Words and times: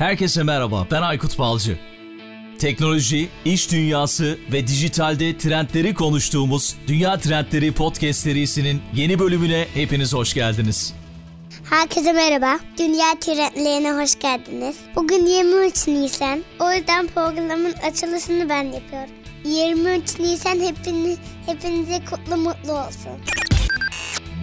Herkese 0.00 0.42
merhaba, 0.42 0.86
ben 0.90 1.02
Aykut 1.02 1.38
Balcı. 1.38 1.78
Teknoloji, 2.58 3.28
iş 3.44 3.72
dünyası 3.72 4.38
ve 4.52 4.66
dijitalde 4.66 5.38
trendleri 5.38 5.94
konuştuğumuz 5.94 6.76
Dünya 6.86 7.18
Trendleri 7.18 7.72
Podcast 7.72 8.20
serisinin 8.20 8.82
yeni 8.94 9.18
bölümüne 9.18 9.66
hepiniz 9.74 10.14
hoş 10.14 10.34
geldiniz. 10.34 10.94
Herkese 11.70 12.12
merhaba. 12.12 12.58
Dünya 12.78 13.14
trendlerine 13.20 14.02
hoş 14.02 14.18
geldiniz. 14.18 14.76
Bugün 14.96 15.26
23 15.26 15.88
Nisan. 15.88 16.40
O 16.60 16.72
yüzden 16.72 17.06
programın 17.06 17.72
açılışını 17.72 18.48
ben 18.48 18.64
yapıyorum. 18.64 19.14
23 19.44 20.18
Nisan 20.18 20.60
hepiniz, 20.60 21.18
hepinize 21.46 22.00
kutlu 22.10 22.36
mutlu 22.36 22.72
olsun. 22.72 23.10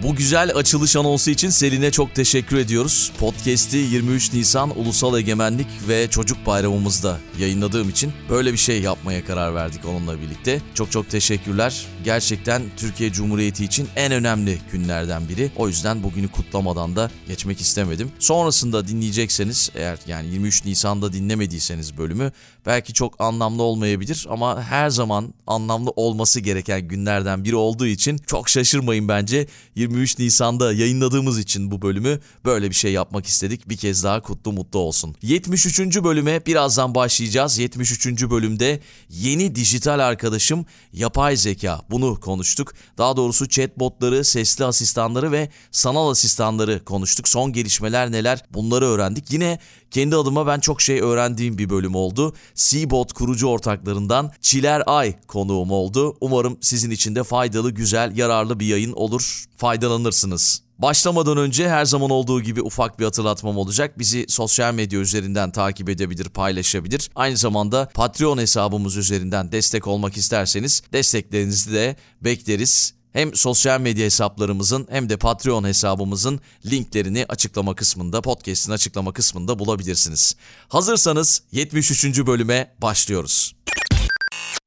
Bu 0.02 0.14
güzel 0.14 0.50
açılış 0.54 0.96
anonsu 0.96 1.30
için 1.30 1.48
Selin'e 1.48 1.90
çok 1.90 2.14
teşekkür 2.14 2.56
ediyoruz. 2.56 3.12
Podcast'i 3.18 3.76
23 3.76 4.32
Nisan 4.32 4.78
Ulusal 4.78 5.18
Egemenlik 5.18 5.66
ve 5.88 6.10
Çocuk 6.10 6.46
Bayramımızda 6.46 7.18
yayınladığım 7.38 7.88
için 7.88 8.12
böyle 8.30 8.52
bir 8.52 8.58
şey 8.58 8.82
yapmaya 8.82 9.24
karar 9.24 9.54
verdik 9.54 9.84
onunla 9.84 10.20
birlikte. 10.20 10.60
Çok 10.74 10.92
çok 10.92 11.10
teşekkürler. 11.10 11.86
Gerçekten 12.04 12.62
Türkiye 12.76 13.12
Cumhuriyeti 13.12 13.64
için 13.64 13.88
en 13.96 14.12
önemli 14.12 14.58
günlerden 14.72 15.28
biri. 15.28 15.50
O 15.56 15.68
yüzden 15.68 16.02
bugünü 16.02 16.28
kutlamadan 16.28 16.96
da 16.96 17.10
geçmek 17.28 17.60
istemedim. 17.60 18.10
Sonrasında 18.18 18.88
dinleyecekseniz 18.88 19.70
eğer 19.74 19.98
yani 20.06 20.28
23 20.28 20.64
Nisan'da 20.64 21.12
dinlemediyseniz 21.12 21.98
bölümü 21.98 22.32
belki 22.66 22.92
çok 22.92 23.20
anlamlı 23.20 23.62
olmayabilir 23.62 24.26
ama 24.30 24.62
her 24.62 24.90
zaman 24.90 25.34
anlamlı 25.46 25.90
olması 25.90 26.40
gereken 26.40 26.88
günlerden 26.88 27.44
biri 27.44 27.56
olduğu 27.56 27.86
için 27.86 28.18
çok 28.26 28.48
şaşırmayın 28.48 29.08
bence. 29.08 29.46
23 29.74 29.87
Nisan'da 30.18 30.72
yayınladığımız 30.72 31.38
için 31.38 31.70
bu 31.70 31.82
bölümü 31.82 32.20
böyle 32.44 32.70
bir 32.70 32.74
şey 32.74 32.92
yapmak 32.92 33.26
istedik. 33.26 33.68
Bir 33.68 33.76
kez 33.76 34.04
daha 34.04 34.22
kutlu 34.22 34.52
mutlu 34.52 34.78
olsun. 34.78 35.16
73. 35.22 35.80
bölüme 36.04 36.46
birazdan 36.46 36.94
başlayacağız. 36.94 37.58
73. 37.58 38.06
bölümde 38.06 38.80
yeni 39.10 39.54
dijital 39.54 39.98
arkadaşım 39.98 40.66
yapay 40.92 41.36
zeka. 41.36 41.82
Bunu 41.90 42.20
konuştuk. 42.20 42.72
Daha 42.98 43.16
doğrusu 43.16 43.48
chatbotları, 43.48 44.24
sesli 44.24 44.64
asistanları 44.64 45.32
ve 45.32 45.48
sanal 45.70 46.10
asistanları 46.10 46.84
konuştuk. 46.84 47.28
Son 47.28 47.52
gelişmeler 47.52 48.12
neler 48.12 48.44
bunları 48.50 48.84
öğrendik. 48.86 49.32
Yine 49.32 49.58
kendi 49.90 50.16
adıma 50.16 50.46
ben 50.46 50.60
çok 50.60 50.80
şey 50.80 51.00
öğrendiğim 51.00 51.58
bir 51.58 51.70
bölüm 51.70 51.94
oldu. 51.94 52.34
Seabot 52.54 53.12
kurucu 53.12 53.46
ortaklarından 53.46 54.32
Çiler 54.40 54.82
Ay 54.86 55.20
konuğum 55.26 55.70
oldu. 55.70 56.16
Umarım 56.20 56.58
sizin 56.60 56.90
için 56.90 57.14
de 57.14 57.24
faydalı, 57.24 57.70
güzel, 57.70 58.16
yararlı 58.16 58.60
bir 58.60 58.66
yayın 58.66 58.92
olur. 58.92 59.44
Faydalanırsınız. 59.56 60.62
Başlamadan 60.78 61.36
önce 61.36 61.68
her 61.68 61.84
zaman 61.84 62.10
olduğu 62.10 62.40
gibi 62.40 62.62
ufak 62.62 62.98
bir 62.98 63.04
hatırlatmam 63.04 63.58
olacak. 63.58 63.98
Bizi 63.98 64.26
sosyal 64.28 64.74
medya 64.74 65.00
üzerinden 65.00 65.50
takip 65.50 65.88
edebilir, 65.88 66.28
paylaşabilir. 66.28 67.10
Aynı 67.14 67.36
zamanda 67.36 67.88
Patreon 67.94 68.38
hesabımız 68.38 68.96
üzerinden 68.96 69.52
destek 69.52 69.86
olmak 69.86 70.16
isterseniz 70.16 70.82
desteklerinizi 70.92 71.72
de 71.72 71.96
bekleriz. 72.20 72.97
Hem 73.12 73.34
sosyal 73.34 73.80
medya 73.80 74.04
hesaplarımızın 74.04 74.86
hem 74.90 75.08
de 75.08 75.16
Patreon 75.16 75.64
hesabımızın 75.64 76.40
linklerini 76.66 77.26
açıklama 77.28 77.74
kısmında, 77.74 78.22
podcast'in 78.22 78.72
açıklama 78.72 79.12
kısmında 79.12 79.58
bulabilirsiniz. 79.58 80.36
Hazırsanız 80.68 81.42
73. 81.52 82.26
bölüme 82.26 82.74
başlıyoruz. 82.82 83.57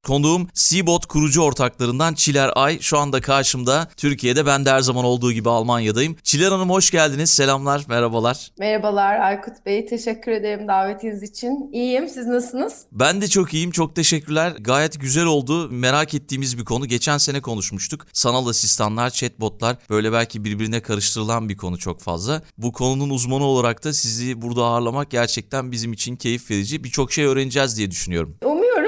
Konuğum 0.08 0.48
Seabot 0.54 1.06
kurucu 1.06 1.42
ortaklarından 1.42 2.14
Çiler 2.14 2.52
Ay 2.56 2.80
şu 2.80 2.98
anda 2.98 3.22
karşımda. 3.22 3.88
Türkiye'de 3.98 4.46
ben 4.46 4.66
de 4.66 4.72
her 4.72 4.80
zaman 4.80 5.06
olduğu 5.06 5.32
gibi 5.32 5.50
Almanya'dayım. 5.50 6.16
Çiler 6.24 6.52
Hanım 6.52 6.70
hoş 6.70 6.92
geldiniz. 6.92 7.30
Selamlar, 7.32 7.86
merhabalar. 7.88 8.52
Merhabalar 8.60 9.20
Aykut 9.20 9.66
Bey. 9.66 9.86
Teşekkür 9.86 10.32
ederim 10.32 10.68
davetiniz 10.68 11.24
için. 11.24 11.70
İyiyim. 11.74 12.10
Siz 12.10 12.26
nasılsınız? 12.26 12.86
Ben 12.92 13.22
de 13.22 13.28
çok 13.28 13.54
iyiyim. 13.54 13.72
Çok 13.72 13.96
teşekkürler. 13.96 14.54
Gayet 14.60 15.00
güzel 15.00 15.26
oldu. 15.26 15.70
Merak 15.72 16.14
ettiğimiz 16.14 16.58
bir 16.58 16.66
konu. 16.66 16.86
Geçen 16.86 17.18
sene 17.18 17.42
konuşmuştuk. 17.42 18.08
Sanal 18.14 18.48
asistanlar, 18.48 19.10
chatbotlar 19.10 19.78
böyle 19.90 20.12
belki 20.12 20.44
birbirine 20.44 20.82
karıştırılan 20.82 21.50
bir 21.50 21.58
konu 21.58 21.78
çok 21.78 22.02
fazla. 22.02 22.42
Bu 22.58 22.72
konunun 22.72 23.10
uzmanı 23.10 23.44
olarak 23.44 23.84
da 23.84 23.94
sizi 23.94 24.42
burada 24.42 24.64
ağırlamak 24.64 25.12
gerçekten 25.12 25.72
bizim 25.72 25.94
için 25.94 26.16
keyif 26.16 26.52
verici. 26.52 26.84
Birçok 26.84 27.12
şey 27.12 27.26
öğreneceğiz 27.26 27.78
diye 27.78 27.92
düşünüyorum. 27.92 28.38
Umuyorum. 28.46 28.81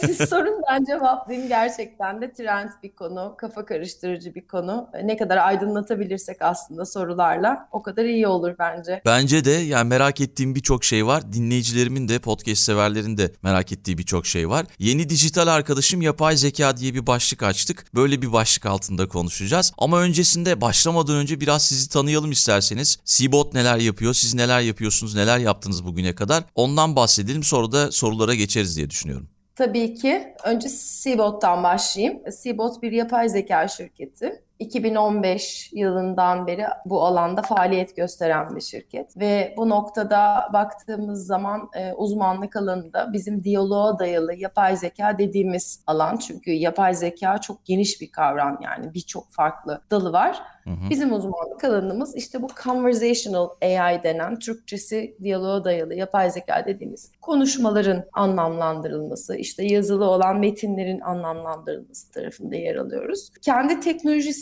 Siz 0.00 0.28
sorun 0.28 0.62
ben 0.70 0.84
cevaplayayım. 0.84 1.48
Gerçekten 1.48 2.20
de 2.20 2.32
trend 2.32 2.70
bir 2.82 2.94
konu, 2.94 3.34
kafa 3.38 3.64
karıştırıcı 3.64 4.34
bir 4.34 4.46
konu. 4.46 4.88
Ne 5.04 5.16
kadar 5.16 5.36
aydınlatabilirsek 5.36 6.42
aslında 6.42 6.86
sorularla 6.86 7.68
o 7.72 7.82
kadar 7.82 8.04
iyi 8.04 8.26
olur 8.26 8.54
bence. 8.58 9.02
Bence 9.04 9.44
de 9.44 9.50
yani 9.50 9.88
merak 9.88 10.20
ettiğim 10.20 10.54
birçok 10.54 10.84
şey 10.84 11.06
var. 11.06 11.32
Dinleyicilerimin 11.32 12.08
de 12.08 12.18
podcast 12.18 12.62
severlerin 12.62 13.16
de 13.16 13.32
merak 13.42 13.72
ettiği 13.72 13.98
birçok 13.98 14.26
şey 14.26 14.48
var. 14.48 14.66
Yeni 14.78 15.08
dijital 15.08 15.46
arkadaşım 15.46 16.02
yapay 16.02 16.36
zeka 16.36 16.76
diye 16.76 16.94
bir 16.94 17.06
başlık 17.06 17.42
açtık. 17.42 17.94
Böyle 17.94 18.22
bir 18.22 18.32
başlık 18.32 18.66
altında 18.66 19.08
konuşacağız. 19.08 19.72
Ama 19.78 20.00
öncesinde 20.00 20.60
başlamadan 20.60 21.16
önce 21.16 21.40
biraz 21.40 21.62
sizi 21.62 21.88
tanıyalım 21.88 22.30
isterseniz. 22.30 22.98
Seabot 23.04 23.54
neler 23.54 23.76
yapıyor, 23.78 24.14
siz 24.14 24.34
neler 24.34 24.60
yapıyorsunuz, 24.60 25.14
neler 25.14 25.38
yaptınız 25.38 25.84
bugüne 25.84 26.14
kadar? 26.14 26.44
Ondan 26.54 26.96
bahsedelim 26.96 27.42
sonra 27.42 27.72
da 27.72 27.92
sorulara 27.92 28.34
geçeriz 28.34 28.76
diye 28.76 28.90
düşünüyorum. 28.90 29.28
Tabii 29.58 29.94
ki. 29.94 30.34
Önce 30.44 30.68
Seabot'tan 30.68 31.62
başlayayım. 31.62 32.32
Seabot 32.32 32.82
bir 32.82 32.92
yapay 32.92 33.28
zeka 33.28 33.68
şirketi. 33.68 34.42
2015 34.58 35.72
yılından 35.72 36.46
beri 36.46 36.64
bu 36.84 37.04
alanda 37.04 37.42
faaliyet 37.42 37.96
gösteren 37.96 38.56
bir 38.56 38.60
şirket 38.60 39.16
ve 39.16 39.54
bu 39.56 39.68
noktada 39.68 40.48
baktığımız 40.52 41.26
zaman 41.26 41.68
e, 41.74 41.92
uzmanlık 41.92 42.56
alanında 42.56 43.12
bizim 43.12 43.44
diyaloğa 43.44 43.98
dayalı 43.98 44.34
yapay 44.34 44.76
zeka 44.76 45.18
dediğimiz 45.18 45.82
alan 45.86 46.16
çünkü 46.16 46.50
yapay 46.50 46.94
zeka 46.94 47.38
çok 47.40 47.64
geniş 47.64 48.00
bir 48.00 48.12
kavram 48.12 48.58
yani 48.62 48.94
birçok 48.94 49.30
farklı 49.30 49.80
dalı 49.90 50.12
var. 50.12 50.42
Bizim 50.90 51.12
uzmanlık 51.12 51.64
alanımız 51.64 52.16
işte 52.16 52.42
bu 52.42 52.48
conversational 52.64 53.48
AI 53.62 54.02
denen 54.02 54.38
Türkçesi 54.38 55.16
diyaloğa 55.22 55.64
dayalı 55.64 55.94
yapay 55.94 56.30
zeka 56.30 56.64
dediğimiz 56.66 57.12
konuşmaların 57.20 58.04
anlamlandırılması, 58.12 59.36
işte 59.36 59.64
yazılı 59.64 60.04
olan 60.04 60.38
metinlerin 60.38 61.00
anlamlandırılması 61.00 62.12
tarafında 62.12 62.56
yer 62.56 62.76
alıyoruz. 62.76 63.32
Kendi 63.42 63.80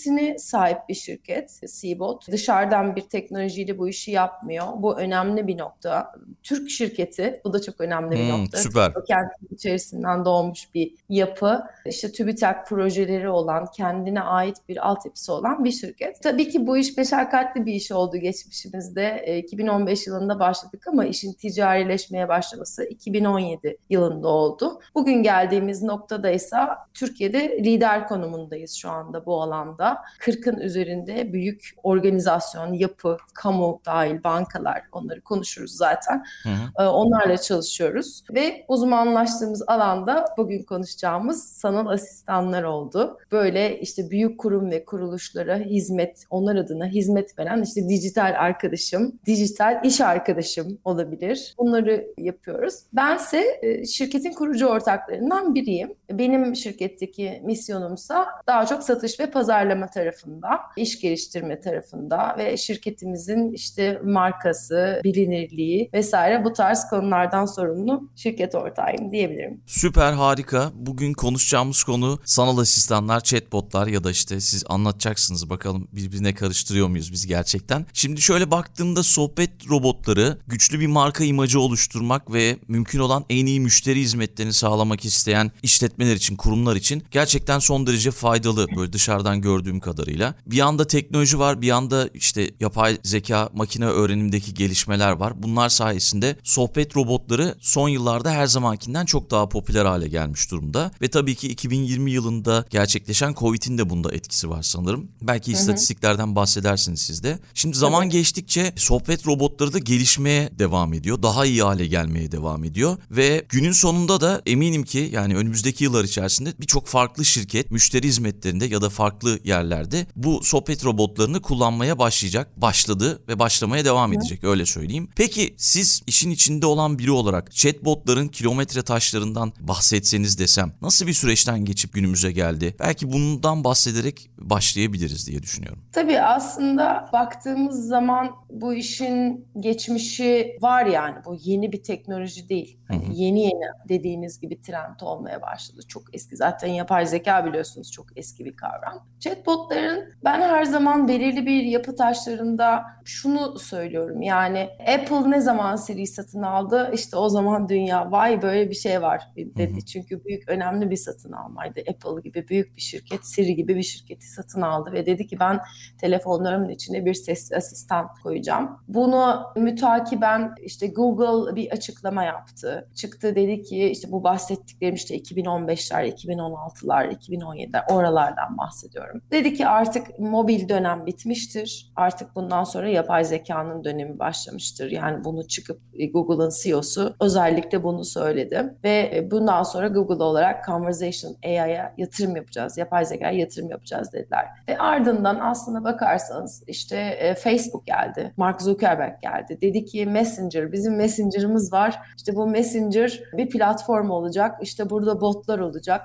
teknolojisine 0.07 0.39
sahip 0.39 0.79
bir 0.89 0.95
şirket 0.95 1.51
Seabot. 1.67 2.31
Dışarıdan 2.31 2.97
bir 2.97 3.01
teknolojiyle 3.01 3.79
bu 3.79 3.89
işi 3.89 4.11
yapmıyor. 4.11 4.67
Bu 4.77 4.99
önemli 4.99 5.47
bir 5.47 5.59
nokta. 5.59 6.13
Türk 6.43 6.71
şirketi, 6.71 7.41
bu 7.45 7.53
da 7.53 7.63
çok 7.63 7.81
önemli 7.81 8.11
bir 8.11 8.31
Hmm, 8.33 8.43
nokta. 8.43 8.59
süper. 8.59 8.93
Kentin 9.07 9.55
içerisinden 9.55 10.25
doğmuş 10.25 10.75
bir 10.75 10.95
yapı. 11.09 11.63
İşte 11.87 12.13
TÜBİTAK 12.13 12.67
projeleri 12.69 13.29
olan, 13.29 13.67
kendine 13.77 14.21
ait 14.21 14.57
bir 14.69 14.89
altyapısı 14.89 15.33
olan 15.33 15.65
bir 15.65 15.73
şirket. 15.73 16.23
Tabii 16.23 16.49
ki 16.49 16.67
bu 16.67 16.77
iş 16.77 16.97
meşakkatli 16.97 17.67
bir 17.67 17.73
iş 17.75 17.93
oldu 17.93 18.17
geçmişimizde. 18.17 19.23
E, 19.25 19.39
2015 19.39 20.07
yılında 20.07 20.39
başladık 20.39 20.87
ama 20.89 21.05
işin 21.05 21.33
ticarileşmeye 21.33 22.29
başlaması 22.29 22.85
2017 22.85 23.77
yılında 23.91 24.29
oldu. 24.29 24.81
Bugün 24.95 25.23
geldiğimiz 25.23 25.83
noktada 25.83 26.31
ise 26.31 26.57
Türkiye'de 26.95 27.59
lider 27.65 28.09
konumundayız 28.09 28.73
şu 28.73 28.91
anda 28.91 29.27
bu 29.27 29.43
alanda. 29.43 29.96
40'ın 30.21 30.61
üzerinde 30.61 31.33
büyük 31.33 31.71
organizasyon, 31.83 32.73
yapı, 32.73 33.17
kamu 33.35 33.81
dahil 33.87 34.25
bankalar 34.25 34.83
onları 34.93 35.21
konuşuruz 35.21 35.77
zaten. 35.77 36.25
Hı 36.43 36.49
hı. 36.49 36.83
E, 36.83 36.87
Onlarla 36.87 37.37
çalışıyoruz 37.39 38.25
ve 38.35 38.65
uzmanlaştığımız 38.69 39.63
alanda 39.67 40.25
bugün 40.39 40.63
konuşacağımız 40.63 41.43
sanal 41.53 41.87
asistanlar 41.87 42.63
oldu. 42.63 43.19
Böyle 43.33 43.81
işte 43.81 44.11
büyük 44.11 44.39
kurum 44.41 44.71
ve 44.71 44.85
kuruluşlara 44.85 45.57
hizmet, 45.57 46.25
onlar 46.31 46.57
adına 46.57 46.87
hizmet 46.87 47.39
veren 47.39 47.63
işte 47.63 47.89
dijital 47.89 48.35
arkadaşım, 48.39 49.19
dijital 49.27 49.81
iş 49.85 50.01
arkadaşım 50.01 50.79
olabilir. 50.85 51.55
Bunları 51.59 52.07
yapıyoruz. 52.19 52.75
Bense 52.93 53.59
e, 53.63 53.87
şirketin 53.87 54.33
kurucu 54.33 54.67
ortaklarından 54.67 55.55
biriyim. 55.55 55.95
Benim 56.11 56.57
şirketteki 56.57 57.43
misyonumsa 57.45 58.27
daha 58.47 58.67
çok 58.67 58.83
satış 58.83 59.21
ve 59.21 59.27
pazarlama 59.27 59.86
tarafında, 59.91 60.49
iş 60.77 61.01
geliştirme 61.01 61.61
tarafında 61.61 62.37
ve 62.39 62.57
şirketimizin 62.57 63.53
işte 63.53 64.01
markası, 64.05 65.01
bilinirliği 65.05 65.91
vesaire 65.93 66.45
bu 66.45 66.53
tarz 66.53 66.89
konulardan 66.91 67.45
sorumlu 67.45 68.11
şirket 68.17 68.55
ortağıyım 68.55 69.11
diyebilirim. 69.11 69.61
Süper 69.67 70.13
harika. 70.13 70.71
Bugün 70.75 71.13
konuşacağımız 71.13 71.85
konu 71.85 72.19
sanal 72.25 72.59
asistanlar, 72.59 73.21
chatbotlar 73.21 73.87
ya 73.87 74.05
da 74.05 74.11
işte 74.11 74.41
siz 74.41 74.65
anlatacaksınız 74.69 75.51
bakalım 75.51 75.89
birbirine 75.93 76.35
karıştırıyor 76.35 76.89
muyuz 76.89 77.13
biz 77.13 77.27
gerçekten. 77.27 77.87
Şimdi 77.93 78.21
şöyle 78.21 78.51
baktığımda 78.51 79.03
sohbet 79.03 79.51
robotları 79.71 80.39
güçlü 80.47 80.81
bir 80.81 80.87
marka 80.87 81.25
imajı 81.25 81.61
oluşturmak 81.61 82.33
ve 82.33 82.57
mümkün 82.69 82.99
olan 82.99 83.25
en 83.31 83.47
iyi 83.47 83.61
müşteri 83.61 84.01
hizmetlerini 84.01 84.53
sağlamak 84.53 85.05
isteyen 85.05 85.51
işletmeler 85.63 86.15
için, 86.15 86.37
kurumlar 86.37 86.77
için 86.77 87.03
gerçekten 87.11 87.59
son 87.59 87.87
derece 87.87 88.11
faydalı 88.11 88.67
böyle 88.77 88.93
dışarıdan 88.93 89.41
gördüğüm 89.41 89.76
kadarıyla. 89.81 90.35
Bir 90.47 90.57
yanda 90.57 90.87
teknoloji 90.87 91.39
var, 91.39 91.63
bir 91.63 91.67
yanda 91.67 92.09
işte 92.15 92.51
yapay 92.61 92.99
zeka, 93.03 93.51
makine 93.55 93.87
öğrenimdeki 93.87 94.55
gelişmeler 94.55 95.13
var. 95.13 95.43
Bunlar 95.43 95.69
sayesinde 95.69 96.37
sohbet 96.43 96.97
robotları 96.97 97.55
son 97.61 97.89
yıllarda 97.89 98.31
her 98.31 98.47
zamankinden 98.47 99.07
çok 99.07 99.31
daha 99.31 99.49
popüler 99.49 99.85
hale 99.85 100.09
gelmiş 100.09 100.51
durumda. 100.51 100.91
Ve 101.03 101.09
tabii 101.09 101.35
ki 101.35 101.49
2020 101.49 102.11
yılında 102.11 102.65
gerçekleşen 102.71 103.35
Covid'in 103.35 103.79
de 103.79 103.91
bunda 103.91 104.13
etkisi 104.13 104.51
var 104.51 104.63
sanırım. 104.63 105.09
Belki 105.23 105.53
istatistiklerden 105.53 106.37
bahsedersiniz 106.37 107.01
siz 107.01 107.23
de. 107.23 107.39
Şimdi 107.55 107.77
zaman 107.77 108.03
Tabii. 108.03 108.13
geçtikçe 108.13 108.73
sohbet 108.77 109.27
robotları 109.27 109.73
da 109.73 109.79
gelişmeye 109.79 110.51
devam 110.59 110.93
ediyor. 110.93 111.23
Daha 111.23 111.47
iyi 111.47 111.63
hale 111.63 111.87
gelmeye 111.87 112.33
devam 112.33 112.65
ediyor. 112.65 112.97
Ve 113.11 113.47
günün 113.49 113.73
sonunda 113.73 114.21
da 114.21 114.43
eminim 114.47 114.83
ki 114.83 115.09
yani 115.13 115.37
önümüzdeki 115.37 115.85
yıllar 115.85 116.05
içerisinde 116.05 116.55
birçok 116.61 116.87
farklı 116.87 117.25
şirket 117.25 117.71
müşteri 117.71 118.07
hizmetlerinde 118.07 118.67
ya 118.67 118.83
da 118.83 118.91
farklı 118.91 119.39
yerlerde 119.57 120.07
bu 120.17 120.43
sohbet 120.43 120.85
robotlarını 120.85 121.43
kullanmaya 121.43 121.99
başlayacak, 121.99 122.49
başladı 122.57 123.23
ve 123.29 123.39
başlamaya 123.39 123.85
devam 123.85 124.13
edecek 124.13 124.45
öyle 124.45 124.67
söyleyeyim. 124.67 125.09
Peki 125.17 125.55
siz 125.57 126.03
işin 126.07 126.31
içinde 126.31 126.67
olan 126.67 126.99
biri 126.99 127.11
olarak 127.11 127.53
chatbotların 127.53 128.29
kilometre 128.29 128.83
taşlarından 128.83 129.53
bahsetseniz 129.61 130.39
desem 130.39 130.73
nasıl 130.83 131.07
bir 131.07 131.13
süreçten 131.13 131.65
geçip 131.65 131.93
günümüze 131.93 132.33
geldi? 132.33 132.77
Belki 132.81 133.13
bundan 133.13 133.65
bahsederek 133.65 134.31
başlayabiliriz 134.39 135.29
diye 135.29 135.43
düşünüyorum. 135.43 135.83
Tabii 135.93 136.21
aslında 136.21 137.11
baktığımız 137.13 137.87
zaman 137.89 138.31
bu 138.51 138.75
işin 138.75 139.47
geçmişi 139.61 140.59
var 140.61 140.87
yani. 140.87 141.17
Bu 141.27 141.37
yeni 141.41 141.73
bir 141.73 141.83
teknoloji 141.83 142.49
değil. 142.49 142.79
Hani 142.89 143.07
Hı 143.07 143.09
hı. 143.09 143.13
yeni 143.13 143.47
yeni 143.47 143.89
dediğiniz 143.89 144.41
gibi 144.41 144.61
trend 144.61 145.01
olmaya 145.01 145.43
başladı. 145.43 145.81
Çok 145.89 146.03
eski. 146.15 146.37
Zaten 146.37 146.69
yapay 146.69 147.07
zeka 147.07 147.47
biliyorsunuz 147.47 147.93
çok 147.93 148.07
eski 148.17 148.45
bir 148.45 148.57
kavram. 148.57 149.07
Chatbotların 149.47 150.15
ben 150.25 150.41
her 150.41 150.65
zaman 150.65 151.09
belirli 151.09 151.47
bir 151.47 151.63
yapı 151.63 151.97
taşlarında 151.97 152.83
şunu 153.05 153.59
söylüyorum. 153.59 154.23
Yani 154.23 154.69
Apple 154.81 155.31
ne 155.31 155.41
zaman 155.41 155.77
Siri 155.77 156.07
satın 156.07 156.43
aldı? 156.43 156.91
İşte 156.95 157.17
o 157.17 157.29
zaman 157.29 157.69
dünya 157.69 158.13
vay 158.13 158.43
böyle 158.43 158.71
bir 158.71 158.75
şey 158.75 159.03
var 159.03 159.23
dedi. 159.37 159.71
Hı 159.71 159.77
hı. 159.77 159.81
Çünkü 159.81 160.25
büyük 160.25 160.49
önemli 160.49 160.91
bir 160.91 160.97
satın 160.97 161.33
almaydı. 161.33 161.81
Apple 161.81 162.21
gibi 162.25 162.49
büyük 162.49 162.77
bir 162.77 162.81
şirket 162.81 163.27
Siri 163.27 163.55
gibi 163.55 163.77
bir 163.77 163.83
şirketi 163.83 164.31
satın 164.31 164.63
aldı 164.63 164.93
ve 164.93 165.07
dedi 165.07 165.27
ki 165.27 165.37
ben 165.41 165.61
telefonlarımın 166.01 166.69
içine 166.69 167.05
bir 167.05 167.15
sesli 167.15 167.57
asistan 167.57 168.09
koyacağım. 168.23 168.79
Bunu 168.89 169.43
mütakiben 169.57 170.55
işte 170.63 170.87
Google 170.87 171.57
bir 171.57 171.71
açıklama 171.71 172.25
yaptı. 172.25 172.89
Çıktı 172.95 173.35
dedi 173.35 173.63
ki 173.63 173.85
işte 173.85 174.13
bu 174.13 174.25
bahsettiklerim 174.25 174.95
işte 174.95 175.17
2015'ler, 175.17 176.13
2016'lar, 176.13 177.19
2017'ler 177.19 177.93
oralardan 177.93 178.59
bahsediyorum. 178.59 179.23
Dedi 179.37 179.55
ki 179.55 179.67
artık 179.67 180.19
mobil 180.19 180.69
dönem 180.69 181.07
bitmiştir. 181.07 181.93
Artık 181.97 182.35
bundan 182.37 182.65
sonra 182.65 182.89
yapay 182.89 183.25
zekanın 183.25 183.85
dönemi 183.85 184.19
başlamıştır. 184.19 184.91
Yani 184.91 185.25
bunu 185.25 185.49
çıkıp 185.49 185.81
e, 185.95 186.07
Google'ın 186.07 186.53
CEO'su 186.63 187.17
özellikle 187.21 187.83
bunu 187.83 188.05
söyledi. 188.05 188.75
Ve 188.85 189.11
e, 189.15 189.31
bundan 189.31 189.63
sonra 189.63 189.89
Google 189.89 190.25
olarak 190.25 190.67
Conversation 190.67 191.37
AI'ya 191.45 191.95
yatırım 191.97 192.37
yapacağız. 192.37 192.79
Yapay 192.79 193.05
zekaya 193.05 193.39
yatırım 193.39 193.71
yapacağız 193.71 194.13
dediler. 194.13 194.47
Ve 194.69 194.79
ardından 194.79 195.39
aslına 195.41 195.85
bakarsanız 195.85 196.65
işte 196.67 196.97
e, 196.97 197.35
Facebook 197.35 197.87
geldi. 197.87 198.33
Mark 198.37 198.63
Zuckerberg 198.63 199.21
geldi. 199.23 199.59
Dedi 199.61 199.85
ki 199.85 200.07
Messenger, 200.07 200.73
bizim 200.73 200.97
Messenger'ımız 200.97 201.73
var. 201.73 201.99
İşte 202.17 202.37
bu 202.37 202.47
Messenger 202.47 203.21
bir 203.33 203.49
platform 203.49 204.11
olacak. 204.11 204.59
İşte 204.63 204.91
burada 204.91 205.21
botlar 205.21 205.59
olacak. 205.59 206.01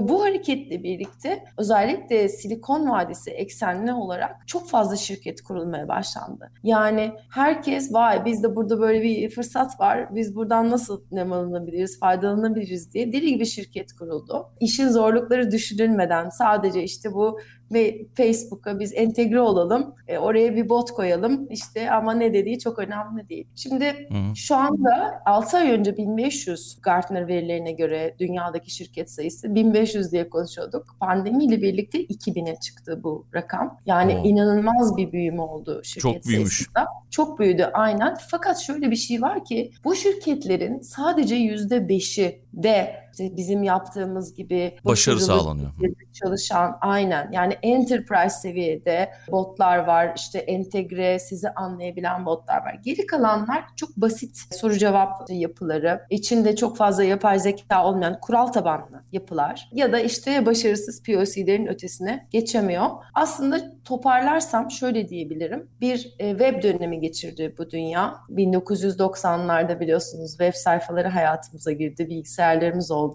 Bu 0.00 0.24
hareketle 0.24 0.82
birlikte 0.82 1.44
özellikle 1.58 2.28
Silikon 2.28 2.75
Vadisi 2.84 3.30
eksenli 3.30 3.92
olarak 3.92 4.48
çok 4.48 4.68
fazla 4.68 4.96
şirket 4.96 5.42
kurulmaya 5.42 5.88
başlandı. 5.88 6.50
Yani 6.62 7.12
herkes 7.30 7.92
vay 7.92 8.24
bizde 8.24 8.56
burada 8.56 8.80
böyle 8.80 9.02
bir 9.02 9.30
fırsat 9.30 9.80
var. 9.80 10.14
Biz 10.14 10.36
buradan 10.36 10.70
nasıl 10.70 11.02
nemalanabiliriz, 11.12 12.00
faydalanabiliriz 12.00 12.94
diye 12.94 13.12
deli 13.12 13.26
gibi 13.26 13.46
şirket 13.46 13.92
kuruldu. 13.92 14.48
İşin 14.60 14.88
zorlukları 14.88 15.50
düşünülmeden 15.50 16.28
sadece 16.28 16.82
işte 16.82 17.12
bu 17.12 17.40
ve 17.72 18.06
Facebook'a 18.14 18.80
biz 18.80 18.92
entegre 18.94 19.40
olalım, 19.40 19.94
e, 20.08 20.18
oraya 20.18 20.56
bir 20.56 20.68
bot 20.68 20.90
koyalım 20.90 21.46
işte 21.50 21.90
ama 21.90 22.14
ne 22.14 22.32
dediği 22.34 22.58
çok 22.58 22.78
önemli 22.78 23.28
değil. 23.28 23.46
Şimdi 23.54 23.84
Hı 23.84 24.34
şu 24.36 24.56
anda 24.56 25.22
6 25.26 25.56
ay 25.56 25.70
önce 25.70 25.96
1500 25.96 26.78
Gartner 26.82 27.28
verilerine 27.28 27.72
göre 27.72 28.14
dünyadaki 28.18 28.70
şirket 28.70 29.10
sayısı 29.10 29.54
1500 29.54 30.12
diye 30.12 30.30
konuşuyorduk. 30.30 30.96
Pandemiyle 31.00 31.62
birlikte 31.62 32.04
2000'e 32.04 32.56
çıktı 32.60 33.00
bu 33.02 33.26
rakam. 33.34 33.78
Yani 33.86 34.16
Oo. 34.16 34.24
inanılmaz 34.24 34.96
bir 34.96 35.12
büyüme 35.12 35.42
oldu 35.42 35.80
şirket 35.84 36.02
Çok 36.02 36.24
büyümüş. 36.26 36.56
sayısında. 36.56 36.86
Çok 37.10 37.38
büyüdü 37.38 37.70
aynen. 37.72 38.16
Fakat 38.30 38.58
şöyle 38.58 38.90
bir 38.90 38.96
şey 38.96 39.22
var 39.22 39.44
ki 39.44 39.70
bu 39.84 39.94
şirketlerin 39.94 40.80
sadece 40.80 41.36
%5'i 41.36 42.40
de 42.52 43.05
işte 43.18 43.36
bizim 43.36 43.62
yaptığımız 43.62 44.34
gibi 44.34 44.76
Başarı 44.84 45.20
sağlanıyor. 45.20 45.70
çalışan 46.12 46.78
aynen 46.80 47.32
yani 47.32 47.56
enterprise 47.62 48.36
seviyede 48.36 49.10
botlar 49.30 49.78
var 49.78 50.12
işte 50.16 50.38
entegre 50.38 51.18
sizi 51.18 51.50
anlayabilen 51.50 52.26
botlar 52.26 52.56
var. 52.56 52.80
Geri 52.84 53.06
kalanlar 53.06 53.64
çok 53.76 53.96
basit 53.96 54.54
soru 54.54 54.78
cevap 54.78 55.30
yapıları 55.30 56.06
içinde 56.10 56.56
çok 56.56 56.76
fazla 56.76 57.04
yapay 57.04 57.38
zeka 57.38 57.84
olmayan 57.84 58.20
kural 58.20 58.46
tabanlı 58.46 59.02
yapılar 59.12 59.68
ya 59.72 59.92
da 59.92 60.00
işte 60.00 60.46
başarısız 60.46 61.02
POC'lerin 61.02 61.66
ötesine 61.66 62.26
geçemiyor. 62.30 62.86
Aslında 63.14 63.76
toparlarsam 63.84 64.70
şöyle 64.70 65.08
diyebilirim 65.08 65.70
bir 65.80 66.14
e, 66.18 66.30
web 66.30 66.62
dönemi 66.62 67.00
geçirdi 67.00 67.54
bu 67.58 67.70
dünya 67.70 68.14
1990'larda 68.30 69.80
biliyorsunuz 69.80 70.30
web 70.30 70.54
sayfaları 70.54 71.08
hayatımıza 71.08 71.72
girdi 71.72 72.08
bilgisayarlarımız 72.08 72.90
oldu. 72.90 73.05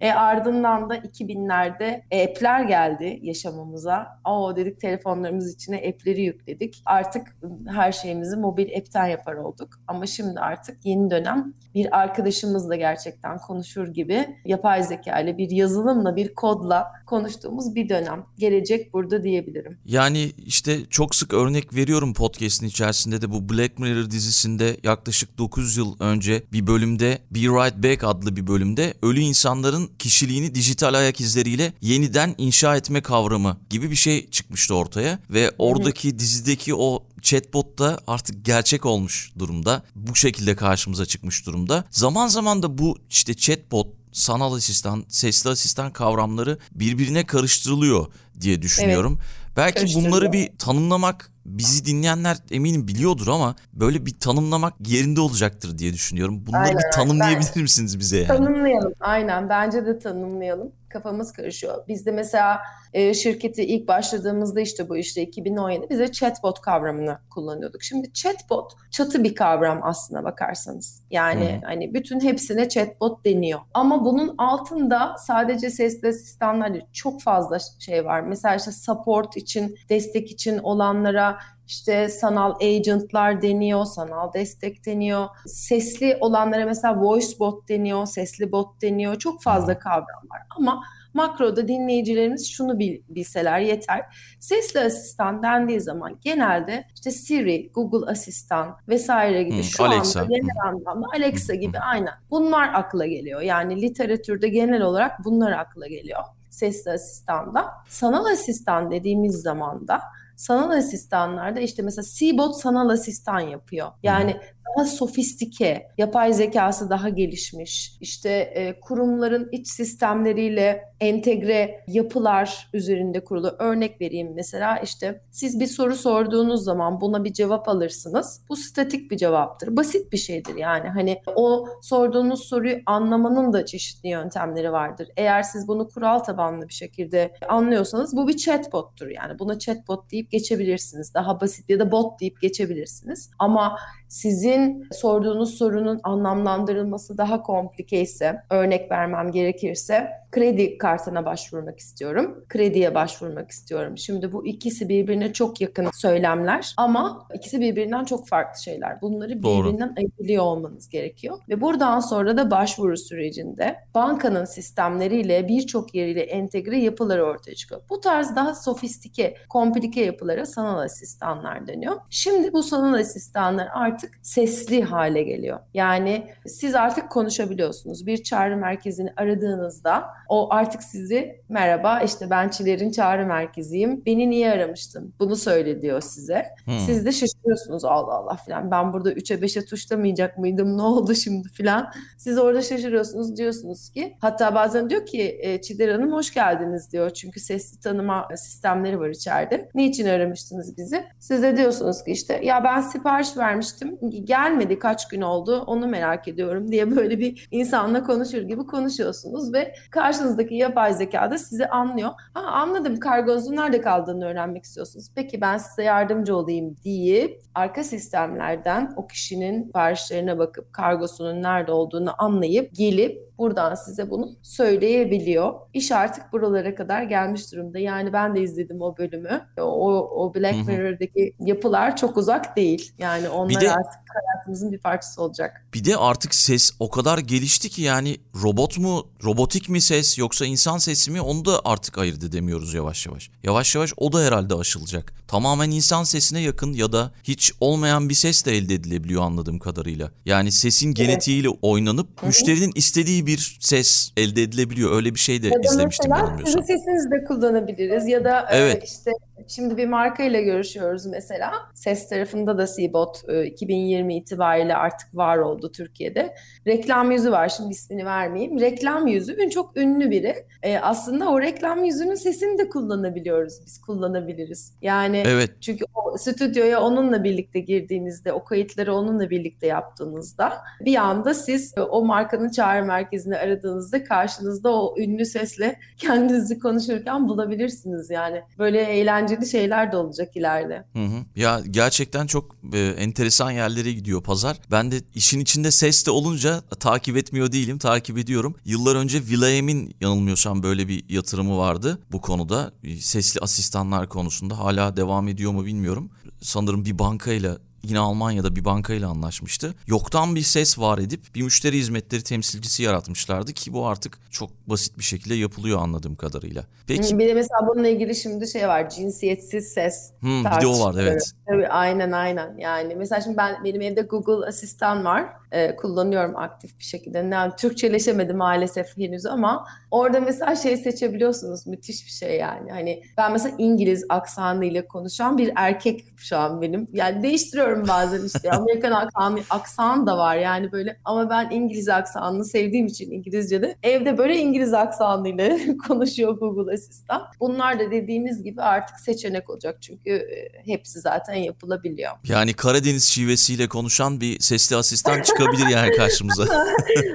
E, 0.00 0.12
ardından 0.12 0.90
da 0.90 0.96
2000'lerde 0.96 2.02
app'ler 2.22 2.64
geldi 2.64 3.18
yaşamımıza. 3.22 4.20
Oo 4.24 4.56
dedik 4.56 4.80
telefonlarımız 4.80 5.54
içine 5.54 5.76
app'leri 5.76 6.22
yükledik. 6.22 6.82
Artık 6.86 7.36
her 7.68 7.92
şeyimizi 7.92 8.36
mobil 8.36 8.76
app'ten 8.76 9.06
yapar 9.06 9.34
olduk. 9.34 9.68
Ama 9.86 10.06
şimdi 10.06 10.40
artık 10.40 10.86
yeni 10.86 11.10
dönem 11.10 11.54
bir 11.74 11.98
arkadaşımızla 11.98 12.76
gerçekten 12.76 13.38
konuşur 13.38 13.88
gibi 13.88 14.36
yapay 14.44 14.82
zeka 14.82 15.20
ile 15.20 15.38
bir 15.38 15.50
yazılımla 15.50 16.16
bir 16.16 16.34
kodla 16.34 16.92
konuştuğumuz 17.06 17.74
bir 17.74 17.88
dönem. 17.88 18.26
Gelecek 18.38 18.92
burada 18.94 19.22
diyebilirim. 19.22 19.78
Yani 19.84 20.32
işte 20.46 20.78
çok 20.90 21.14
sık 21.14 21.34
örnek 21.34 21.74
veriyorum 21.74 22.14
podcast'in 22.14 22.66
içerisinde 22.66 23.22
de 23.22 23.30
bu 23.30 23.48
Black 23.48 23.78
Mirror 23.78 24.10
dizisinde 24.10 24.76
yaklaşık 24.82 25.38
9 25.38 25.76
yıl 25.76 25.96
önce 26.00 26.42
bir 26.52 26.66
bölümde 26.66 27.18
Be 27.30 27.38
Right 27.38 27.76
Back 27.76 28.04
adlı 28.04 28.36
bir 28.36 28.46
bölümde 28.46 28.94
ölü 29.02 29.20
insanların 29.40 29.90
kişiliğini 29.98 30.54
dijital 30.54 30.94
ayak 30.94 31.20
izleriyle 31.20 31.72
yeniden 31.80 32.34
inşa 32.38 32.76
etme 32.76 33.00
kavramı 33.00 33.56
gibi 33.70 33.90
bir 33.90 33.96
şey 33.96 34.30
çıkmıştı 34.30 34.74
ortaya 34.74 35.18
ve 35.30 35.50
oradaki 35.58 36.18
dizideki 36.18 36.74
o 36.74 37.06
chatbot 37.22 37.78
da 37.78 38.00
artık 38.06 38.44
gerçek 38.44 38.86
olmuş 38.86 39.32
durumda. 39.38 39.82
Bu 39.94 40.16
şekilde 40.16 40.56
karşımıza 40.56 41.06
çıkmış 41.06 41.46
durumda. 41.46 41.84
Zaman 41.90 42.26
zaman 42.28 42.62
da 42.62 42.78
bu 42.78 42.98
işte 43.10 43.34
chatbot 43.34 43.86
sanal 44.12 44.52
asistan, 44.52 45.04
sesli 45.08 45.50
asistan 45.50 45.92
kavramları 45.92 46.58
birbirine 46.72 47.26
karıştırılıyor 47.26 48.06
diye 48.40 48.62
düşünüyorum. 48.62 49.18
Belki 49.56 49.74
Karıştırılıyor. 49.74 50.12
bunları 50.12 50.32
bir 50.32 50.58
tanımlamak 50.58 51.32
bizi 51.46 51.86
dinleyenler 51.86 52.36
eminim 52.50 52.88
biliyordur 52.88 53.28
ama 53.28 53.56
böyle 53.72 54.06
bir 54.06 54.18
tanımlamak 54.18 54.74
yerinde 54.88 55.20
olacaktır 55.20 55.78
diye 55.78 55.92
düşünüyorum. 55.92 56.46
Bunları 56.46 56.62
Aynen, 56.62 56.76
bir 56.76 56.92
tanımlayabilir 56.92 57.62
misiniz 57.62 57.98
bize 57.98 58.16
yani? 58.16 58.28
Tanımlayalım. 58.28 58.92
Aynen 59.00 59.48
bence 59.48 59.86
de 59.86 59.98
tanımlayalım. 59.98 60.72
Kafamız 60.88 61.32
karışıyor. 61.32 61.84
Biz 61.88 62.06
de 62.06 62.10
mesela 62.10 62.60
e, 62.92 63.14
şirketi 63.14 63.64
ilk 63.64 63.88
başladığımızda 63.88 64.60
işte 64.60 64.88
bu 64.88 64.96
işte 64.96 65.22
2017 65.22 65.90
bize 65.90 66.12
chatbot 66.12 66.60
kavramını 66.60 67.18
kullanıyorduk. 67.30 67.82
Şimdi 67.82 68.12
chatbot 68.12 68.72
çatı 68.90 69.24
bir 69.24 69.34
kavram 69.34 69.80
aslına 69.82 70.24
bakarsanız. 70.24 71.02
Yani 71.10 71.44
Hı. 71.44 71.66
hani 71.66 71.94
bütün 71.94 72.20
hepsine 72.20 72.68
chatbot 72.68 73.24
deniyor. 73.24 73.60
Ama 73.74 74.04
bunun 74.04 74.34
altında 74.38 75.16
sadece 75.18 75.70
sesli 75.70 76.08
asistanlar 76.08 76.72
çok 76.92 77.22
fazla 77.22 77.58
şey 77.78 78.04
var. 78.04 78.20
Mesela 78.20 78.54
işte 78.56 78.72
support 78.72 79.36
için, 79.36 79.76
destek 79.88 80.30
için 80.30 80.58
olanlara 80.58 81.29
işte 81.70 82.08
sanal 82.08 82.54
agentlar 82.60 83.42
deniyor, 83.42 83.84
sanal 83.84 84.32
destek 84.32 84.86
deniyor. 84.86 85.28
Sesli 85.46 86.16
olanlara 86.20 86.64
mesela 86.64 87.00
voice 87.00 87.38
bot 87.38 87.68
deniyor, 87.68 88.06
sesli 88.06 88.52
bot 88.52 88.82
deniyor. 88.82 89.16
Çok 89.16 89.42
fazla 89.42 89.78
kavram 89.78 90.30
var. 90.30 90.42
Ama 90.56 90.82
makroda 91.14 91.68
dinleyicilerimiz 91.68 92.50
şunu 92.50 92.78
bil, 92.78 93.00
bilseler 93.08 93.60
yeter. 93.60 94.00
Sesli 94.40 94.80
asistan 94.80 95.42
dendiği 95.42 95.80
zaman 95.80 96.18
genelde 96.20 96.84
işte 96.94 97.10
Siri, 97.10 97.70
Google 97.74 98.10
Asistan 98.10 98.76
vesaire 98.88 99.42
gibi 99.42 99.58
Hı, 99.58 99.64
şu 99.64 99.84
Alexa. 99.84 100.20
anda 100.20 100.32
genel 100.36 100.68
anlamda 100.68 101.06
Alexa 101.14 101.54
gibi 101.54 101.78
aynen. 101.78 102.14
Bunlar 102.30 102.74
akla 102.74 103.06
geliyor. 103.06 103.40
Yani 103.40 103.82
literatürde 103.82 104.48
genel 104.48 104.82
olarak 104.82 105.24
bunlar 105.24 105.52
akla 105.52 105.86
geliyor 105.86 106.22
sesli 106.50 106.90
asistanda. 106.90 107.70
Sanal 107.88 108.24
asistan 108.24 108.90
dediğimiz 108.90 109.42
zaman 109.42 109.88
da 109.88 110.00
sanal 110.40 110.70
asistanlarda 110.70 111.60
işte 111.60 111.82
mesela 111.82 112.04
Cbot 112.14 112.56
sanal 112.56 112.88
asistan 112.88 113.40
yapıyor. 113.40 113.92
Yani 114.02 114.40
daha 114.76 114.84
sofistike, 114.84 115.86
yapay 115.98 116.32
zekası 116.32 116.90
daha 116.90 117.08
gelişmiş, 117.08 117.96
işte 118.00 118.30
e, 118.30 118.80
kurumların 118.80 119.48
iç 119.52 119.68
sistemleriyle 119.68 120.84
entegre 121.00 121.84
yapılar 121.86 122.68
üzerinde 122.72 123.24
kurulu. 123.24 123.56
Örnek 123.58 124.00
vereyim 124.00 124.32
mesela 124.34 124.78
işte 124.78 125.20
siz 125.30 125.60
bir 125.60 125.66
soru 125.66 125.96
sorduğunuz 125.96 126.64
zaman 126.64 127.00
buna 127.00 127.24
bir 127.24 127.32
cevap 127.32 127.68
alırsınız. 127.68 128.40
Bu 128.48 128.56
statik 128.56 129.10
bir 129.10 129.16
cevaptır. 129.16 129.76
Basit 129.76 130.12
bir 130.12 130.18
şeydir 130.18 130.54
yani. 130.56 130.88
Hani 130.88 131.22
o 131.36 131.66
sorduğunuz 131.82 132.44
soruyu 132.44 132.76
anlamanın 132.86 133.52
da 133.52 133.66
çeşitli 133.66 134.08
yöntemleri 134.08 134.72
vardır. 134.72 135.08
Eğer 135.16 135.42
siz 135.42 135.68
bunu 135.68 135.88
kural 135.88 136.18
tabanlı 136.18 136.68
bir 136.68 136.74
şekilde 136.74 137.32
anlıyorsanız 137.48 138.16
bu 138.16 138.28
bir 138.28 138.36
chatbottur 138.36 139.08
yani. 139.08 139.38
Buna 139.38 139.58
chatbot 139.58 140.10
deyip 140.12 140.30
geçebilirsiniz. 140.30 141.14
Daha 141.14 141.40
basit 141.40 141.70
ya 141.70 141.78
da 141.78 141.92
bot 141.92 142.20
deyip 142.20 142.40
geçebilirsiniz. 142.40 143.30
Ama 143.38 143.78
sizin 144.10 144.88
sorduğunuz 144.92 145.54
sorunun 145.58 146.00
anlamlandırılması 146.02 147.18
daha 147.18 147.42
komplike 147.42 148.00
ise, 148.00 148.42
örnek 148.50 148.90
vermem 148.90 149.32
gerekirse 149.32 150.19
kredi 150.30 150.78
kartına 150.78 151.24
başvurmak 151.24 151.78
istiyorum. 151.78 152.44
Krediye 152.48 152.94
başvurmak 152.94 153.50
istiyorum. 153.50 153.98
Şimdi 153.98 154.32
bu 154.32 154.46
ikisi 154.46 154.88
birbirine 154.88 155.32
çok 155.32 155.60
yakın 155.60 155.88
söylemler 155.94 156.74
ama 156.76 157.28
ikisi 157.34 157.60
birbirinden 157.60 158.04
çok 158.04 158.28
farklı 158.28 158.62
şeyler. 158.62 159.00
Bunları 159.00 159.42
Doğru. 159.42 159.64
birbirinden 159.64 159.94
ayırıyor 159.98 160.44
olmanız 160.44 160.88
gerekiyor. 160.88 161.38
Ve 161.48 161.60
buradan 161.60 162.00
sonra 162.00 162.36
da 162.36 162.50
başvuru 162.50 162.96
sürecinde 162.96 163.76
bankanın 163.94 164.44
sistemleriyle 164.44 165.48
birçok 165.48 165.94
yeriyle 165.94 166.20
entegre 166.20 166.78
yapılar 166.78 167.18
ortaya 167.18 167.54
çıkıyor. 167.54 167.80
Bu 167.90 168.00
tarz 168.00 168.36
daha 168.36 168.54
sofistike, 168.54 169.36
komplike 169.48 170.04
yapılara 170.04 170.46
sanal 170.46 170.78
asistanlar 170.78 171.66
deniyor. 171.66 171.96
Şimdi 172.10 172.52
bu 172.52 172.62
sanal 172.62 172.94
asistanlar 172.94 173.68
artık 173.74 174.18
sesli 174.22 174.82
hale 174.82 175.22
geliyor. 175.22 175.60
Yani 175.74 176.26
siz 176.46 176.74
artık 176.74 177.10
konuşabiliyorsunuz. 177.10 178.06
Bir 178.06 178.22
çağrı 178.22 178.56
merkezini 178.56 179.12
aradığınızda 179.16 180.04
o 180.30 180.48
artık 180.50 180.82
sizi 180.82 181.42
merhaba 181.48 182.00
işte 182.00 182.30
ben 182.30 182.48
Çiler'in 182.48 182.90
çağrı 182.90 183.26
merkeziyim. 183.26 184.02
Beni 184.06 184.30
niye 184.30 184.50
aramıştın? 184.50 185.14
Bunu 185.20 185.36
söyle 185.36 185.82
diyor 185.82 186.00
size. 186.00 186.46
Hmm. 186.64 186.78
Siz 186.78 187.06
de 187.06 187.12
şaşırıyorsunuz 187.12 187.84
Allah 187.84 188.14
Allah 188.14 188.36
filan. 188.36 188.70
Ben 188.70 188.92
burada 188.92 189.12
3'e 189.12 189.36
5'e 189.36 189.64
tuşlamayacak 189.64 190.38
mıydım? 190.38 190.70
Ne 190.80 190.82
oldu 190.82 191.14
şimdi 191.14 191.48
filan? 191.48 191.92
Siz 192.18 192.38
orada 192.38 192.62
şaşırıyorsunuz 192.62 193.36
diyorsunuz 193.36 193.90
ki 193.90 194.16
hatta 194.20 194.54
bazen 194.54 194.90
diyor 194.90 195.06
ki 195.06 195.38
e, 195.42 195.60
Çiler 195.60 195.88
Hanım 195.88 196.12
hoş 196.12 196.34
geldiniz 196.34 196.92
diyor. 196.92 197.10
Çünkü 197.10 197.40
sesli 197.40 197.80
tanıma 197.80 198.28
sistemleri 198.36 199.00
var 199.00 199.08
içeride. 199.08 199.68
Niçin 199.74 200.06
aramıştınız 200.06 200.76
bizi? 200.76 201.04
Siz 201.18 201.42
de 201.42 201.56
diyorsunuz 201.56 202.04
ki 202.04 202.10
işte 202.10 202.40
ya 202.42 202.64
ben 202.64 202.80
sipariş 202.80 203.36
vermiştim. 203.36 203.98
Gelmedi 204.24 204.78
kaç 204.78 205.08
gün 205.08 205.20
oldu 205.20 205.64
onu 205.66 205.86
merak 205.86 206.28
ediyorum 206.28 206.72
diye 206.72 206.96
böyle 206.96 207.18
bir 207.18 207.48
insanla 207.50 208.04
konuşur 208.04 208.42
gibi 208.42 208.66
konuşuyorsunuz 208.66 209.52
ve 209.52 209.74
karşınızdaki 210.20 210.54
yapay 210.54 210.94
zeka 210.94 211.30
da 211.30 211.38
sizi 211.38 211.66
anlıyor. 211.66 212.10
Ha 212.34 212.40
anladım 212.40 212.96
kargonuzun 213.00 213.56
nerede 213.56 213.80
kaldığını 213.80 214.26
öğrenmek 214.26 214.64
istiyorsunuz. 214.64 215.10
Peki 215.14 215.40
ben 215.40 215.58
size 215.58 215.82
yardımcı 215.82 216.36
olayım 216.36 216.76
deyip 216.84 217.42
arka 217.54 217.84
sistemlerden 217.84 218.92
o 218.96 219.06
kişinin 219.06 219.64
siparişlerine 219.64 220.38
bakıp 220.38 220.72
kargosunun 220.72 221.42
nerede 221.42 221.72
olduğunu 221.72 222.14
anlayıp 222.18 222.74
gelip 222.74 223.29
buradan 223.40 223.74
size 223.74 224.10
bunu 224.10 224.28
söyleyebiliyor. 224.42 225.52
İş 225.74 225.92
artık 225.92 226.32
buralara 226.32 226.74
kadar 226.74 227.02
gelmiş 227.02 227.52
durumda. 227.52 227.78
Yani 227.78 228.12
ben 228.12 228.34
de 228.34 228.42
izledim 228.42 228.80
o 228.82 228.96
bölümü. 228.98 229.46
O, 229.58 229.92
o 230.24 230.34
Black. 230.34 230.66
Mirror'daki 230.66 231.34
yapılar 231.40 231.96
çok 231.96 232.16
uzak 232.16 232.56
değil. 232.56 232.92
Yani 232.98 233.28
onlar 233.28 233.60
de- 233.60 233.72
artık 233.72 234.00
hayatımızın 234.14 234.72
bir 234.72 234.78
parçası 234.78 235.22
olacak. 235.22 235.66
Bir 235.74 235.84
de 235.84 235.96
artık 235.96 236.34
ses 236.34 236.72
o 236.78 236.90
kadar 236.90 237.18
gelişti 237.18 237.68
ki 237.68 237.82
yani 237.82 238.16
robot 238.42 238.78
mu, 238.78 239.06
robotik 239.24 239.68
mi 239.68 239.80
ses 239.80 240.18
yoksa 240.18 240.46
insan 240.46 240.78
sesi 240.78 241.10
mi 241.10 241.20
onu 241.20 241.44
da 241.44 241.60
artık 241.64 241.98
ayırt 241.98 242.24
edemiyoruz 242.24 242.74
yavaş 242.74 243.06
yavaş. 243.06 243.30
Yavaş 243.42 243.74
yavaş 243.74 243.92
o 243.96 244.12
da 244.12 244.20
herhalde 244.20 244.54
aşılacak. 244.54 245.12
Tamamen 245.28 245.70
insan 245.70 246.04
sesine 246.04 246.40
yakın 246.40 246.72
ya 246.72 246.92
da 246.92 247.10
hiç 247.24 247.52
olmayan 247.60 248.08
bir 248.08 248.14
ses 248.14 248.44
de 248.46 248.56
elde 248.56 248.74
edilebiliyor 248.74 249.22
anladığım 249.22 249.58
kadarıyla. 249.58 250.10
Yani 250.24 250.52
sesin 250.52 250.94
genetiğiyle 250.94 251.48
oynanıp 251.62 252.22
müşterinin 252.22 252.72
istediği 252.74 253.26
bir 253.26 253.29
ses 253.38 254.12
elde 254.16 254.42
edilebiliyor. 254.42 254.96
Öyle 254.96 255.14
bir 255.14 255.18
şey 255.18 255.42
de 255.42 255.46
Ya 255.48 255.60
izlemiştim 255.64 256.10
mesela 256.10 256.26
yanılmıyorsam. 256.26 256.62
sizin 256.62 256.76
sesinizi 256.76 257.10
de 257.10 257.24
kullanabiliriz 257.24 258.08
ya 258.08 258.24
da 258.24 258.40
e, 258.40 258.56
Evet. 258.58 258.84
işte 258.84 259.10
şimdi 259.48 259.76
bir 259.76 259.86
marka 259.86 260.22
ile 260.22 260.42
görüşüyoruz 260.42 261.06
mesela. 261.06 261.52
Ses 261.74 262.08
tarafında 262.08 262.58
da 262.58 262.66
Seabot 262.66 263.20
e, 263.28 263.46
2020 263.46 264.16
itibariyle 264.16 264.76
artık 264.76 265.16
var 265.16 265.38
oldu 265.38 265.72
Türkiye'de. 265.72 266.34
Reklam 266.66 267.10
yüzü 267.10 267.30
var 267.32 267.48
şimdi 267.48 267.70
ismini 267.70 268.04
vermeyeyim. 268.04 268.60
Reklam 268.60 269.06
yüzü 269.06 269.50
çok 269.50 269.76
ünlü 269.76 270.10
biri. 270.10 270.34
E, 270.62 270.78
aslında 270.78 271.30
o 271.30 271.40
reklam 271.40 271.84
yüzünün 271.84 272.14
sesini 272.14 272.58
de 272.58 272.68
kullanabiliyoruz. 272.68 273.54
Biz 273.66 273.80
kullanabiliriz. 273.80 274.74
Yani 274.82 275.22
Evet. 275.26 275.50
çünkü 275.60 275.84
o 275.94 276.16
stüdyoya 276.18 276.80
onunla 276.80 277.24
birlikte 277.24 277.60
girdiğinizde, 277.60 278.32
o 278.32 278.44
kayıtları 278.44 278.94
onunla 278.94 279.30
birlikte 279.30 279.66
yaptığınızda 279.66 280.52
bir 280.80 280.96
anda 280.96 281.34
siz 281.34 281.74
e, 281.76 281.80
o 281.80 282.04
markanın 282.04 282.50
çağrı 282.50 282.84
merkezini 283.26 283.36
aradığınızda 283.36 284.04
karşınızda 284.04 284.70
o 284.70 284.94
ünlü 284.98 285.24
sesle 285.24 285.78
kendinizi 285.98 286.58
konuşurken 286.58 287.28
bulabilirsiniz 287.28 288.10
yani. 288.10 288.42
Böyle 288.58 288.82
eğlenceli 288.82 289.46
şeyler 289.46 289.92
de 289.92 289.96
olacak 289.96 290.36
ileride. 290.36 290.84
Hı 290.92 291.04
hı. 291.04 291.24
Ya 291.36 291.60
gerçekten 291.70 292.26
çok 292.26 292.56
e, 292.72 292.78
enteresan 292.78 293.50
yerlere 293.50 293.92
gidiyor 293.92 294.22
pazar. 294.22 294.56
Ben 294.70 294.92
de 294.92 294.96
işin 295.14 295.40
içinde 295.40 295.70
ses 295.70 296.06
de 296.06 296.10
olunca 296.10 296.60
takip 296.80 297.16
etmiyor 297.16 297.52
değilim, 297.52 297.78
takip 297.78 298.18
ediyorum. 298.18 298.54
Yıllar 298.64 298.96
önce 298.96 299.18
Will.i.am'in 299.18 299.94
yanılmıyorsam 300.00 300.62
böyle 300.62 300.88
bir 300.88 301.04
yatırımı 301.08 301.58
vardı 301.58 301.98
bu 302.12 302.20
konuda. 302.20 302.72
E, 302.84 302.96
Sesli 302.96 303.40
asistanlar 303.40 304.08
konusunda 304.08 304.58
hala 304.58 304.96
devam 304.96 305.28
ediyor 305.28 305.52
mu 305.52 305.64
bilmiyorum. 305.64 306.10
Sanırım 306.40 306.84
bir 306.84 306.98
bankayla 306.98 307.58
yine 307.82 307.98
Almanya'da 307.98 308.56
bir 308.56 308.64
bankayla 308.64 309.08
anlaşmıştı. 309.08 309.74
Yoktan 309.86 310.34
bir 310.34 310.42
ses 310.42 310.78
var 310.78 310.98
edip 310.98 311.34
bir 311.34 311.42
müşteri 311.42 311.76
hizmetleri 311.76 312.22
temsilcisi 312.22 312.82
yaratmışlardı 312.82 313.52
ki 313.52 313.72
bu 313.72 313.86
artık 313.86 314.18
çok 314.30 314.50
basit 314.66 314.98
bir 314.98 315.04
şekilde 315.04 315.34
yapılıyor 315.34 315.78
anladığım 315.82 316.14
kadarıyla. 316.14 316.64
Peki 316.86 317.18
Bir 317.18 317.28
de 317.28 317.34
mesela 317.34 317.58
bununla 317.68 317.88
ilgili 317.88 318.14
şimdi 318.14 318.48
şey 318.48 318.68
var, 318.68 318.90
cinsiyetsiz 318.90 319.64
ses 319.68 320.12
hı, 320.20 320.26
bir 320.26 320.60
de 320.60 320.66
o 320.66 320.92
evet. 320.98 321.32
Tabii 321.46 321.68
aynen 321.68 322.12
aynen. 322.12 322.56
Yani 322.58 322.94
mesela 322.94 323.20
şimdi 323.20 323.36
ben 323.36 323.64
benim 323.64 323.82
evde 323.82 324.02
Google 324.02 324.46
Asistan 324.46 325.04
var. 325.04 325.39
Ee, 325.52 325.76
kullanıyorum 325.76 326.36
aktif 326.36 326.78
bir 326.78 326.84
şekilde. 326.84 327.18
Yani 327.18 327.52
Türkçeleşemedi 327.58 328.32
maalesef 328.32 328.96
henüz 328.96 329.26
ama 329.26 329.66
orada 329.90 330.20
mesela 330.20 330.56
şey 330.56 330.76
seçebiliyorsunuz. 330.76 331.66
Müthiş 331.66 332.06
bir 332.06 332.10
şey 332.10 332.36
yani. 332.36 332.70
Hani 332.70 333.02
ben 333.16 333.32
mesela 333.32 333.54
İngiliz 333.58 334.04
aksanıyla 334.08 334.88
konuşan 334.88 335.38
bir 335.38 335.52
erkek 335.56 336.04
şu 336.16 336.36
an 336.36 336.62
benim. 336.62 336.88
Yani 336.92 337.22
değiştiriyorum 337.22 337.88
bazen 337.88 338.26
işte. 338.26 338.50
Amerikan 338.60 338.92
aksanı, 338.92 339.40
aksan 339.50 340.06
da 340.06 340.18
var 340.18 340.36
yani 340.36 340.72
böyle. 340.72 340.96
Ama 341.04 341.30
ben 341.30 341.50
İngiliz 341.50 341.88
aksanını 341.88 342.44
sevdiğim 342.44 342.86
için 342.86 343.10
İngilizce'de 343.10 343.76
evde 343.82 344.18
böyle 344.18 344.36
İngiliz 344.36 344.74
aksanıyla 344.74 345.58
konuşuyor 345.88 346.38
Google 346.38 346.74
Asistan. 346.74 347.22
Bunlar 347.40 347.80
da 347.80 347.90
dediğiniz 347.90 348.42
gibi 348.42 348.62
artık 348.62 349.00
seçenek 349.00 349.50
olacak. 349.50 349.82
Çünkü 349.82 350.10
e, 350.10 350.62
hepsi 350.72 351.00
zaten 351.00 351.34
yapılabiliyor. 351.34 352.12
Yani 352.24 352.52
Karadeniz 352.52 353.04
şivesiyle 353.04 353.68
konuşan 353.68 354.20
bir 354.20 354.40
sesli 354.40 354.76
asistan 354.76 355.22
çıkabilir 355.40 355.66
yani 355.66 355.96
karşımıza. 355.96 356.44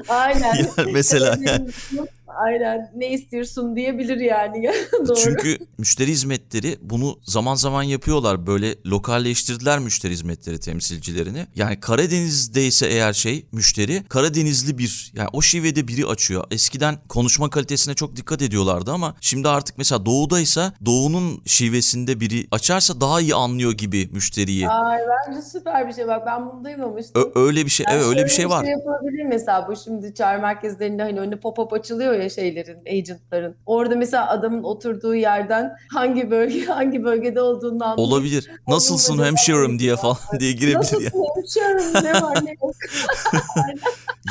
Aynen. 0.09 0.55
Yani 0.77 0.91
mesela 0.91 1.37
Aynen. 2.35 2.91
Ne 2.95 3.09
istiyorsun 3.11 3.75
diyebilir 3.75 4.17
yani. 4.17 4.69
Doğru. 5.07 5.15
Çünkü 5.15 5.57
müşteri 5.77 6.11
hizmetleri 6.11 6.77
bunu 6.81 7.19
zaman 7.23 7.55
zaman 7.55 7.83
yapıyorlar. 7.83 8.47
Böyle 8.47 8.75
lokalleştirdiler 8.85 9.79
müşteri 9.79 10.11
hizmetleri 10.13 10.59
temsilcilerini. 10.59 11.45
Yani 11.55 11.79
Karadeniz'deyse 11.79 12.87
eğer 12.87 13.13
şey 13.13 13.45
müşteri 13.51 14.03
Karadenizli 14.09 14.77
bir 14.77 15.11
yani 15.15 15.29
o 15.33 15.41
şivede 15.41 15.87
biri 15.87 16.05
açıyor. 16.05 16.43
Eskiden 16.51 16.97
konuşma 17.09 17.49
kalitesine 17.49 17.93
çok 17.93 18.15
dikkat 18.15 18.41
ediyorlardı 18.41 18.91
ama 18.91 19.15
şimdi 19.21 19.49
artık 19.49 19.77
mesela 19.77 20.05
doğudaysa 20.05 20.73
doğunun 20.85 21.41
şivesinde 21.45 22.19
biri 22.19 22.47
açarsa 22.51 23.01
daha 23.01 23.21
iyi 23.21 23.35
anlıyor 23.35 23.71
gibi 23.71 24.09
müşteriyi. 24.11 24.69
Ay 24.69 24.99
bence 25.27 25.41
süper 25.41 25.87
bir 25.87 25.93
şey. 25.93 26.07
Bak 26.07 26.23
ben 26.25 26.45
bunu 26.49 26.63
duymamıştım. 26.65 27.21
Ö- 27.35 27.45
öyle 27.45 27.65
bir 27.65 27.69
şey 27.69 27.85
Yani 27.89 27.97
evet 27.97 28.05
öyle 28.07 28.23
bir 28.23 28.29
şöyle 28.29 28.35
şey 28.41 28.49
var. 28.49 28.63
yapılabilir 28.63 29.23
mesela 29.29 29.67
bu 29.69 29.75
şimdi 29.75 30.13
çağrı 30.13 30.41
merkezlerinde 30.41 31.03
hani 31.03 31.19
önüne 31.19 31.35
pop-up 31.35 31.79
açılıyor 31.79 32.13
ya 32.13 32.24
şeylerin, 32.29 32.85
agentların. 32.85 33.55
Orada 33.65 33.95
mesela 33.95 34.29
adamın 34.29 34.63
oturduğu 34.63 35.15
yerden 35.15 35.71
hangi 35.91 36.31
bölge 36.31 36.65
hangi 36.65 37.03
bölgede 37.03 37.41
olduğunu 37.41 37.83
anlayıp 37.83 37.99
Olabilir. 37.99 38.51
Nasılsın 38.67 39.23
hemşerim 39.23 39.79
diye 39.79 39.95
falan 39.95 40.17
diye 40.39 40.51
girebilir 40.51 41.01
ya. 41.01 41.11
Nasılsın 41.13 41.23
hemşerim 41.35 42.05
ne 42.05 42.21
var 42.21 42.45
ne 42.45 42.55
yok. 42.61 42.75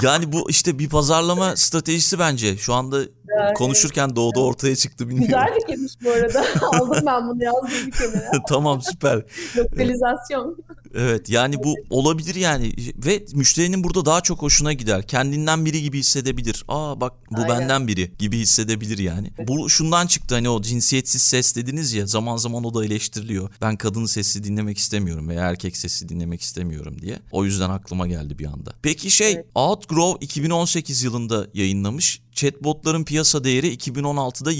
Yani 0.02 0.32
bu 0.32 0.50
işte 0.50 0.78
bir 0.78 0.88
pazarlama 0.88 1.56
stratejisi 1.56 2.18
bence. 2.18 2.56
Şu 2.56 2.74
anda 2.74 3.00
konuşurken 3.54 4.16
doğdu 4.16 4.44
ortaya 4.44 4.76
çıktı 4.76 5.08
bilmiyorum. 5.08 5.44
Güzel 5.46 5.60
fikirmiş 5.60 5.92
bu 6.04 6.10
arada. 6.10 6.44
Aldım 6.72 7.06
ben 7.06 7.28
bunu 7.28 7.44
yazdım 7.44 7.86
bir 7.86 7.90
kenara. 7.92 8.42
tamam 8.48 8.82
süper. 8.82 9.22
Lokalizasyon. 9.56 10.56
Evet 10.94 11.28
yani 11.28 11.64
bu 11.64 11.74
olabilir 11.90 12.34
yani 12.34 12.72
ve 13.06 13.24
müşterinin 13.34 13.84
burada 13.84 14.06
daha 14.06 14.20
çok 14.20 14.42
hoşuna 14.42 14.72
gider. 14.72 15.06
Kendinden 15.06 15.64
biri 15.64 15.82
gibi 15.82 15.98
hissedebilir. 15.98 16.64
Aa 16.68 17.00
bak 17.00 17.12
bu 17.30 17.36
Aynen. 17.36 17.48
benden 17.48 17.88
biri 17.88 18.12
gibi 18.18 18.38
hissedebilir 18.38 18.98
yani. 18.98 19.30
Bu 19.48 19.70
şundan 19.70 20.06
çıktı 20.06 20.34
hani 20.34 20.48
o 20.48 20.62
cinsiyetsiz 20.62 21.22
ses 21.22 21.56
dediniz 21.56 21.92
ya 21.92 22.06
zaman 22.06 22.36
zaman 22.36 22.64
o 22.64 22.74
da 22.74 22.84
eleştiriliyor. 22.84 23.50
Ben 23.60 23.76
kadın 23.76 24.06
sesi 24.06 24.44
dinlemek 24.44 24.78
istemiyorum 24.78 25.28
veya 25.28 25.42
erkek 25.50 25.76
sesi 25.76 26.08
dinlemek 26.08 26.40
istemiyorum 26.40 26.96
diye. 27.02 27.18
O 27.32 27.44
yüzden 27.44 27.70
aklıma 27.70 28.06
geldi 28.06 28.38
bir 28.38 28.46
anda. 28.46 28.72
Peki 28.82 29.10
şey 29.10 29.32
Evet. 29.32 29.46
Outgrow 29.54 30.24
2018 30.26 31.02
yılında 31.02 31.46
yayınlamış. 31.54 32.23
Chatbotların 32.34 33.04
piyasa 33.04 33.44
değeri 33.44 33.74
2016'da 33.74 34.52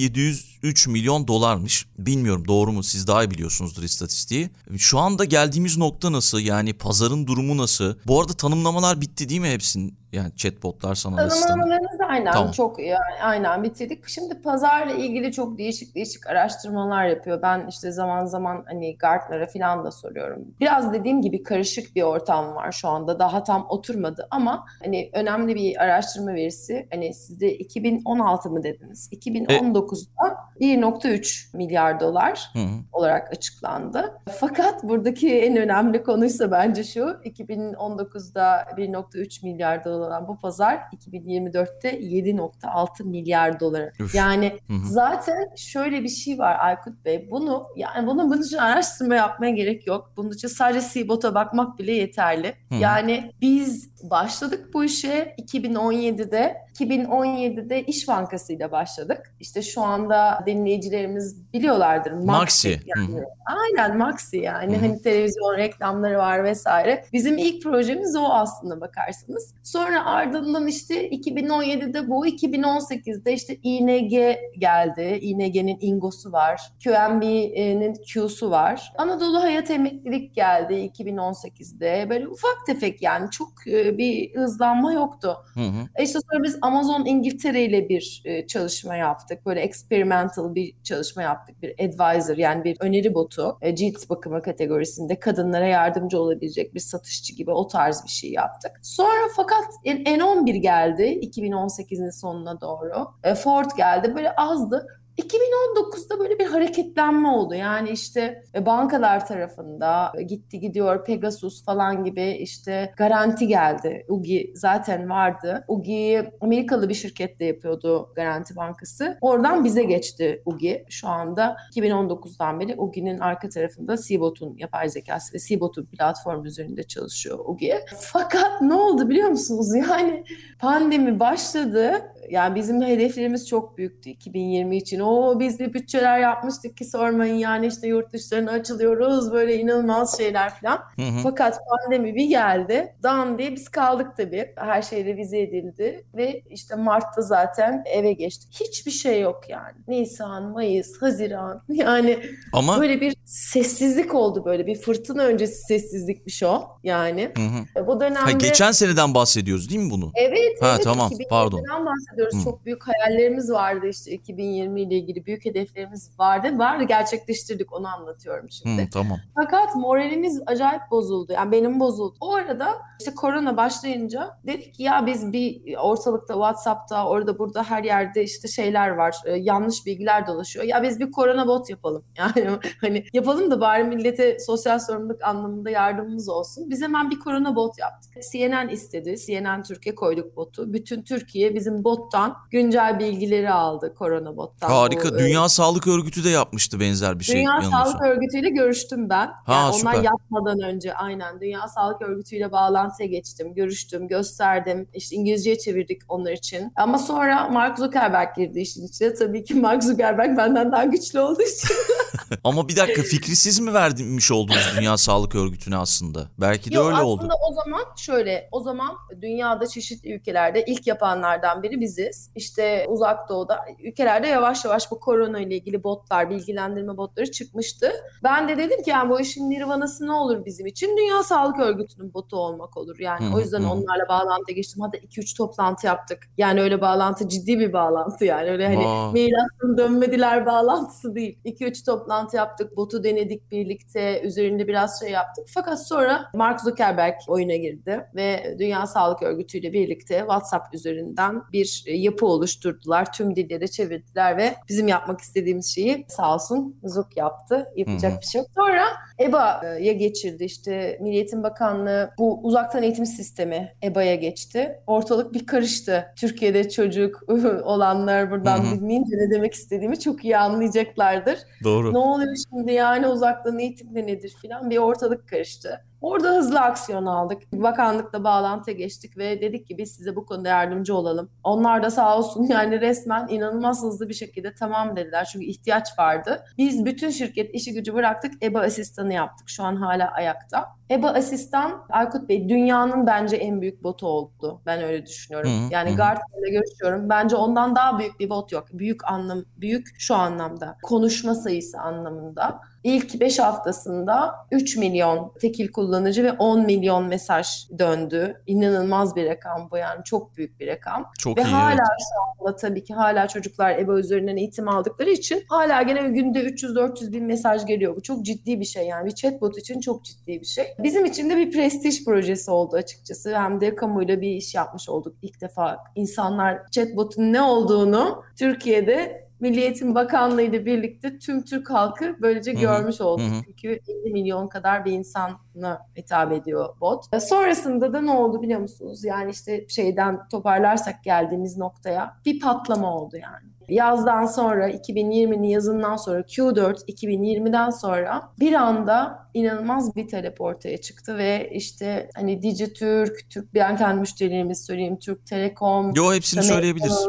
703 0.64 0.86
milyon 0.88 1.28
dolarmış. 1.28 1.86
Bilmiyorum 1.98 2.48
doğru 2.48 2.72
mu 2.72 2.82
siz 2.82 3.06
daha 3.06 3.24
iyi 3.24 3.30
biliyorsunuzdur 3.30 3.82
istatistiği. 3.82 4.50
Şu 4.78 4.98
anda 4.98 5.24
geldiğimiz 5.24 5.78
nokta 5.78 6.12
nasıl? 6.12 6.40
Yani 6.40 6.72
pazarın 6.72 7.26
durumu 7.26 7.56
nasıl? 7.56 7.94
Bu 8.06 8.20
arada 8.20 8.32
tanımlamalar 8.32 9.00
bitti 9.00 9.28
değil 9.28 9.40
mi 9.40 9.48
hepsinin? 9.48 9.98
Yani 10.14 10.36
chatbotlar 10.36 10.94
sana. 10.94 11.28
Tanımlamalarımız 11.28 12.00
aynen 12.08 12.32
Tamam. 12.32 12.52
çok 12.52 12.78
yani 12.78 13.22
aynen 13.22 13.62
bitirdik. 13.62 14.08
Şimdi 14.08 14.42
pazarla 14.42 14.92
ilgili 14.92 15.32
çok 15.32 15.58
değişik 15.58 15.94
değişik 15.94 16.26
araştırmalar 16.26 17.06
yapıyor. 17.06 17.42
Ben 17.42 17.66
işte 17.68 17.92
zaman 17.92 18.26
zaman 18.26 18.64
hani 18.66 18.96
Gartner'a 18.96 19.46
falan 19.46 19.84
da 19.84 19.90
soruyorum. 19.90 20.44
Biraz 20.60 20.92
dediğim 20.92 21.22
gibi 21.22 21.42
karışık 21.42 21.96
bir 21.96 22.02
ortam 22.02 22.54
var 22.54 22.72
şu 22.72 22.88
anda. 22.88 23.18
Daha 23.18 23.44
tam 23.44 23.66
oturmadı 23.68 24.28
ama 24.30 24.64
hani 24.84 25.10
önemli 25.12 25.54
bir 25.54 25.82
araştırma 25.82 26.34
verisi. 26.34 26.88
Hani 26.92 27.14
sizde 27.14 27.54
2016 27.54 28.50
mı 28.50 28.62
dediniz? 28.62 29.08
2019'da 29.12 30.36
1.3 30.60 31.56
milyar 31.56 32.00
dolar 32.00 32.50
Hı 32.52 32.58
hı. 32.58 32.68
olarak 32.92 33.32
açıklandı. 33.32 34.20
Fakat 34.40 34.84
buradaki 34.84 35.38
en 35.40 35.56
önemli 35.56 36.02
konuysa 36.02 36.50
bence 36.50 36.84
şu 36.84 37.00
2019'da 37.00 38.66
1.3 38.76 39.46
milyar 39.46 39.84
dolar 39.84 40.08
olan 40.08 40.28
bu 40.28 40.38
pazar 40.38 40.80
2024'te 41.06 42.00
7.6 42.00 43.04
milyar 43.04 43.60
dolara. 43.60 43.90
Üf. 44.00 44.14
Yani 44.14 44.52
Hı 44.66 44.72
hı. 44.72 44.86
zaten 44.86 45.48
şöyle 45.56 46.02
bir 46.02 46.08
şey 46.08 46.38
var 46.38 46.56
Aykut 46.60 47.04
Bey. 47.04 47.28
Bunu 47.30 47.66
yani 47.76 48.06
bunun 48.06 48.30
bunun 48.30 48.42
için 48.42 48.56
araştırma 48.56 49.14
yapmaya 49.14 49.50
gerek 49.50 49.86
yok. 49.86 50.12
Bunun 50.16 50.30
için 50.30 50.48
sadece 50.48 50.86
CBOT'a 50.92 51.34
bakmak 51.34 51.78
bile 51.78 51.92
yeterli. 51.92 52.54
Hı. 52.68 52.74
Yani 52.74 53.32
biz 53.40 53.94
başladık 54.10 54.70
bu 54.74 54.84
işe 54.84 55.34
2017'de. 55.38 56.63
2017'de 56.80 57.82
İş 57.82 58.08
Bankası 58.08 58.52
ile 58.52 58.72
başladık. 58.72 59.34
İşte 59.40 59.62
şu 59.62 59.82
anda 59.82 60.42
dinleyicilerimiz 60.46 61.52
biliyorlardır. 61.52 62.10
Maxi. 62.10 62.80
Yani, 62.96 63.08
Hı 63.12 63.16
hı. 63.16 63.24
Aynen 63.46 63.98
Maxi 63.98 64.36
yani 64.36 64.76
Hı 64.76 64.78
hı. 64.78 64.80
hani 64.80 65.02
televizyon 65.02 65.56
reklamları 65.56 66.18
var 66.18 66.44
vesaire. 66.44 67.04
Bizim 67.12 67.38
ilk 67.38 67.62
projemiz 67.62 68.16
o 68.16 68.24
aslında 68.24 68.80
bakarsanız. 68.80 69.54
Sonra 69.62 70.06
ardından 70.06 70.66
işte 70.66 71.08
2017'de 71.08 72.08
bu 72.08 72.26
2018'de 72.26 73.32
işte 73.32 73.56
ING 73.62 74.36
geldi. 74.58 75.18
ING'nin 75.22 75.78
Ingo'su 75.80 76.32
var. 76.32 76.60
QNB'nin 76.84 77.94
Q'su 77.94 78.50
var. 78.50 78.92
Anadolu 78.98 79.42
Hayat 79.42 79.70
Emeklilik 79.70 80.34
geldi 80.34 80.74
2018'de. 80.74 82.06
Böyle 82.10 82.28
ufak 82.28 82.66
tefek 82.66 83.02
yani 83.02 83.30
çok 83.30 83.66
e, 83.66 83.98
bir 83.98 84.34
hızlanma 84.34 84.92
yoktu. 84.92 85.36
Hı 85.54 85.60
hı. 85.60 85.88
E 85.94 86.02
İşte 86.02 86.18
sonra 86.30 86.42
biz 86.42 86.58
Amazon 86.64 87.04
İngiltere 87.04 87.64
ile 87.64 87.88
bir 87.88 88.22
e, 88.24 88.46
çalışma 88.46 88.96
yaptık. 88.96 89.46
Böyle 89.46 89.60
experimental 89.60 90.54
bir 90.54 90.74
çalışma 90.82 91.22
yaptık. 91.22 91.62
Bir 91.62 91.74
advisor 91.84 92.36
yani 92.36 92.64
bir 92.64 92.76
öneri 92.80 93.14
botu. 93.14 93.58
E, 93.62 93.76
cilt 93.76 94.10
bakımı 94.10 94.42
kategorisinde 94.42 95.20
kadınlara 95.20 95.66
yardımcı 95.66 96.18
olabilecek 96.20 96.74
bir 96.74 96.80
satışçı 96.80 97.34
gibi 97.36 97.50
o 97.50 97.66
tarz 97.68 98.04
bir 98.04 98.10
şey 98.10 98.30
yaptık. 98.30 98.72
Sonra 98.82 99.28
fakat 99.36 99.64
N- 99.84 100.02
N11 100.02 100.56
geldi 100.56 101.02
2018'in 101.02 102.10
sonuna 102.10 102.60
doğru. 102.60 103.06
E, 103.24 103.34
Ford 103.34 103.70
geldi 103.76 104.14
böyle 104.16 104.34
azdı. 104.34 104.86
2019'da 105.18 106.18
böyle 106.18 106.38
bir 106.38 106.46
hareketlenme 106.46 107.28
oldu. 107.28 107.54
Yani 107.54 107.90
işte 107.90 108.44
e, 108.54 108.66
bankalar 108.66 109.26
tarafında 109.26 110.12
e, 110.18 110.22
gitti 110.22 110.60
gidiyor 110.60 111.04
Pegasus 111.04 111.64
falan 111.64 112.04
gibi 112.04 112.30
işte 112.30 112.92
garanti 112.96 113.46
geldi. 113.46 114.06
UGI 114.08 114.52
zaten 114.54 115.10
vardı. 115.10 115.64
UGI 115.68 116.24
Amerikalı 116.40 116.88
bir 116.88 116.94
şirketle 116.94 117.44
yapıyordu 117.44 118.12
Garanti 118.16 118.56
Bankası. 118.56 119.18
Oradan 119.20 119.64
bize 119.64 119.82
geçti 119.82 120.42
UGI. 120.44 120.84
Şu 120.88 121.08
anda 121.08 121.56
2019'dan 121.76 122.60
beri 122.60 122.74
UGI'nin 122.76 123.18
arka 123.18 123.48
tarafında 123.48 123.96
Cbot'un 123.96 124.56
yapay 124.56 124.88
zekası 124.88 125.34
ve 125.34 125.38
Cbot'un 125.38 125.84
platform 125.86 126.44
üzerinde 126.44 126.82
çalışıyor 126.82 127.38
UGI. 127.44 127.74
Fakat 127.96 128.62
ne 128.62 128.74
oldu 128.74 129.08
biliyor 129.08 129.28
musunuz? 129.28 129.74
Yani 129.84 130.24
pandemi 130.58 131.20
başladı. 131.20 132.13
Yani 132.30 132.54
bizim 132.54 132.82
hedeflerimiz 132.82 133.48
çok 133.48 133.78
büyüktü 133.78 134.10
2020 134.10 134.76
için. 134.76 135.00
O 135.00 135.40
biz 135.40 135.60
bir 135.60 135.74
bütçeler 135.74 136.18
yapmıştık 136.18 136.76
ki 136.76 136.84
sormayın 136.84 137.34
yani 137.34 137.66
işte 137.66 137.86
yurt 137.88 138.12
dışlarına 138.12 138.50
açılıyoruz 138.50 139.32
böyle 139.32 139.56
inanılmaz 139.56 140.18
şeyler 140.18 140.54
falan. 140.54 140.78
Hı 140.96 141.02
hı. 141.02 141.18
Fakat 141.22 141.58
pandemi 141.68 142.14
bir 142.14 142.24
geldi. 142.24 142.94
Dan 143.02 143.38
diye 143.38 143.52
biz 143.52 143.68
kaldık 143.68 144.06
tabii. 144.16 144.52
Her 144.56 144.82
şey 144.82 145.04
revize 145.04 145.40
edildi 145.40 146.04
ve 146.14 146.42
işte 146.50 146.74
Mart'ta 146.74 147.22
zaten 147.22 147.82
eve 147.86 148.12
geçtik. 148.12 148.60
Hiçbir 148.60 148.90
şey 148.90 149.20
yok 149.20 149.40
yani. 149.48 149.74
Nisan, 149.88 150.42
Mayıs, 150.42 151.02
Haziran 151.02 151.62
yani 151.68 152.18
Ama 152.52 152.80
böyle 152.80 153.00
bir 153.00 153.16
sessizlik 153.24 154.14
oldu 154.14 154.44
böyle 154.44 154.66
bir 154.66 154.74
fırtına 154.76 155.22
öncesi 155.22 155.54
sessizlikmiş 155.54 156.42
o 156.42 156.62
yani. 156.82 157.30
Hı 157.36 157.42
hı. 157.80 157.86
Bu 157.86 158.00
dönemde 158.00 158.18
Ha, 158.18 158.30
geçen 158.30 158.72
seneden 158.72 159.14
bahsediyoruz 159.14 159.70
değil 159.70 159.80
mi 159.80 159.90
bunu? 159.90 160.12
Evet, 160.14 160.62
Ha, 160.62 160.72
evet. 160.74 160.84
tamam, 160.84 161.12
2020'den 161.12 161.28
pardon. 161.30 161.60
bahsediyoruz. 161.60 161.94
Hı. 162.22 162.44
Çok 162.44 162.64
büyük 162.64 162.82
hayallerimiz 162.88 163.50
vardı 163.50 163.86
işte 163.86 164.10
2020 164.10 164.82
ile 164.82 164.94
ilgili 164.94 165.26
büyük 165.26 165.44
hedeflerimiz 165.44 166.10
vardı. 166.18 166.58
Vardı 166.58 166.84
gerçekleştirdik 166.84 167.72
onu 167.72 167.88
anlatıyorum 167.88 168.50
şimdi. 168.50 168.82
Hı, 168.82 168.90
tamam. 168.92 169.18
Fakat 169.34 169.76
moralimiz 169.76 170.42
acayip 170.46 170.82
bozuldu. 170.90 171.32
Yani 171.32 171.52
benim 171.52 171.80
bozuldu. 171.80 172.16
O 172.20 172.34
arada 172.34 172.66
işte 173.00 173.14
korona 173.14 173.56
başlayınca 173.56 174.38
dedik 174.46 174.74
ki 174.74 174.82
ya 174.82 175.06
biz 175.06 175.32
bir 175.32 175.76
ortalıkta 175.76 176.34
WhatsApp'ta 176.34 177.08
orada 177.08 177.38
burada 177.38 177.64
her 177.64 177.84
yerde 177.84 178.24
işte 178.24 178.48
şeyler 178.48 178.88
var. 178.88 179.16
e, 179.26 179.36
yanlış 179.36 179.86
bilgiler 179.86 180.26
dolaşıyor. 180.26 180.64
Ya 180.64 180.82
biz 180.82 181.00
bir 181.00 181.10
korona 181.10 181.46
bot 181.46 181.70
yapalım. 181.70 182.04
Yani 182.18 182.48
hani 182.80 183.04
yapalım 183.12 183.50
da 183.50 183.60
bari 183.60 183.84
millete 183.84 184.38
sosyal 184.38 184.78
sorumluluk 184.78 185.22
anlamında 185.22 185.70
yardımımız 185.70 186.28
olsun. 186.28 186.70
Biz 186.70 186.82
hemen 186.82 187.10
bir 187.10 187.18
korona 187.18 187.56
bot 187.56 187.78
yaptık. 187.78 188.12
CNN 188.32 188.68
istedi. 188.68 189.14
CNN 189.26 189.62
Türkiye 189.62 189.94
koyduk 189.94 190.36
botu. 190.36 190.72
Bütün 190.72 191.02
Türkiye 191.02 191.54
bizim 191.54 191.84
bottan 192.04 192.36
güncel 192.50 192.98
bilgileri 192.98 193.50
aldı 193.50 193.94
korona 193.94 194.36
bottan. 194.36 194.68
Harika. 194.68 195.10
Bu, 195.10 195.16
e, 195.16 195.18
Dünya 195.18 195.48
Sağlık 195.48 195.86
Örgütü 195.86 196.24
de 196.24 196.28
yapmıştı 196.28 196.80
benzer 196.80 197.18
bir 197.18 197.24
şey 197.24 197.36
Dünya. 197.36 197.62
Sağlık 197.70 198.02
Örgütü 198.02 198.38
ile 198.38 198.48
görüştüm 198.50 199.08
ben. 199.10 199.26
Ha, 199.26 199.52
Yani 199.54 199.74
süper. 199.74 199.92
onlar 199.92 200.02
yapmadan 200.04 200.60
önce 200.60 200.94
aynen 200.94 201.40
Dünya 201.40 201.68
Sağlık 201.68 202.02
Örgütü 202.02 202.36
ile 202.36 202.52
bağlantıya 202.52 203.08
geçtim, 203.08 203.54
görüştüm, 203.54 204.08
gösterdim. 204.08 204.88
İşte 204.94 205.16
İngilizceye 205.16 205.58
çevirdik 205.58 206.02
onlar 206.08 206.32
için. 206.32 206.72
Ama 206.76 206.98
sonra 206.98 207.48
Mark 207.48 207.78
Zuckerberg 207.78 208.36
girdi 208.36 208.60
işin 208.60 208.86
içine. 208.86 209.14
Tabii 209.14 209.44
ki 209.44 209.54
Mark 209.54 209.84
Zuckerberg 209.84 210.36
benden 210.36 210.72
daha 210.72 210.84
güçlü 210.84 211.20
olduğu 211.20 211.42
için. 211.42 211.68
Ama 212.44 212.68
bir 212.68 212.76
dakika 212.76 213.02
fikri 213.02 213.36
siz 213.36 213.60
mi 213.60 213.74
vermiş 213.74 214.32
oldunuz 214.32 214.72
Dünya 214.78 214.96
Sağlık 214.96 215.34
Örgütü'ne 215.34 215.76
aslında? 215.76 216.28
Belki 216.38 216.70
de 216.70 216.74
Yok, 216.74 216.86
öyle 216.86 216.94
aslında 216.94 217.08
oldu. 217.08 217.28
o 217.50 217.54
zaman 217.54 217.82
şöyle, 217.96 218.48
o 218.52 218.60
zaman 218.60 218.96
dünyada 219.20 219.66
çeşitli 219.66 220.12
ülkelerde 220.14 220.64
ilk 220.66 220.86
yapanlardan 220.86 221.62
biri 221.62 221.80
biziz. 221.80 222.30
İşte 222.34 222.86
uzak 222.88 223.28
doğuda 223.28 223.64
ülkelerde 223.82 224.26
yavaş 224.26 224.64
yavaş 224.64 224.90
bu 224.90 225.00
korona 225.00 225.40
ile 225.40 225.56
ilgili 225.56 225.84
botlar, 225.84 226.30
bilgilendirme 226.30 226.96
botları 226.96 227.30
çıkmıştı. 227.30 227.92
Ben 228.22 228.48
de 228.48 228.58
dedim 228.58 228.82
ki 228.82 228.90
yani 228.90 229.10
bu 229.10 229.20
işin 229.20 229.50
nirvanası 229.50 230.06
ne 230.06 230.12
olur 230.12 230.44
bizim 230.44 230.66
için? 230.66 230.96
Dünya 230.96 231.22
Sağlık 231.22 231.60
Örgütü'nün 231.60 232.14
botu 232.14 232.36
olmak 232.36 232.76
olur. 232.76 232.98
Yani 232.98 233.26
Hı 233.26 233.34
o 233.36 233.40
yüzden 233.40 233.62
hı. 233.62 233.70
onlarla 233.70 234.08
bağlantıya 234.08 234.56
geçtim. 234.56 234.82
Hatta 234.82 234.98
2-3 234.98 235.36
toplantı 235.36 235.86
yaptık. 235.86 236.18
Yani 236.38 236.60
öyle 236.60 236.80
bağlantı 236.80 237.28
ciddi 237.28 237.58
bir 237.58 237.72
bağlantı 237.72 238.24
yani. 238.24 238.50
Öyle 238.50 238.66
hani 238.66 239.12
mail 239.12 239.34
attım 239.44 239.78
dönmediler 239.78 240.46
bağlantısı 240.46 241.14
değil. 241.14 241.38
2-3 241.44 241.84
toplantı 241.86 242.23
yaptık. 242.32 242.76
Botu 242.76 243.04
denedik 243.04 243.50
birlikte. 243.50 244.20
Üzerinde 244.22 244.68
biraz 244.68 245.00
şey 245.00 245.10
yaptık. 245.10 245.44
Fakat 245.54 245.86
sonra 245.86 246.30
Mark 246.34 246.60
Zuckerberg 246.60 247.14
oyuna 247.28 247.56
girdi 247.56 248.06
ve 248.14 248.56
Dünya 248.58 248.86
Sağlık 248.86 249.22
Örgütü 249.22 249.58
ile 249.58 249.72
birlikte 249.72 250.18
WhatsApp 250.18 250.74
üzerinden 250.74 251.42
bir 251.52 251.84
yapı 251.86 252.26
oluşturdular. 252.26 253.12
Tüm 253.12 253.36
dillere 253.36 253.68
çevirdiler 253.68 254.36
ve 254.36 254.54
bizim 254.68 254.88
yapmak 254.88 255.20
istediğimiz 255.20 255.74
şeyi 255.74 256.04
sağ 256.08 256.34
olsun 256.34 256.76
Zuck 256.84 257.16
yaptı. 257.16 257.66
Yapacak 257.76 258.12
Hı 258.12 258.16
hı. 258.16 258.20
bir 258.20 258.26
şey 258.26 258.38
yok. 258.38 258.48
Sonra 258.54 258.84
EBA'ya 259.18 259.92
geçirdi 259.92 260.44
işte 260.44 260.98
Milli 261.00 261.14
Eğitim 261.14 261.42
Bakanlığı 261.42 262.10
bu 262.18 262.40
uzaktan 262.42 262.82
eğitim 262.82 263.06
sistemi 263.06 263.72
EBA'ya 263.82 264.14
geçti. 264.14 264.80
Ortalık 264.86 265.34
bir 265.34 265.46
karıştı. 265.46 266.06
Türkiye'de 266.16 266.68
çocuk 266.68 267.22
olanlar 267.64 268.30
buradan 268.30 268.58
Hı 268.58 268.68
hı. 268.68 268.74
bilmeyince 268.74 269.16
ne 269.16 269.30
demek 269.30 269.54
istediğimi 269.54 270.00
çok 270.00 270.24
iyi 270.24 270.38
anlayacaklardır. 270.38 271.38
Doğru. 271.64 271.92
Ne 271.92 271.98
oluyor 271.98 272.36
şimdi 272.50 272.72
yani 272.72 273.06
uzaktan 273.06 273.58
eğitim 273.58 273.94
de 273.94 274.06
nedir 274.06 274.36
filan 274.42 274.70
bir 274.70 274.78
ortalık 274.78 275.28
karıştı. 275.28 275.84
Orada 276.04 276.28
hızlı 276.28 276.60
aksiyon 276.60 277.06
aldık. 277.06 277.42
Bakanlıkla 277.52 278.24
bağlantıya 278.24 278.76
geçtik 278.76 279.18
ve 279.18 279.40
dedik 279.40 279.66
ki 279.66 279.78
biz 279.78 279.92
size 279.92 280.16
bu 280.16 280.26
konuda 280.26 280.48
yardımcı 280.48 280.94
olalım. 280.94 281.30
Onlar 281.44 281.82
da 281.82 281.90
sağ 281.90 282.18
olsun 282.18 282.42
yani 282.48 282.80
resmen 282.80 283.28
inanılmaz 283.28 283.82
hızlı 283.82 284.08
bir 284.08 284.14
şekilde 284.14 284.54
tamam 284.54 284.96
dediler. 284.96 285.28
Çünkü 285.32 285.46
ihtiyaç 285.46 285.98
vardı. 285.98 286.44
Biz 286.58 286.84
bütün 286.84 287.10
şirket 287.10 287.54
işi 287.54 287.72
gücü 287.72 287.94
bıraktık. 287.94 288.42
EBA 288.42 288.60
asistanı 288.60 289.12
yaptık. 289.12 289.48
Şu 289.48 289.64
an 289.64 289.76
hala 289.76 290.10
ayakta. 290.10 290.68
EBA 290.90 291.10
asistan 291.10 291.86
Aykut 291.90 292.28
Bey 292.28 292.48
dünyanın 292.48 293.06
bence 293.06 293.36
en 293.36 293.60
büyük 293.60 293.82
botu 293.82 294.06
oldu. 294.06 294.62
Ben 294.66 294.82
öyle 294.82 295.06
düşünüyorum. 295.06 295.50
Hı 295.50 295.72
yani 295.72 295.90
hı. 295.92 295.96
Gartner'le 295.96 296.50
görüşüyorum. 296.52 297.08
Bence 297.08 297.36
ondan 297.36 297.76
daha 297.76 297.98
büyük 297.98 298.20
bir 298.20 298.30
bot 298.30 298.52
yok. 298.52 298.66
Büyük 298.72 299.04
anlam, 299.12 299.42
büyük 299.56 299.86
şu 299.98 300.14
anlamda. 300.14 300.76
Konuşma 300.82 301.34
sayısı 301.34 301.78
anlamında. 301.78 302.60
İlk 302.84 303.20
5 303.20 303.38
haftasında 303.38 304.34
3 304.50 304.76
milyon 304.76 305.32
tekil 305.40 305.72
kullanıcı 305.72 306.24
ve 306.24 306.32
10 306.32 306.66
milyon 306.66 307.06
mesaj 307.06 307.68
döndü. 307.78 308.42
İnanılmaz 308.46 309.16
bir 309.16 309.26
rakam 309.26 309.68
bu 309.70 309.76
yani 309.76 310.04
çok 310.04 310.36
büyük 310.36 310.60
bir 310.60 310.66
rakam. 310.66 311.10
Çok 311.18 311.38
ve 311.38 311.42
iyi. 311.42 311.44
hala 311.44 311.72
evet. 311.72 311.82
şu 311.98 312.44
anda 312.46 312.56
tabii 312.56 312.84
ki 312.84 312.94
hala 312.94 313.28
çocuklar 313.28 313.78
EBA 313.78 313.98
üzerinden 313.98 314.36
eğitim 314.36 314.68
aldıkları 314.68 315.10
için 315.10 315.44
hala 315.48 315.82
gene 315.82 316.08
günde 316.08 316.38
300-400 316.38 317.12
bin 317.12 317.24
mesaj 317.24 317.66
geliyor. 317.66 317.96
Bu 317.96 318.02
çok 318.02 318.24
ciddi 318.24 318.60
bir 318.60 318.64
şey 318.64 318.86
yani 318.86 319.06
bir 319.06 319.14
chatbot 319.14 319.58
için 319.58 319.80
çok 319.80 320.04
ciddi 320.04 320.40
bir 320.40 320.46
şey. 320.46 320.64
Bizim 320.78 321.04
için 321.04 321.30
de 321.30 321.36
bir 321.36 321.50
prestij 321.50 322.04
projesi 322.04 322.50
oldu 322.50 322.76
açıkçası. 322.76 323.36
Hem 323.36 323.60
de 323.60 323.74
kamuyla 323.74 324.20
bir 324.20 324.30
iş 324.30 324.54
yapmış 324.54 324.88
olduk 324.88 325.16
ilk 325.22 325.40
defa. 325.40 325.78
İnsanlar 325.94 326.70
chatbotun 326.70 327.32
ne 327.32 327.42
olduğunu 327.42 328.22
Türkiye'de 328.38 329.23
Milli 329.40 329.60
Eğitim 329.60 329.94
Bakanlığı 329.94 330.42
ile 330.42 330.66
birlikte 330.66 331.18
tüm 331.18 331.44
Türk 331.44 331.70
halkı 331.70 332.16
böylece 332.22 332.52
Hı 332.52 332.56
hı, 332.56 332.60
görmüş 332.60 333.00
oldu. 333.00 333.22
hı 333.22 333.26
hı. 333.26 333.42
Çünkü 333.44 333.80
50 333.88 334.12
milyon 334.12 334.48
kadar 334.48 334.84
bir 334.84 334.92
insana 334.92 335.78
hitap 335.96 336.32
ediyor 336.32 336.68
bot. 336.80 337.04
E, 337.12 337.20
Sonrasında 337.20 337.92
da 337.92 338.00
ne 338.00 338.10
oldu 338.10 338.42
biliyor 338.42 338.60
musunuz? 338.60 339.04
Yani 339.04 339.30
işte 339.30 339.68
şeyden 339.68 340.28
toparlarsak 340.28 341.04
geldiğimiz 341.04 341.58
noktaya 341.58 342.16
bir 342.26 342.40
patlama 342.40 342.96
oldu 342.96 343.16
yani. 343.16 343.54
Yazdan 343.68 344.26
sonra 344.26 344.70
2020'nin 344.70 345.48
yazından 345.48 345.96
sonra 345.96 346.20
Q4 346.20 346.84
2020'den 346.88 347.70
sonra 347.70 348.22
bir 348.40 348.52
anda 348.52 349.24
inanılmaz 349.34 349.96
bir 349.96 350.08
talep 350.08 350.40
ortaya 350.40 350.80
çıktı 350.80 351.18
ve 351.18 351.50
işte 351.52 352.10
hani 352.14 352.42
Dijitürk, 352.42 353.30
Türk 353.30 353.54
ben 353.54 353.76
kendi 353.76 354.00
müşterilerimiz 354.00 354.66
söyleyeyim, 354.66 354.98
Türk 354.98 355.26
Telekom, 355.26 355.94
Yo 355.94 356.14
hepsini 356.14 356.40
Tabii, 356.40 356.52
söyleyebiliriz. 356.52 357.06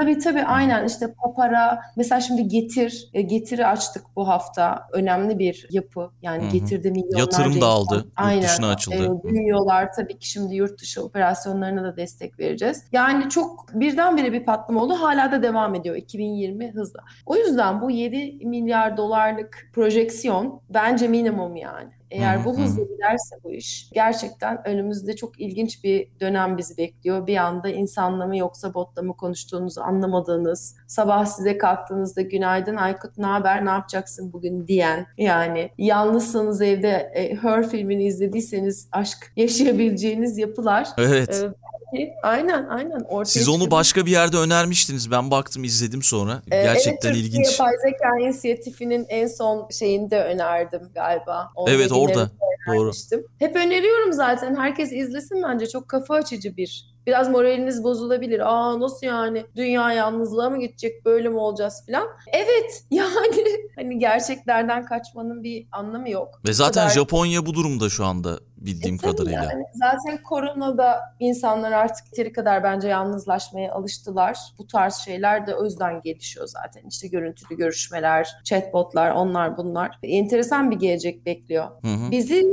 Tabii 0.00 0.18
tabii 0.18 0.42
aynen. 0.42 0.86
İşte 0.86 1.14
Papara. 1.14 1.80
Mesela 1.96 2.20
şimdi 2.20 2.48
Getir 2.48 3.10
e, 3.14 3.22
Getir'i 3.22 3.66
açtık 3.66 4.04
bu 4.16 4.28
hafta. 4.28 4.88
Önemli 4.92 5.38
bir 5.38 5.66
yapı. 5.70 6.10
Yani 6.22 6.42
Hı 6.42 6.48
hı. 6.48 6.52
Getir'de 6.52 6.90
milyonlarca 6.90 7.18
Yatırım 7.18 7.60
da 7.60 7.66
aldı, 7.66 7.94
yurt 7.94 8.06
aynen, 8.16 8.42
dışına 8.42 8.68
açıldı. 8.68 9.18
e, 9.24 9.28
büyüyorlar. 9.28 9.92
Tabii 9.92 10.18
ki 10.18 10.28
şimdi 10.28 10.54
yurt 10.54 10.80
dışı 10.80 11.04
operasyonlarına 11.04 11.84
da 11.84 11.96
destek 11.96 12.38
vereceğiz. 12.38 12.84
Yani 12.92 13.28
çok 13.28 13.68
birdenbire 13.74 14.32
bir 14.32 14.44
patlama 14.44 14.82
oldu. 14.82 14.94
Hala 14.94 15.32
da 15.32 15.42
devam 15.42 15.74
ediyor 15.74 15.96
2020 15.98 16.72
hızla. 16.72 17.00
O 17.26 17.36
yüzden 17.36 17.80
bu 17.80 17.90
7 17.90 18.46
milyar 18.46 18.96
dolarlık 18.96 19.70
projeksiyon 19.72 20.60
bence 20.70 21.08
minimum 21.08 21.56
yani. 21.56 21.98
Eğer 22.10 22.44
bu 22.44 22.58
hı. 22.58 22.62
hızla 22.62 22.82
giderse 22.82 23.36
bu 23.44 23.52
iş 23.52 23.90
gerçekten 23.92 24.68
önümüzde 24.68 25.16
çok 25.16 25.40
ilginç 25.40 25.84
bir 25.84 26.08
dönem 26.20 26.58
bizi 26.58 26.76
bekliyor. 26.76 27.26
Bir 27.26 27.36
anda 27.36 27.68
insanla 27.68 28.26
mı 28.26 28.36
yoksa 28.36 28.74
botla 28.74 29.02
mı 29.02 29.16
konuştuğunuzu 29.16 29.80
anlamadığınız, 29.80 30.76
sabah 30.86 31.26
size 31.26 31.58
kalktığınızda 31.58 32.22
günaydın 32.22 32.76
Aykut 32.76 33.18
ne 33.18 33.26
haber 33.26 33.64
ne 33.64 33.70
yapacaksın 33.70 34.32
bugün 34.32 34.66
diyen 34.66 35.06
yani 35.18 35.70
yalnızsanız 35.78 36.62
evde 36.62 37.12
e, 37.14 37.36
Her 37.36 37.68
filmini 37.68 38.04
izlediyseniz 38.04 38.88
aşk 38.92 39.32
yaşayabileceğiniz 39.36 40.38
yapılar. 40.38 40.88
Evet. 40.98 41.44
e, 41.44 41.68
belki- 41.92 42.14
aynen 42.22 42.66
aynen 42.66 43.00
ortaya 43.00 43.30
Siz 43.30 43.48
onu 43.48 43.70
başka 43.70 44.06
bir 44.06 44.10
yerde 44.10 44.36
önermiştiniz. 44.36 45.10
Ben 45.10 45.30
baktım 45.30 45.64
izledim 45.64 46.02
sonra. 46.02 46.42
Ee, 46.50 46.62
Gerçekten 46.62 47.08
evet, 47.08 47.18
ilginç. 47.18 47.50
Yapay 47.50 47.74
Zeka 47.82 48.18
İnisiyatifi'nin 48.20 49.06
en 49.08 49.26
son 49.26 49.68
şeyinde 49.78 50.24
önerdim 50.24 50.90
galiba. 50.94 51.50
Onun 51.54 51.70
Evet 51.72 51.92
orada. 51.92 52.30
Doğru. 52.68 52.90
Hep 53.38 53.56
öneriyorum 53.56 54.12
zaten. 54.12 54.56
Herkes 54.56 54.92
izlesin 54.92 55.42
bence. 55.42 55.66
Çok 55.66 55.88
kafa 55.88 56.14
açıcı 56.14 56.56
bir. 56.56 56.98
Biraz 57.06 57.30
moraliniz 57.30 57.84
bozulabilir. 57.84 58.40
Aa 58.40 58.80
nasıl 58.80 59.06
yani? 59.06 59.46
Dünya 59.56 59.92
yalnızlığa 59.92 60.50
mı 60.50 60.60
gidecek? 60.60 61.04
Böyle 61.04 61.28
mi 61.28 61.36
olacağız 61.38 61.82
falan. 61.86 62.08
Evet 62.32 62.82
yani 62.90 63.57
gerçeklerden 63.98 64.84
kaçmanın 64.84 65.42
bir 65.44 65.66
anlamı 65.72 66.10
yok. 66.10 66.40
Ve 66.46 66.52
zaten 66.52 66.82
kadar- 66.82 66.94
Japonya 66.94 67.46
bu 67.46 67.54
durumda 67.54 67.88
şu 67.88 68.04
anda 68.04 68.38
bildiğim 68.56 68.94
E 68.94 68.98
kadarıyla. 68.98 69.44
yani. 69.44 69.64
Zaten 69.74 70.22
koronada 70.22 71.00
insanlar 71.20 71.72
artık 71.72 72.06
yeteri 72.06 72.32
kadar 72.32 72.62
bence 72.64 72.88
yalnızlaşmaya 72.88 73.72
alıştılar. 73.72 74.38
Bu 74.58 74.66
tarz 74.66 74.94
şeyler 74.94 75.46
de 75.46 75.54
o 75.54 75.64
yüzden 75.64 76.00
gelişiyor 76.00 76.46
zaten. 76.46 76.82
İşte 76.88 77.08
görüntülü 77.08 77.56
görüşmeler, 77.58 78.28
chatbotlar, 78.44 79.10
onlar 79.10 79.56
bunlar. 79.56 79.98
Enteresan 80.02 80.70
bir 80.70 80.76
gelecek 80.76 81.26
bekliyor. 81.26 81.64
Hı 81.82 81.88
hı. 81.88 82.10
Bizi 82.10 82.44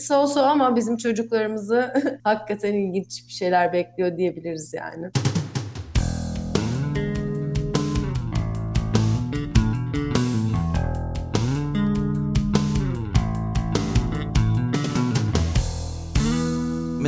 so 0.00 0.26
so 0.26 0.40
ama 0.40 0.76
bizim 0.76 0.96
çocuklarımızı 0.96 1.94
hakikaten 2.24 2.74
ilginç 2.74 3.26
bir 3.28 3.32
şeyler 3.32 3.72
bekliyor 3.72 4.16
diyebiliriz 4.16 4.74
yani. 4.74 5.10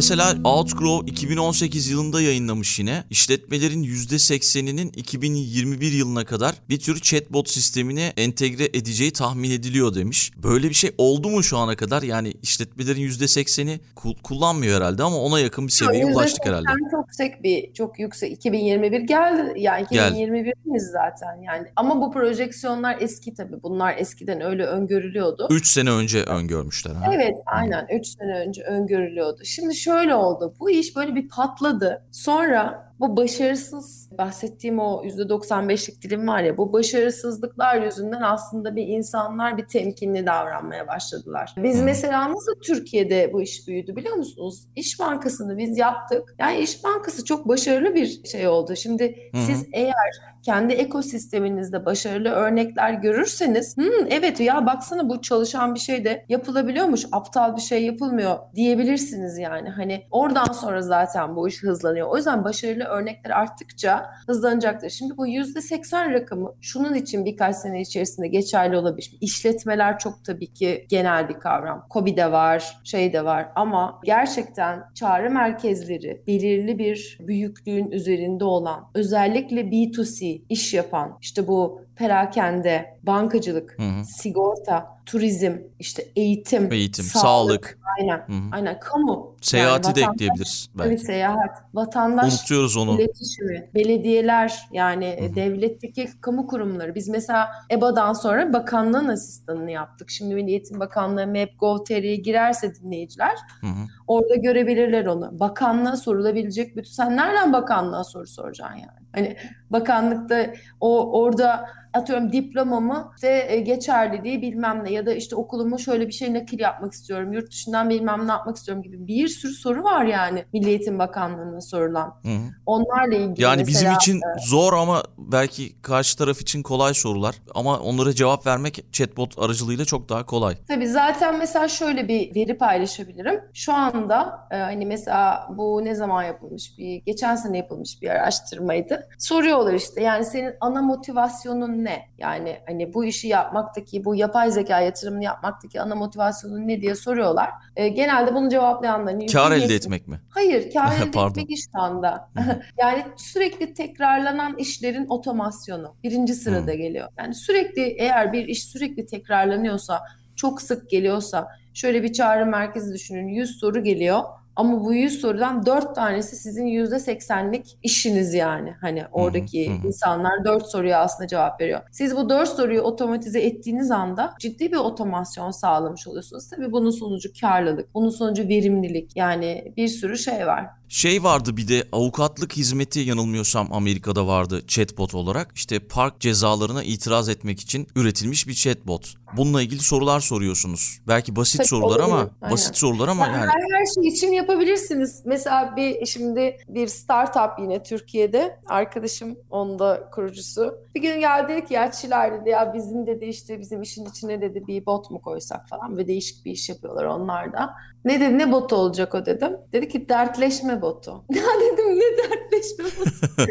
Mesela 0.01 0.35
Outgrow 0.45 1.11
2018 1.13 1.91
yılında 1.91 2.21
yayınlamış 2.21 2.79
yine. 2.79 3.05
İşletmelerin 3.11 3.83
%80'inin 3.83 4.93
2021 4.97 5.93
yılına 5.93 6.25
kadar 6.25 6.55
bir 6.69 6.81
tür 6.81 7.01
chatbot 7.01 7.49
sistemine 7.49 8.13
entegre 8.17 8.65
edeceği 8.65 9.13
tahmin 9.13 9.51
ediliyor 9.51 9.95
demiş. 9.95 10.33
Böyle 10.37 10.69
bir 10.69 10.75
şey 10.75 10.91
oldu 10.99 11.31
mu 11.31 11.43
şu 11.43 11.59
ana 11.59 11.77
kadar? 11.77 12.03
Yani 12.03 12.33
işletmelerin 12.43 13.01
%80'i 13.01 13.81
ku- 13.97 14.23
kullanmıyor 14.23 14.77
herhalde 14.77 15.03
ama 15.03 15.17
ona 15.17 15.41
yakın 15.41 15.67
bir 15.67 15.73
seviyeye 15.73 16.07
ulaştık 16.07 16.47
herhalde. 16.47 16.69
%80 16.69 16.91
çok 16.91 17.07
yüksek 17.07 17.43
bir 17.43 17.73
çok 17.73 17.99
yüksek 17.99 18.33
2021 18.33 19.01
geldi 19.01 19.53
yani 19.57 19.87
Geldi. 19.91 20.19
2021'imiz 20.19 20.93
zaten 20.93 21.43
yani 21.43 21.67
ama 21.77 22.01
bu 22.01 22.13
projeksiyonlar 22.13 22.97
eski 23.01 23.35
tabii 23.35 23.63
bunlar 23.63 23.95
eskiden 23.99 24.41
öyle 24.41 24.65
öngörülüyordu. 24.65 25.49
3 25.51 25.67
sene 25.67 25.91
önce 25.91 26.23
öngörmüşler. 26.23 26.95
Ha? 26.95 27.11
Evet 27.15 27.37
aynen 27.47 27.87
3 27.99 28.07
sene 28.07 28.39
önce 28.47 28.63
öngörülüyordu. 28.63 29.45
Şimdi 29.45 29.75
şöyle 29.91 30.15
oldu. 30.15 30.55
Bu 30.61 30.71
iş 30.71 30.97
böyle 30.97 31.15
bir 31.15 31.29
patladı. 31.29 32.07
Sonra 32.13 32.90
bu 33.01 33.17
başarısız 33.17 34.09
bahsettiğim 34.19 34.79
o 34.79 35.03
%95'lik 35.05 36.03
dilim 36.03 36.29
var 36.29 36.43
ya 36.43 36.57
bu 36.59 36.73
başarısızlıklar 36.73 37.83
yüzünden 37.83 38.21
aslında 38.23 38.77
bir 38.77 38.87
insanlar 38.87 39.59
bir 39.59 39.67
temkinli 39.67 40.27
davranmaya 40.27 40.89
başladılar. 40.89 41.55
Biz 41.57 41.79
Hmm. 41.79 41.85
mesela 41.85 42.33
nasıl 42.33 42.53
Türkiye'de 42.67 43.33
bu 43.33 43.43
iş 43.43 43.69
büyüdü 43.69 43.97
biliyor 43.97 44.15
musunuz? 44.17 44.67
İş 44.77 45.01
Bankası'nı 45.01 45.59
biz 45.59 45.79
yaptık. 45.79 46.35
Yani 46.39 46.59
İş 46.59 46.85
Bankası 46.85 47.25
çok 47.25 47.49
başarılı 47.49 47.95
bir 47.95 48.25
şey 48.25 48.49
oldu. 48.49 48.77
Şimdi 48.77 49.17
Hı 49.33 49.39
hı. 49.39 49.43
siz 49.43 49.67
eğer 49.73 50.31
kendi 50.43 50.73
ekosisteminizde 50.75 51.85
başarılı 51.85 52.29
örnekler 52.29 52.93
görürseniz 52.93 53.77
"Hmm, 53.77 54.07
evet 54.11 54.41
ya 54.41 54.67
baksana 54.67 55.09
bu 55.09 55.21
çalışan 55.23 55.75
bir 55.75 55.81
şey 55.81 56.05
de 56.05 56.25
yapılabiliyormuş 56.29 57.07
aptal 57.13 57.57
bir 57.57 57.61
şey 57.61 57.85
yapılmıyor 57.85 58.39
diyebilirsiniz 58.55 59.39
yani 59.39 59.69
hani 59.69 60.03
oradan 60.11 60.53
sonra 60.53 60.83
zaten 60.83 61.37
bu 61.37 61.49
iş 61.49 61.63
hızlanıyor 61.63 62.09
o 62.09 62.17
yüzden 62.17 62.45
başarılı 62.45 62.85
örnekler 62.91 63.31
arttıkça 63.31 64.11
hızlanacaktır. 64.27 64.91
Şimdi 64.91 65.17
bu 65.17 65.29
%80 65.29 66.13
rakamı 66.13 66.53
şunun 66.61 66.95
için 66.95 67.25
birkaç 67.25 67.57
sene 67.57 67.81
içerisinde 67.81 68.29
geçerli 68.29 68.77
olabilir. 68.77 69.17
İşletmeler 69.21 69.99
çok 69.99 70.25
tabii 70.25 70.53
ki 70.53 70.87
genel 70.89 71.29
bir 71.29 71.35
kavram. 71.35 71.87
KOBİ 71.91 72.17
de 72.17 72.33
var, 72.33 72.81
şey 72.85 73.13
de 73.13 73.25
var 73.25 73.49
ama 73.55 74.01
gerçekten 74.05 74.85
çağrı 74.95 75.31
merkezleri 75.31 76.23
belirli 76.27 76.79
bir 76.79 77.19
büyüklüğün 77.21 77.91
üzerinde 77.91 78.45
olan 78.45 78.91
özellikle 78.95 79.61
B2C 79.61 80.43
iş 80.49 80.75
yapan 80.75 81.19
işte 81.21 81.47
bu 81.49 81.81
perakende 82.01 82.99
bankacılık, 83.03 83.79
Hı 83.79 83.83
hı. 83.83 84.05
sigorta, 84.05 85.01
turizm, 85.07 85.53
işte 85.79 86.05
eğitim, 86.17 86.73
Eğitim, 86.73 87.05
sağlık. 87.05 87.79
Aynen. 87.99 88.17
Hı 88.19 88.33
hı. 88.33 88.37
Aynen. 88.53 88.81
Kamu. 88.81 89.37
Seyahati 89.43 89.87
Yani 89.89 89.97
de 89.97 90.01
ekleyebiliriz 90.15 90.69
belki. 90.79 90.99
seyahat. 91.05 91.65
Vatandaş 91.75 92.33
Unutuyoruz 92.41 92.77
onu. 92.77 93.01
iletişimi, 93.01 93.71
belediyeler 93.75 94.59
yani 94.73 95.17
Hı 95.21 95.25
hı. 95.27 95.35
devletteki 95.35 96.09
kamu 96.21 96.47
kurumları. 96.47 96.95
Biz 96.95 97.09
mesela 97.09 97.49
EBA'dan 97.73 98.13
sonra 98.13 98.53
bakanlığın 98.53 99.09
asistanını 99.09 99.71
yaptık. 99.71 100.11
Şimdi 100.11 100.35
Milli 100.35 100.51
Eğitim 100.51 100.81
Bakanlığı 100.81 101.27
Map.gov.tr'ye 101.27 102.17
girerse 102.17 102.75
dinleyiciler 102.75 103.37
Hı 103.61 103.67
hı. 103.67 103.87
orada 104.07 104.35
görebilirler 104.35 105.07
onu. 105.07 105.41
Bakanlığa 105.41 105.97
sorulabilecek 105.97 106.77
bütün 106.77 106.91
sen 106.93 107.17
nereden 107.17 107.53
bakanlığa 107.53 108.05
soru 108.05 108.27
soracaksın 108.27 108.77
yani? 108.77 109.01
Hani 109.13 109.37
bakanlıkta 109.71 110.47
o 110.81 111.21
orada 111.21 111.67
atıyorum 111.93 112.33
diplomamı 112.33 113.13
işte 113.17 113.47
e, 113.49 113.61
geçerliliği 113.61 114.43
bilmem 114.43 114.85
ne 114.85 114.93
ya 114.93 115.07
da 115.07 115.13
işte 115.13 115.37
okulumu 115.37 115.79
şöyle 115.79 116.07
bir 116.07 116.13
şey 116.13 116.35
nakil 116.35 116.61
yapmak 116.61 116.93
istiyorum. 116.93 117.33
Yurt 117.33 117.51
dışından 117.51 117.91
bilmem 117.91 118.29
ne 118.29 118.33
yapmak 118.33 118.57
istiyorum 118.57 118.83
gibi 118.83 119.07
bir 119.07 119.29
sürü 119.29 119.53
soru 119.53 119.85
var 119.85 120.05
yani 120.05 120.45
Milli 120.53 120.69
Eğitim 120.69 120.99
Bakanlığı'na 120.99 121.61
sorulan. 121.61 122.15
Hı 122.23 122.29
hı. 122.29 122.41
Onlarla 122.67 123.15
ilgili 123.15 123.43
Yani 123.43 123.67
bizim 123.67 123.73
mesela 123.73 123.97
için 123.97 124.21
zor 124.47 124.73
ama 124.73 125.03
belki 125.19 125.83
karşı 125.83 126.19
taraf 126.19 126.41
için 126.41 126.63
kolay 126.63 126.95
sorular. 126.95 127.35
Ama 127.55 127.79
onlara 127.79 128.13
cevap 128.15 128.47
vermek 128.47 128.93
chatbot 128.93 129.39
aracılığıyla 129.39 129.85
çok 129.85 130.09
daha 130.09 130.27
kolay. 130.27 130.57
Tabii 130.69 130.89
zaten 130.89 131.39
mesela 131.39 131.69
şöyle 131.69 132.09
bir 132.09 132.35
veri 132.35 132.59
paylaşabilirim. 132.59 133.41
Şu 133.55 133.73
anda 133.73 134.49
e, 134.51 134.57
hani 134.57 134.87
mesela 134.87 135.49
bu 135.57 135.85
ne 135.85 135.95
zaman 135.95 136.23
yapılmış 136.23 136.79
bir 136.79 136.97
geçen 136.97 137.37
sene 137.37 137.59
yapılmış 137.59 138.03
bir 138.03 138.09
araştırmaydı. 138.09 139.09
Soruyorlar 139.19 139.75
işte 139.75 140.03
yani 140.03 140.25
senin 140.25 140.55
ana 140.61 140.83
motivasyonun 140.83 141.80
ne? 141.85 142.09
Yani 142.19 142.57
hani 142.67 142.95
bu 142.95 143.05
işi 143.05 143.29
yapmaktaki 143.29 144.05
bu 144.05 144.15
yapay 144.15 144.51
zeka 144.51 144.81
yatırımını 144.81 145.25
yapmaktaki 145.25 145.81
ana 145.81 145.95
motivasyonun 145.95 146.69
ne 146.69 146.81
diye 146.81 146.95
soruyorlar. 146.95 147.51
E, 147.77 147.89
genelde 147.89 148.35
bunu 148.35 148.49
cevaplayanların 148.49 149.27
Kar 149.27 149.53
elde 149.53 149.67
%70 149.67 149.77
etmek 149.77 150.09
mi? 150.09 150.21
Hayır, 150.29 150.73
kar 150.73 150.93
elde 150.97 151.29
etmek 151.29 151.51
iş 151.51 151.65
anda. 151.75 152.31
Yani 152.79 153.05
sürekli 153.17 153.75
tekrarlanan 153.75 154.57
işlerin 154.57 155.07
otomasyonu 155.09 155.95
birinci 156.03 156.35
sırada 156.35 156.71
Hı. 156.71 156.77
geliyor. 156.77 157.09
Yani 157.19 157.35
sürekli 157.35 157.83
eğer 157.83 158.33
bir 158.33 158.49
iş 158.49 158.65
sürekli 158.65 159.07
tekrarlanıyorsa, 159.07 160.01
çok 160.37 160.63
sık 160.63 160.91
geliyorsa, 160.91 161.49
şöyle 161.75 162.03
bir 162.03 162.13
çağrı 162.13 162.47
merkezi 162.47 162.95
düşünün, 162.95 163.29
100 163.29 163.59
soru 163.61 163.83
geliyor. 163.83 164.21
Ama 164.57 164.85
bu 164.85 164.95
100 164.95 165.21
sorudan 165.21 165.67
4 165.67 165.95
tanesi 165.95 166.37
sizin 166.37 166.67
%80'lik 166.67 167.79
işiniz 167.83 168.35
yani. 168.35 168.75
Hani 168.81 169.05
oradaki 169.13 169.71
hı 169.71 169.83
hı. 169.83 169.87
insanlar 169.87 170.45
4 170.45 170.67
soruya 170.67 171.01
aslında 171.01 171.29
cevap 171.29 171.61
veriyor. 171.61 171.81
Siz 171.93 172.17
bu 172.17 172.29
4 172.29 172.49
soruyu 172.49 172.81
otomatize 172.81 173.41
ettiğiniz 173.41 173.91
anda 173.91 174.35
ciddi 174.39 174.73
bir 174.73 174.77
otomasyon 174.77 175.51
sağlamış 175.51 176.07
oluyorsunuz. 176.07 176.49
Tabii 176.49 176.73
bunun 176.73 176.91
sonucu 176.91 177.31
karlılık, 177.41 177.95
bunun 177.95 178.11
sonucu 178.11 178.49
verimlilik. 178.49 179.17
Yani 179.17 179.73
bir 179.77 179.89
sürü 179.89 180.19
şey 180.19 180.47
var. 180.47 180.80
Şey 180.93 181.23
vardı 181.23 181.57
bir 181.57 181.69
de 181.69 181.85
avukatlık 181.93 182.57
hizmeti 182.57 183.01
yanılmıyorsam 183.01 183.73
Amerika'da 183.73 184.27
vardı 184.27 184.67
chatbot 184.67 185.15
olarak. 185.15 185.53
İşte 185.55 185.79
park 185.79 186.21
cezalarına 186.21 186.83
itiraz 186.83 187.29
etmek 187.29 187.61
için 187.61 187.87
üretilmiş 187.97 188.49
bir 188.49 188.55
chatbot. 188.55 189.15
Bununla 189.37 189.63
ilgili 189.63 189.81
sorular 189.81 190.21
soruyorsunuz. 190.21 191.01
Belki 191.09 191.37
basit 191.37 191.57
Tabii, 191.57 191.69
sorular 191.69 192.01
ama 192.01 192.15
olabilir. 192.15 192.33
Aynen. 192.41 192.53
basit 192.53 192.77
sorular 192.77 193.09
ama 193.09 193.27
Yani 193.27 193.37
yani 193.37 193.51
her, 193.51 193.79
her 193.79 193.87
şey 193.95 194.09
için 194.09 194.33
yapabilirsiniz. 194.33 195.23
Mesela 195.25 195.77
bir 195.77 196.07
şimdi 196.07 196.59
bir 196.69 196.87
startup 196.87 197.59
yine 197.59 197.83
Türkiye'de 197.83 198.61
arkadaşım 198.67 199.37
onda 199.51 200.11
kurucusu. 200.13 200.79
Bir 200.95 201.03
gün 201.03 201.21
geldi 201.21 201.53
dedi 201.53 201.65
ki 201.65 201.75
ya 201.75 201.93
Çiler 201.93 202.41
dedi 202.41 202.49
ya 202.49 202.75
bizim 202.75 203.07
dedi 203.07 203.25
işte 203.25 203.61
bizim 203.61 203.83
işin 203.83 204.07
içine 204.07 204.41
dedi 204.41 204.67
bir 204.67 204.87
bot 204.87 205.11
mu 205.11 205.21
koysak 205.23 205.69
falan 205.69 205.97
ve 205.97 206.07
değişik 206.07 206.45
bir 206.45 206.51
iş 206.51 206.69
yapıyorlar 206.69 207.05
onlar 207.05 207.53
da. 207.53 207.75
Ne 208.05 208.21
dedi 208.21 208.39
ne 208.39 208.53
botu 208.53 208.77
olacak 208.77 209.15
o 209.15 209.27
dedim. 209.27 209.57
Dedi 209.73 209.89
ki 209.89 210.09
dertleşme 210.09 210.83
botu. 210.83 211.25
Ya 211.35 211.43
dedim 211.61 211.97
ne 211.97 212.19
dertleşme 212.19 212.85
botu? 212.85 213.51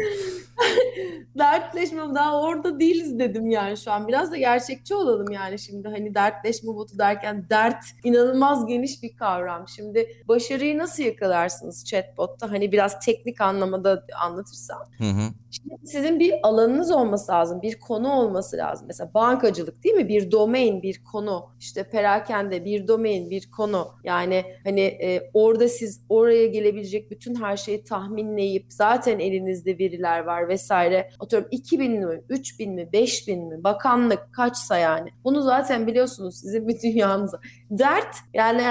dertleşme 1.38 2.14
daha 2.14 2.40
orada 2.40 2.80
değiliz 2.80 3.18
dedim 3.18 3.50
yani 3.50 3.76
şu 3.76 3.92
an. 3.92 4.08
Biraz 4.08 4.32
da 4.32 4.36
gerçekçi 4.36 4.94
olalım 4.94 5.32
yani 5.32 5.58
şimdi 5.58 5.88
hani 5.88 6.14
dertleşme 6.14 6.74
botu 6.74 6.98
derken 6.98 7.46
dert 7.50 7.84
inanılmaz 8.04 8.66
geniş 8.66 9.02
bir 9.02 9.16
kavram. 9.16 9.68
Şimdi 9.68 10.08
başarıyı 10.28 10.78
nasıl 10.78 11.02
yakalarsınız 11.02 11.84
chatbotta? 11.84 12.50
Hani 12.50 12.72
biraz 12.72 13.00
teknik 13.00 13.40
anlamada 13.40 14.06
anlatırsam. 14.22 14.82
Hı 14.98 15.04
hı. 15.04 15.32
Şimdi 15.50 15.74
sizin 15.86 16.20
bir 16.20 16.34
alanınız 16.42 16.90
olması 16.90 17.32
lazım, 17.32 17.62
bir 17.62 17.80
konu 17.80 18.12
olması 18.12 18.56
lazım. 18.56 18.86
Mesela 18.86 19.14
bankacılık 19.14 19.84
değil 19.84 19.94
mi? 19.94 20.08
Bir 20.08 20.30
domain, 20.30 20.82
bir 20.82 21.04
konu. 21.04 21.50
İşte 21.60 21.84
perakende 21.84 22.64
bir 22.64 22.88
domain, 22.88 23.30
bir 23.30 23.50
konu. 23.50 23.88
Yani 24.04 24.39
hani 24.64 24.80
e, 24.80 25.30
orada 25.34 25.68
siz 25.68 26.00
oraya 26.08 26.46
gelebilecek 26.46 27.10
bütün 27.10 27.34
her 27.34 27.56
şeyi 27.56 27.84
tahminleyip 27.84 28.66
zaten 28.68 29.18
elinizde 29.18 29.78
veriler 29.78 30.20
var 30.20 30.48
vesaire. 30.48 31.10
Atıyorum 31.20 31.48
2000 31.50 31.92
mi, 31.92 32.22
3000 32.28 32.74
mi, 32.74 32.92
5000 32.92 33.48
mi, 33.48 33.64
bakanlık 33.64 34.32
kaçsa 34.32 34.78
yani. 34.78 35.10
Bunu 35.24 35.42
zaten 35.42 35.86
biliyorsunuz 35.86 36.40
sizin 36.40 36.68
bir 36.68 36.82
dünyanıza. 36.82 37.40
Dert 37.70 38.16
yani 38.34 38.62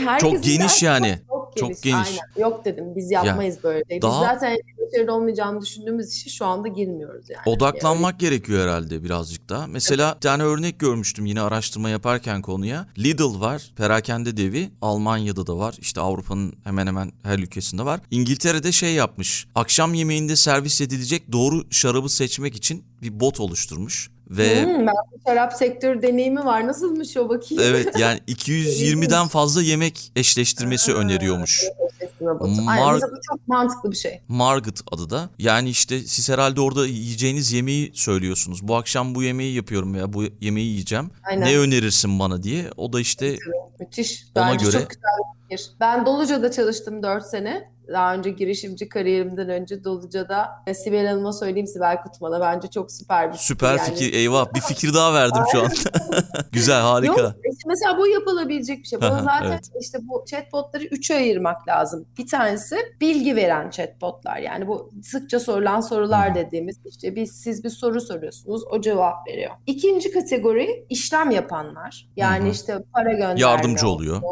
herkesin 0.00 0.34
Çok 0.34 0.44
geniş 0.44 0.82
yani. 0.82 1.18
Çok 1.28 1.41
Çok 1.56 1.68
geniş. 1.68 1.82
geniş. 1.82 2.08
Aynen. 2.08 2.48
Yok 2.48 2.64
dedim 2.64 2.84
biz 2.96 3.10
yapmayız 3.10 3.58
böyle. 3.64 3.84
Biz 3.90 4.02
daha- 4.02 4.20
zaten 4.20 4.56
başarılı 4.92 5.12
olmayacağını 5.14 5.60
düşündüğümüz 5.60 6.14
işe 6.14 6.30
şu 6.30 6.46
anda 6.46 6.68
girmiyoruz 6.68 7.30
yani. 7.30 7.42
Odaklanmak 7.56 8.20
gerekiyor 8.20 8.62
herhalde 8.62 9.04
birazcık 9.04 9.48
daha. 9.48 9.66
Mesela 9.66 10.14
bir 10.14 10.20
tane 10.20 10.42
örnek 10.42 10.78
görmüştüm 10.78 11.26
yine 11.26 11.40
araştırma 11.40 11.90
yaparken 11.90 12.42
konuya. 12.42 12.86
Lidl 12.98 13.40
var, 13.40 13.72
perakende 13.76 14.36
devi. 14.36 14.70
Almanya'da 14.82 15.46
da 15.46 15.58
var. 15.58 15.74
İşte 15.80 16.00
Avrupa'nın 16.00 16.52
hemen 16.64 16.86
hemen 16.86 17.12
her 17.22 17.38
ülkesinde 17.38 17.84
var. 17.84 18.00
İngiltere'de 18.10 18.72
şey 18.72 18.94
yapmış. 18.94 19.46
Akşam 19.54 19.94
yemeğinde 19.94 20.36
servis 20.36 20.80
edilecek 20.80 21.32
doğru 21.32 21.64
şarabı 21.70 22.08
seçmek 22.08 22.56
için 22.56 22.84
bir 23.02 23.20
bot 23.20 23.40
oluşturmuş. 23.40 24.10
Ve 24.36 24.62
Hmm, 24.64 24.78
ben 24.78 24.86
de 24.86 25.20
şarap 25.26 25.52
sektörü 25.52 26.02
deneyimi 26.02 26.44
var. 26.44 26.66
Nasılmış 26.66 27.16
o 27.16 27.28
bakayım? 27.28 27.64
evet 27.66 27.98
yani 27.98 28.20
220'den 28.28 29.28
fazla 29.28 29.62
yemek 29.62 30.12
eşleştirmesi 30.16 30.92
öneriyormuş. 30.94 31.62
Festival 31.98 32.40
botu. 32.40 32.52
Aynen, 32.68 32.84
Mar- 32.84 32.92
mesela 32.94 33.12
bu 33.12 33.20
çok 33.30 33.48
mantıklı 33.48 33.90
bir 33.90 33.96
şey. 33.96 34.20
Margaret 34.28 34.80
adı 34.92 35.10
da. 35.10 35.28
Yani 35.38 35.70
işte 35.70 35.98
siz 35.98 36.28
herhalde 36.30 36.60
orada 36.60 36.86
yiyeceğiniz 36.86 37.52
yemeği 37.52 37.90
söylüyorsunuz. 37.94 38.68
Bu 38.68 38.76
akşam 38.76 39.14
bu 39.14 39.22
yemeği 39.22 39.54
yapıyorum 39.54 39.94
veya 39.94 40.12
bu 40.12 40.24
yemeği 40.40 40.66
yiyeceğim. 40.68 41.10
Aynen. 41.30 41.46
Ne 41.48 41.58
önerirsin 41.58 42.18
bana 42.18 42.42
diye. 42.42 42.70
O 42.76 42.92
da 42.92 43.00
işte 43.00 43.36
Müthiş. 43.80 44.24
Ona 44.36 44.46
Bence 44.52 44.64
göre- 44.64 44.72
çok 44.80 44.90
güzel 44.90 45.02
bir 45.50 45.56
fikir. 45.56 45.70
Ben 45.80 46.06
Doluca'da 46.06 46.50
çalıştım 46.52 47.02
4 47.02 47.26
sene. 47.26 47.71
Daha 47.88 48.14
önce 48.14 48.30
girişimci 48.30 48.88
kariyerimden 48.88 49.48
önce 49.48 49.84
Doluca'da 49.84 50.48
e, 50.66 50.74
Sibel 50.74 51.06
Hanım'a 51.06 51.32
söyleyeyim 51.32 51.66
Sibel 51.66 52.02
Kutman'a 52.02 52.40
bence 52.40 52.68
çok 52.68 52.92
süper 52.92 53.32
bir 53.32 53.38
süper 53.38 53.76
yani. 53.76 53.80
fikir. 53.80 54.12
Eyvah 54.14 54.54
bir 54.54 54.60
fikir 54.60 54.94
daha 54.94 55.14
verdim 55.14 55.42
şu 55.52 55.62
an. 55.62 55.68
Güzel 56.52 56.80
harika. 56.80 57.22
Yok, 57.22 57.34
işte 57.52 57.64
mesela 57.66 57.98
bu 57.98 58.06
yapılabilecek 58.06 58.78
bir 58.78 58.84
şey. 58.84 59.00
Bana 59.00 59.22
zaten 59.22 59.46
evet. 59.46 59.70
işte 59.80 59.98
bu 60.02 60.24
chatbotları 60.30 60.84
üçe 60.84 61.14
ayırmak 61.14 61.68
lazım. 61.68 62.06
Bir 62.18 62.26
tanesi 62.26 62.76
bilgi 63.00 63.36
veren 63.36 63.70
chatbotlar. 63.70 64.36
Yani 64.36 64.68
bu 64.68 64.90
sıkça 65.02 65.40
sorulan 65.40 65.80
sorular 65.80 66.34
dediğimiz 66.34 66.76
işte 66.84 67.16
biz 67.16 67.32
siz 67.32 67.64
bir 67.64 67.70
soru 67.70 68.00
soruyorsunuz, 68.00 68.62
o 68.70 68.80
cevap 68.80 69.28
veriyor. 69.28 69.50
İkinci 69.66 70.12
kategori 70.12 70.86
işlem 70.88 71.30
yapanlar. 71.30 72.08
Yani 72.16 72.50
işte 72.50 72.78
para 72.92 73.12
gönderme. 73.12 73.40
Yardımcı 73.40 73.88
oluyor. 73.88 74.22